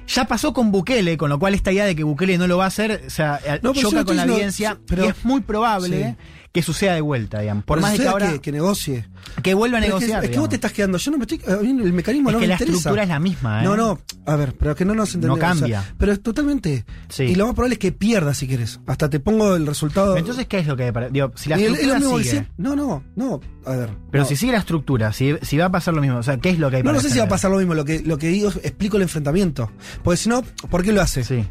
Ya 0.08 0.24
pasó 0.26 0.54
con 0.54 0.70
Bukele, 0.72 1.18
con 1.18 1.28
lo 1.28 1.38
cual 1.38 1.54
esta 1.54 1.70
idea 1.70 1.84
de 1.84 1.94
que 1.94 2.02
Bukele 2.02 2.38
no 2.38 2.46
lo 2.46 2.56
va 2.56 2.64
a 2.64 2.68
hacer, 2.68 3.02
o 3.06 3.10
sea, 3.10 3.38
eh, 3.44 3.60
No, 3.62 3.74
choca 3.74 3.98
no 3.98 4.04
con 4.06 4.16
la 4.16 4.22
estoy 4.22 4.36
evidencia 4.36 4.78
pero- 4.86 5.04
y 5.04 5.08
es 5.08 5.22
muy 5.24 5.42
probable 5.42 6.16
Sí. 6.18 6.24
que 6.50 6.62
suceda 6.62 6.94
de 6.94 7.02
vuelta, 7.02 7.40
digamos. 7.40 7.64
Por 7.64 7.76
Pero 7.78 7.82
más 7.88 7.92
de 7.98 8.04
que 8.04 8.08
ahora 8.08 8.32
que, 8.32 8.40
que 8.40 8.52
negocie. 8.52 9.06
Que 9.42 9.54
vuelva 9.54 9.78
a 9.78 9.80
Pero 9.80 9.94
es 9.96 10.00
que- 10.00 10.06
negociar. 10.06 10.24
Es 10.24 10.30
que, 10.30 10.38
vos 10.38 10.48
te 10.48 10.54
estás 10.56 10.72
quedando. 10.72 10.98
Yo 10.98 11.10
no 11.10 11.18
me 11.18 11.24
estoy. 11.24 11.40
el 11.46 11.92
mecanismo 11.92 12.30
Es 12.30 12.32
no 12.34 12.38
que 12.38 12.44
me 12.44 12.48
la 12.48 12.54
interesa. 12.54 12.76
estructura 12.76 13.02
es 13.02 13.08
la 13.08 13.18
misma, 13.20 13.60
¿eh? 13.60 13.64
No, 13.64 13.76
no. 13.76 13.98
A 14.26 14.36
ver, 14.36 14.54
pero 14.58 14.74
que 14.74 14.84
no 14.84 14.94
nos 14.94 15.14
entendemos. 15.14 15.38
No 15.38 15.40
cambia. 15.40 15.80
o 15.80 15.82
sea, 15.82 15.94
pero 15.98 16.12
es 16.12 16.22
totalmente. 16.22 16.84
Sí. 17.08 17.22
Y 17.24 17.34
lo 17.34 17.46
más 17.46 17.54
probable 17.54 17.74
es 17.74 17.78
que 17.78 17.92
pierda 17.92 18.34
si 18.34 18.46
querés. 18.48 18.80
Hasta 18.86 19.08
te 19.08 19.20
pongo 19.20 19.56
el 19.56 19.66
resultado. 19.66 20.16
Entonces, 20.16 20.46
¿qué 20.46 20.58
es 20.58 20.66
lo 20.66 20.76
que 20.76 20.92
digo, 21.12 21.32
si 21.36 21.48
la 21.48 21.56
lo 21.56 21.62
estructura 21.62 21.98
mismo 21.98 22.18
sigue, 22.18 22.30
siempre- 22.30 22.52
No, 22.58 22.76
no, 22.76 23.02
no. 23.16 23.40
A 23.64 23.76
ver. 23.76 23.90
pero 24.10 24.24
no. 24.24 24.28
si 24.28 24.36
sigue 24.36 24.52
la 24.52 24.58
estructura, 24.58 25.12
si, 25.12 25.34
si 25.42 25.56
va 25.58 25.66
a 25.66 25.70
pasar 25.70 25.94
lo 25.94 26.00
mismo, 26.00 26.18
o 26.18 26.22
sea, 26.22 26.36
¿qué 26.38 26.50
es 26.50 26.58
lo 26.58 26.70
que 26.70 26.76
hay 26.76 26.82
No, 26.82 26.88
para 26.88 26.96
no 26.98 27.02
sé 27.02 27.10
si 27.10 27.18
va 27.18 27.24
a 27.26 27.28
pasar 27.28 27.50
lo 27.50 27.58
mismo. 27.58 27.74
Lo 27.74 27.84
que, 27.84 28.00
lo 28.00 28.18
que 28.18 28.28
digo 28.28 28.48
es 28.48 28.56
explico 28.56 28.96
el 28.96 29.02
enfrentamiento. 29.02 29.70
Porque 30.02 30.16
si 30.16 30.28
no, 30.28 30.42
¿por 30.70 30.82
qué 30.82 30.92
lo 30.92 31.00
hace? 31.02 31.24
Sí. 31.24 31.44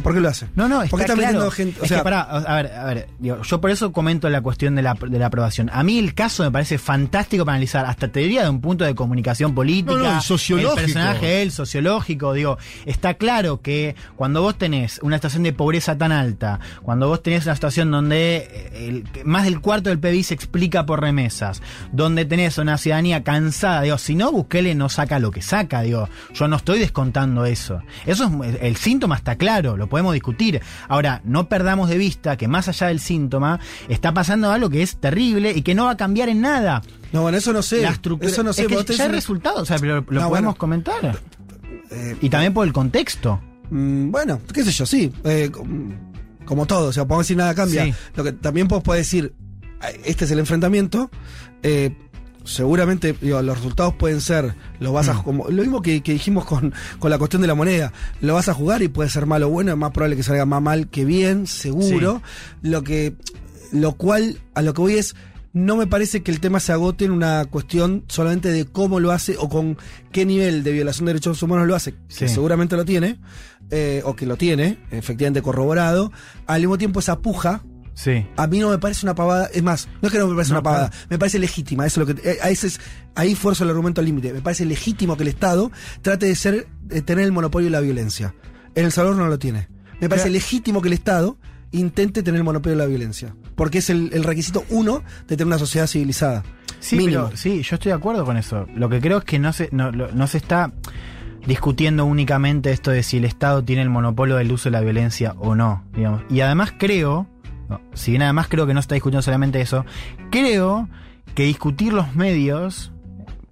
¿Por 0.00 0.14
qué 0.14 0.20
lo 0.20 0.28
hace? 0.28 0.46
No, 0.54 0.68
no, 0.68 0.82
está 0.82 0.90
¿Por 0.90 1.00
qué 1.00 1.04
está 1.04 1.14
claro. 1.14 1.28
metiendo 1.32 1.50
gente? 1.50 1.80
O 1.80 1.82
es 1.82 1.88
sea, 1.88 1.98
que 1.98 2.04
pará, 2.04 2.20
a 2.22 2.54
ver, 2.56 2.72
a 2.72 2.84
ver, 2.84 3.08
digo, 3.18 3.42
yo 3.42 3.60
por 3.60 3.70
eso 3.70 3.92
comento 3.92 4.28
la 4.30 4.40
cuestión 4.40 4.74
de 4.74 4.82
la, 4.82 4.94
de 4.94 5.18
la 5.18 5.26
aprobación. 5.26 5.70
A 5.72 5.82
mí 5.82 5.98
el 5.98 6.14
caso 6.14 6.42
me 6.44 6.50
parece 6.50 6.78
fantástico 6.78 7.44
para 7.44 7.54
analizar, 7.56 7.84
hasta 7.86 8.08
te 8.08 8.20
diría 8.20 8.42
de 8.44 8.50
un 8.50 8.60
punto 8.60 8.84
de 8.84 8.94
comunicación 8.94 9.54
política, 9.54 9.94
No, 9.96 10.12
no, 10.14 10.18
y 10.18 10.22
sociológico. 10.22 10.78
el 10.78 10.84
personaje, 10.84 11.42
él, 11.42 11.50
sociológico, 11.52 12.32
digo, 12.32 12.58
está 12.86 13.14
claro 13.14 13.60
que 13.60 13.96
cuando 14.16 14.42
vos 14.42 14.56
tenés 14.56 14.98
una 15.02 15.16
situación 15.16 15.42
de 15.42 15.52
pobreza 15.52 15.96
tan 15.98 16.12
alta, 16.12 16.60
cuando 16.82 17.08
vos 17.08 17.22
tenés 17.22 17.44
una 17.46 17.54
situación 17.54 17.90
donde 17.90 18.36
eh, 18.50 18.88
el- 18.88 19.24
más 19.24 19.44
del 19.44 19.60
cuarto 19.60 19.90
del 19.90 19.98
PBI 19.98 20.22
se 20.24 20.34
explica 20.34 20.86
por 20.86 21.00
remesas, 21.00 21.62
donde 21.92 22.24
tenés 22.24 22.58
una 22.58 22.78
ciudadanía 22.78 23.22
cansada, 23.24 23.82
digo, 23.82 23.98
si 23.98 24.14
no, 24.14 24.32
Bukele 24.32 24.74
no 24.74 24.88
saca 24.88 25.18
lo 25.18 25.30
que 25.30 25.42
saca, 25.42 25.82
digo, 25.82 26.08
yo 26.34 26.48
no 26.48 26.56
estoy 26.56 26.78
descontando 26.78 27.44
eso. 27.46 27.80
Eso 28.06 28.30
es, 28.44 28.56
el 28.60 28.76
síntoma 28.76 29.16
está 29.16 29.36
claro, 29.36 29.76
lo 29.82 29.88
podemos 29.88 30.12
discutir. 30.14 30.60
Ahora, 30.88 31.20
no 31.24 31.48
perdamos 31.48 31.88
de 31.88 31.98
vista 31.98 32.36
que 32.36 32.48
más 32.48 32.68
allá 32.68 32.86
del 32.88 33.00
síntoma, 33.00 33.60
está 33.88 34.14
pasando 34.14 34.50
algo 34.50 34.70
que 34.70 34.82
es 34.82 34.96
terrible 34.96 35.52
y 35.54 35.62
que 35.62 35.74
no 35.74 35.84
va 35.86 35.92
a 35.92 35.96
cambiar 35.96 36.28
en 36.28 36.40
nada. 36.40 36.82
No, 37.12 37.22
bueno, 37.22 37.36
eso 37.38 37.52
no 37.52 37.62
sé. 37.62 37.82
La 37.82 37.90
estructura. 37.90 38.30
Eso 38.30 38.42
no 38.42 38.52
sé. 38.52 38.62
es 38.62 38.84
que 38.84 38.94
ya 38.96 39.04
hay 39.04 39.10
resultados, 39.10 39.60
o 39.62 39.64
sea, 39.66 39.78
lo, 39.78 39.86
lo 39.96 40.00
No, 40.00 40.04
podemos 40.04 40.28
bueno. 40.30 40.54
comentar. 40.54 41.18
Eh, 41.90 42.16
Y 42.20 42.28
también 42.30 42.54
por 42.54 42.66
el 42.66 42.72
contexto. 42.72 43.40
Mm, 43.70 44.10
Bueno, 44.10 44.40
qué 44.52 44.64
sé 44.64 44.70
yo, 44.72 44.86
sí. 44.86 45.12
eh, 45.24 45.50
com- 45.52 45.92
como 46.44 46.66
todo, 46.66 46.88
o 46.88 46.92
sea, 46.92 47.04
podemos 47.06 47.26
decir 47.26 47.36
nada 47.36 47.54
cambia. 47.54 47.84
Sí. 47.84 47.94
Lo 48.16 48.24
que 48.24 48.32
también 48.32 48.66
vos 48.68 48.82
podés 48.82 49.00
decir, 49.06 49.32
eh, 49.82 50.00
este 50.04 50.24
es 50.24 50.30
el 50.30 50.38
enfrentamiento. 50.38 51.10
eh, 51.62 51.96
seguramente 52.44 53.14
digo, 53.20 53.40
los 53.42 53.56
resultados 53.56 53.94
pueden 53.94 54.20
ser, 54.20 54.54
lo 54.80 54.92
vas 54.92 55.08
a 55.08 55.14
Mm. 55.14 55.22
como 55.22 55.48
lo 55.48 55.62
mismo 55.62 55.82
que, 55.82 56.02
que 56.02 56.12
dijimos 56.12 56.44
con, 56.44 56.72
con 56.98 57.10
la 57.10 57.18
cuestión 57.18 57.42
de 57.42 57.48
la 57.48 57.54
moneda, 57.54 57.92
lo 58.20 58.34
vas 58.34 58.48
a 58.48 58.54
jugar 58.54 58.82
y 58.82 58.88
puede 58.88 59.10
ser 59.10 59.26
malo 59.26 59.48
o 59.48 59.50
bueno, 59.50 59.72
es 59.72 59.76
más 59.76 59.90
probable 59.92 60.16
que 60.16 60.22
salga 60.22 60.46
más 60.46 60.62
mal 60.62 60.88
que 60.88 61.04
bien, 61.04 61.46
seguro. 61.46 62.22
Lo 62.62 62.82
que 62.82 63.14
lo 63.72 63.92
cual 63.92 64.38
a 64.54 64.62
lo 64.62 64.74
que 64.74 64.80
voy 64.82 64.94
es 64.94 65.14
no 65.54 65.76
me 65.76 65.86
parece 65.86 66.22
que 66.22 66.30
el 66.30 66.40
tema 66.40 66.60
se 66.60 66.72
agote 66.72 67.04
en 67.04 67.10
una 67.10 67.44
cuestión 67.44 68.04
solamente 68.08 68.50
de 68.50 68.64
cómo 68.64 69.00
lo 69.00 69.12
hace 69.12 69.36
o 69.38 69.48
con 69.50 69.76
qué 70.10 70.24
nivel 70.24 70.62
de 70.62 70.72
violación 70.72 71.04
de 71.06 71.12
derechos 71.12 71.42
humanos 71.42 71.66
lo 71.66 71.74
hace, 71.74 71.94
que 72.16 72.26
seguramente 72.28 72.74
lo 72.74 72.86
tiene, 72.86 73.18
eh, 73.70 74.00
o 74.04 74.16
que 74.16 74.24
lo 74.24 74.36
tiene, 74.36 74.78
efectivamente 74.90 75.42
corroborado. 75.42 76.10
Al 76.46 76.60
mismo 76.62 76.78
tiempo 76.78 77.00
esa 77.00 77.18
puja, 77.20 77.62
Sí. 77.94 78.26
a 78.36 78.46
mí 78.46 78.58
no 78.58 78.70
me 78.70 78.78
parece 78.78 79.04
una 79.04 79.14
pavada, 79.14 79.48
es 79.52 79.62
más, 79.62 79.86
no 80.00 80.08
es 80.08 80.12
que 80.12 80.18
no 80.18 80.26
me 80.26 80.34
parece 80.34 80.52
No, 80.52 80.58
una 80.60 80.62
pavada, 80.62 80.88
claro. 80.90 81.06
me 81.10 81.18
parece 81.18 81.38
legítima, 81.38 81.86
eso 81.86 82.00
es 82.02 82.08
lo 82.08 82.14
que 82.14 82.30
eh, 82.30 82.38
a 82.42 82.48
ese 82.50 82.68
es- 82.68 82.80
ahí 83.14 83.34
fuerzo 83.34 83.64
el 83.64 83.70
argumento 83.70 84.00
al 84.00 84.06
límite, 84.06 84.32
me 84.32 84.40
parece 84.40 84.64
legítimo 84.64 85.16
que 85.16 85.24
el 85.24 85.28
Estado 85.28 85.70
trate 86.00 86.26
de 86.26 86.34
ser 86.34 86.66
de 86.84 87.02
tener 87.02 87.24
el 87.26 87.32
monopolio 87.32 87.66
de 87.66 87.70
la 87.72 87.80
violencia. 87.80 88.34
En 88.74 88.86
El 88.86 88.92
Salvador 88.92 89.18
no 89.18 89.26
lo 89.28 89.38
tiene. 89.38 89.68
Me 90.00 90.08
parece 90.08 90.28
Claro. 90.28 90.32
legítimo 90.32 90.80
que 90.80 90.88
el 90.88 90.94
Estado 90.94 91.36
intente 91.70 92.22
tener 92.22 92.38
el 92.38 92.44
monopolio 92.44 92.76
de 92.76 92.82
la 92.84 92.88
violencia, 92.88 93.34
porque 93.54 93.78
es 93.78 93.90
el, 93.90 94.10
el 94.14 94.24
requisito 94.24 94.64
uno 94.70 95.02
de 95.28 95.36
tener 95.36 95.46
una 95.46 95.58
sociedad 95.58 95.86
civilizada. 95.86 96.42
Sí, 96.80 96.96
Mínimo. 96.96 97.26
pero 97.26 97.36
sí, 97.36 97.62
yo 97.62 97.76
estoy 97.76 97.90
de 97.90 97.96
acuerdo 97.96 98.24
con 98.24 98.36
eso. 98.36 98.66
Lo 98.74 98.88
que 98.88 99.00
creo 99.00 99.18
es 99.18 99.24
que 99.24 99.38
no 99.38 99.52
se, 99.52 99.68
no, 99.70 100.26
se 100.26 100.38
está 100.38 100.72
discutiendo 101.46 102.04
únicamente 102.04 102.70
esto 102.72 102.90
de 102.90 103.02
si 103.02 103.18
el 103.18 103.24
Estado 103.24 103.62
tiene 103.64 103.82
el 103.82 103.90
monopolio 103.90 104.36
del 104.36 104.50
uso 104.52 104.64
de 104.64 104.72
la 104.72 104.80
violencia 104.80 105.34
o 105.38 105.54
no, 105.54 105.84
digamos. 105.94 106.22
Y 106.30 106.40
además 106.40 106.72
creo, 106.78 107.26
no, 107.68 107.80
si 107.94 108.12
bien 108.12 108.22
además 108.22 108.46
creo 108.48 108.66
que 108.66 108.74
no 108.74 108.80
está 108.80 108.94
discutiendo 108.94 109.22
solamente 109.22 109.60
eso, 109.60 109.84
creo 110.30 110.88
que 111.34 111.44
discutir 111.44 111.92
los 111.92 112.14
medios 112.14 112.92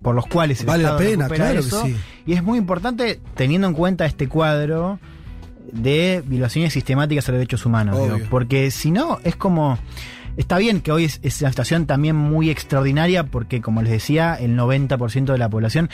por 0.03 0.15
los 0.15 0.27
cuales 0.27 0.61
el 0.61 0.67
Vale 0.67 0.85
la 0.85 0.97
pena, 0.97 1.29
claro 1.29 1.61
que 1.61 1.71
sí. 1.71 1.97
y 2.27 2.33
es 2.33 2.43
muy 2.43 2.59
importante 2.59 3.21
teniendo 3.35 3.67
en 3.69 3.75
cuenta 3.75 4.07
este 4.07 4.29
cuadro 4.29 4.99
de 5.73 6.23
violaciones 6.27 6.73
sistemáticas 6.73 7.29
a 7.29 7.33
los 7.33 7.39
derechos 7.39 7.67
humanos. 7.67 7.99
Digo, 8.01 8.19
porque 8.31 8.71
si 8.71 8.91
no, 8.91 9.19
es 9.25 9.37
como. 9.37 9.79
Está 10.37 10.59
bien 10.59 10.81
que 10.81 10.93
hoy 10.93 11.05
es, 11.05 11.21
es 11.23 11.41
una 11.43 11.51
situación 11.51 11.87
también 11.87 12.17
muy 12.17 12.51
extraordinaria 12.51 13.25
porque, 13.25 13.61
como 13.61 13.83
les 13.83 13.91
decía, 13.93 14.35
el 14.35 14.57
90% 14.57 15.25
de 15.33 15.39
la 15.39 15.49
población... 15.51 15.91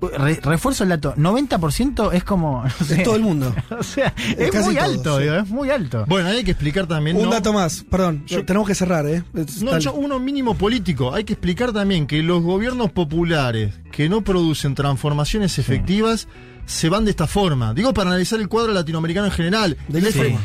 re- 0.00 0.40
refuerzo 0.42 0.84
el 0.84 0.90
dato, 0.90 1.14
90% 1.16 2.12
es 2.12 2.24
como... 2.24 2.62
no 2.80 2.86
sé, 2.86 2.96
Es 2.96 3.02
todo 3.02 3.16
el 3.16 3.22
mundo. 3.22 3.54
o 3.78 3.82
sea, 3.82 4.14
es 4.38 4.50
casi 4.50 4.64
muy 4.66 4.74
todo, 4.76 4.84
alto, 4.84 5.16
sí. 5.18 5.22
digo, 5.24 5.34
es 5.36 5.48
muy 5.48 5.70
alto. 5.70 6.04
Bueno, 6.06 6.28
hay 6.28 6.44
que 6.44 6.50
explicar 6.52 6.86
también. 6.86 7.16
Un 7.16 7.24
¿no? 7.24 7.30
dato 7.30 7.52
más, 7.52 7.84
perdón, 7.90 8.24
Yo- 8.26 8.44
tenemos 8.44 8.68
que 8.68 8.74
cerrar, 8.74 9.06
¿eh? 9.06 9.22
Es 9.34 9.62
No, 9.62 9.78
yo- 9.78 9.94
uno 9.94 10.18
mínimo 10.18 10.54
político. 10.56 11.14
Hay 11.14 11.24
que 11.24 11.32
explicar 11.32 11.72
también 11.72 12.06
que 12.06 12.22
los 12.22 12.42
gobiernos 12.42 12.90
populares 12.92 13.74
que 13.92 14.08
no 14.08 14.22
producen 14.22 14.74
transformaciones 14.74 15.58
efectivas 15.58 16.28
se 16.66 16.88
van 16.88 17.04
de 17.04 17.10
esta 17.12 17.26
forma. 17.26 17.72
Digo 17.74 17.94
para 17.94 18.10
analizar 18.10 18.38
el 18.40 18.48
cuadro 18.48 18.72
latinoamericano 18.72 19.26
en 19.26 19.32
general. 19.32 19.76
¿De 19.88 19.98
El 19.98 20.04
qué 20.04 20.10
F- 20.10 20.22
forma? 20.24 20.40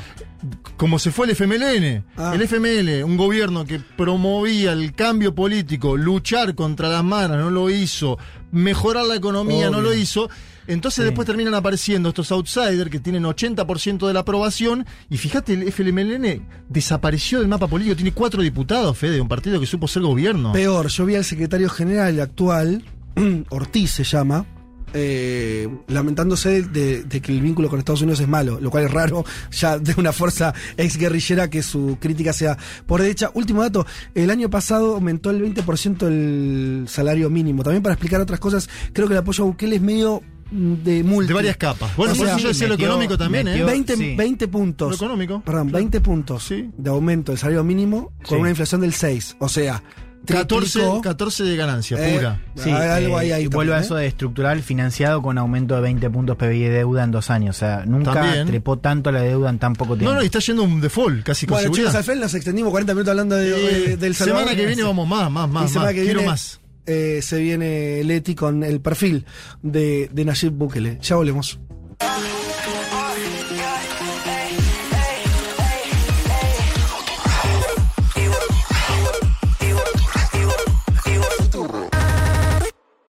Como 0.78 0.98
se 1.00 1.12
fue 1.12 1.28
el 1.28 1.32
FMLN. 1.36 2.04
Ah. 2.18 2.32
El 2.34 2.42
FML, 2.42 3.04
un 3.04 3.18
gobierno 3.18 3.66
que 3.66 3.80
promovía 3.80 4.72
el 4.74 4.94
cambio 4.94 5.36
político, 5.36 5.98
luchar 5.98 6.56
contra 6.56 6.90
las 6.90 7.04
manas, 7.04 7.38
no 7.38 7.50
lo 7.50 7.70
hizo, 7.70 8.18
mejorar 8.52 9.06
la 9.06 9.16
economía, 9.16 9.70
no 9.70 9.82
lo 9.82 9.94
hizo. 9.94 10.30
Entonces 10.68 11.04
Sí. 11.04 11.06
después 11.06 11.26
terminan 11.26 11.54
apareciendo 11.56 12.10
estos 12.10 12.32
outsiders 12.32 12.90
que 12.90 13.00
tienen 13.00 13.26
80% 13.26 14.08
de 14.08 14.14
la 14.14 14.22
aprobación. 14.22 14.86
Y 15.10 15.18
fíjate, 15.18 15.54
el 15.54 15.64
FMLN 15.68 16.46
desapareció 16.70 17.40
del 17.40 17.48
mapa 17.48 17.68
político. 17.68 17.96
Tiene 17.96 18.14
cuatro 18.14 18.42
diputados, 18.42 18.98
Fede, 18.98 19.16
de 19.16 19.22
un 19.22 19.28
partido 19.28 19.60
que 19.60 19.66
supo 19.66 19.88
ser 19.88 20.04
gobierno. 20.04 20.54
Peor, 20.54 20.88
yo 20.88 21.06
vi 21.06 21.16
al 21.16 21.26
secretario 21.26 21.68
general 21.70 22.20
actual, 22.20 22.84
Ortiz 23.50 23.92
se 23.92 24.04
llama, 24.04 24.46
eh, 24.94 25.68
lamentándose 25.88 26.64
de, 26.64 27.04
de 27.04 27.22
que 27.22 27.32
el 27.32 27.42
vínculo 27.42 27.70
con 27.70 27.80
Estados 27.80 28.02
Unidos 28.02 28.20
es 28.20 28.28
malo, 28.28 28.60
lo 28.60 28.70
cual 28.70 28.86
es 28.86 28.92
raro 28.92 29.24
ya 29.52 29.78
de 29.80 29.94
una 29.98 30.12
fuerza 30.12 30.54
ex 30.78 30.98
guerrillera 30.98 31.50
que 31.50 31.64
su 31.64 31.98
crítica 32.00 32.34
sea 32.34 32.58
por 32.86 33.02
derecha. 33.02 33.32
Último 33.34 33.62
dato, 33.62 33.86
el 34.16 34.30
año 34.30 34.50
pasado 34.50 34.96
aumentó 34.96 35.30
el 35.32 35.42
20% 35.56 36.08
el 36.08 36.86
salario 36.88 37.30
mínimo. 37.30 37.64
También 37.64 37.84
para 37.84 37.94
explicar 37.94 38.22
otras 38.22 38.40
cosas, 38.40 38.70
creo 38.94 39.08
que 39.08 39.14
el 39.14 39.20
apoyo 39.20 39.44
a 39.44 39.48
Bukele 39.48 39.76
es 39.78 39.82
medio 39.82 40.22
de 40.52 41.02
multa. 41.04 41.30
De 41.30 41.34
varias 41.34 41.56
capas. 41.58 41.96
Bueno, 41.96 42.14
O 42.14 42.16
por 42.18 42.28
eso 42.28 42.38
yo 42.40 42.48
decía 42.50 42.68
lo 42.68 42.74
económico 42.74 43.18
también, 43.18 43.46
metió- 43.46 43.64
¿eh? 43.68 43.72
20, 43.72 43.96
sí. 43.96 44.16
20 44.18 44.48
puntos. 44.50 44.90
Lo 44.90 44.96
económico. 44.96 45.42
Perdón, 45.46 45.72
20 45.72 46.02
puntos 46.02 46.44
Sí. 46.44 46.70
de 46.78 46.90
aumento 46.90 47.32
del 47.32 47.40
salario 47.40 47.64
mínimo 47.64 48.12
con 48.24 48.28
Sí. 48.28 48.36
una 48.36 48.50
inflación 48.50 48.82
del 48.82 48.94
6. 48.94 49.38
O 49.40 49.48
sea, 49.48 49.82
14, 50.26 50.72
triplicó, 50.80 51.02
14 51.02 51.44
de 51.44 51.56
ganancia 51.56 51.98
eh, 52.00 52.16
pura. 52.16 52.42
Sí, 52.56 52.70
hay 52.70 52.90
algo 53.04 53.18
eh, 53.18 53.22
ahí, 53.24 53.32
ahí 53.32 53.44
y 53.44 53.48
vuelve 53.48 53.74
a 53.74 53.80
eso 53.80 53.98
¿eh? 53.98 54.02
de 54.04 54.08
estructural 54.08 54.62
financiado 54.62 55.22
con 55.22 55.38
aumento 55.38 55.76
de 55.76 55.82
20 55.82 56.10
puntos 56.12 56.38
PBI 56.38 56.60
de 56.60 56.70
deuda 56.70 57.04
en 57.04 57.12
dos 57.12 57.30
años. 57.30 57.56
O 57.58 57.60
sea, 57.60 57.84
nunca 57.88 58.14
También. 58.14 58.46
trepó 58.48 58.78
tanto 58.78 59.12
la 59.12 59.22
deuda 59.22 59.50
en 59.50 59.58
tan 59.60 59.74
poco 59.74 59.96
tiempo. 59.98 60.12
No, 60.12 60.18
no, 60.18 60.24
y 60.24 60.28
está 60.28 60.40
yendo 60.40 60.64
un 60.64 60.80
default 60.80 61.24
casi 61.24 61.46
con 61.48 61.58
Bueno, 61.58 61.72
chicos, 61.74 61.96
al 61.96 62.04
final 62.04 62.20
nos 62.20 62.34
extendimos 62.36 62.70
40 62.72 62.94
minutos 62.94 63.10
hablando 63.12 63.36
de, 63.36 63.50
Eh, 63.50 63.80
de- 63.90 63.98
del 63.98 64.16
Salvador. 64.16 64.42
semana 64.44 64.58
que 64.58 64.66
viene 64.68 64.84
vamos 64.84 65.08
más, 65.08 65.32
más, 65.32 65.48
Y 65.50 65.52
más, 65.54 65.72
semana 65.72 65.88
más. 65.88 65.96
que 65.96 66.02
Quiero 66.04 66.20
viene, 66.20 66.32
más. 66.32 66.60
eh, 66.86 67.20
se 67.24 67.40
viene 67.40 68.04
Leti 68.04 68.36
con 68.36 68.64
el 68.64 68.80
perfil 68.80 69.26
de, 69.64 70.10
de 70.14 70.26
Nayib 70.26 70.52
Bukele. 70.54 71.00
Ya 71.02 71.16
volvemos. 71.16 71.60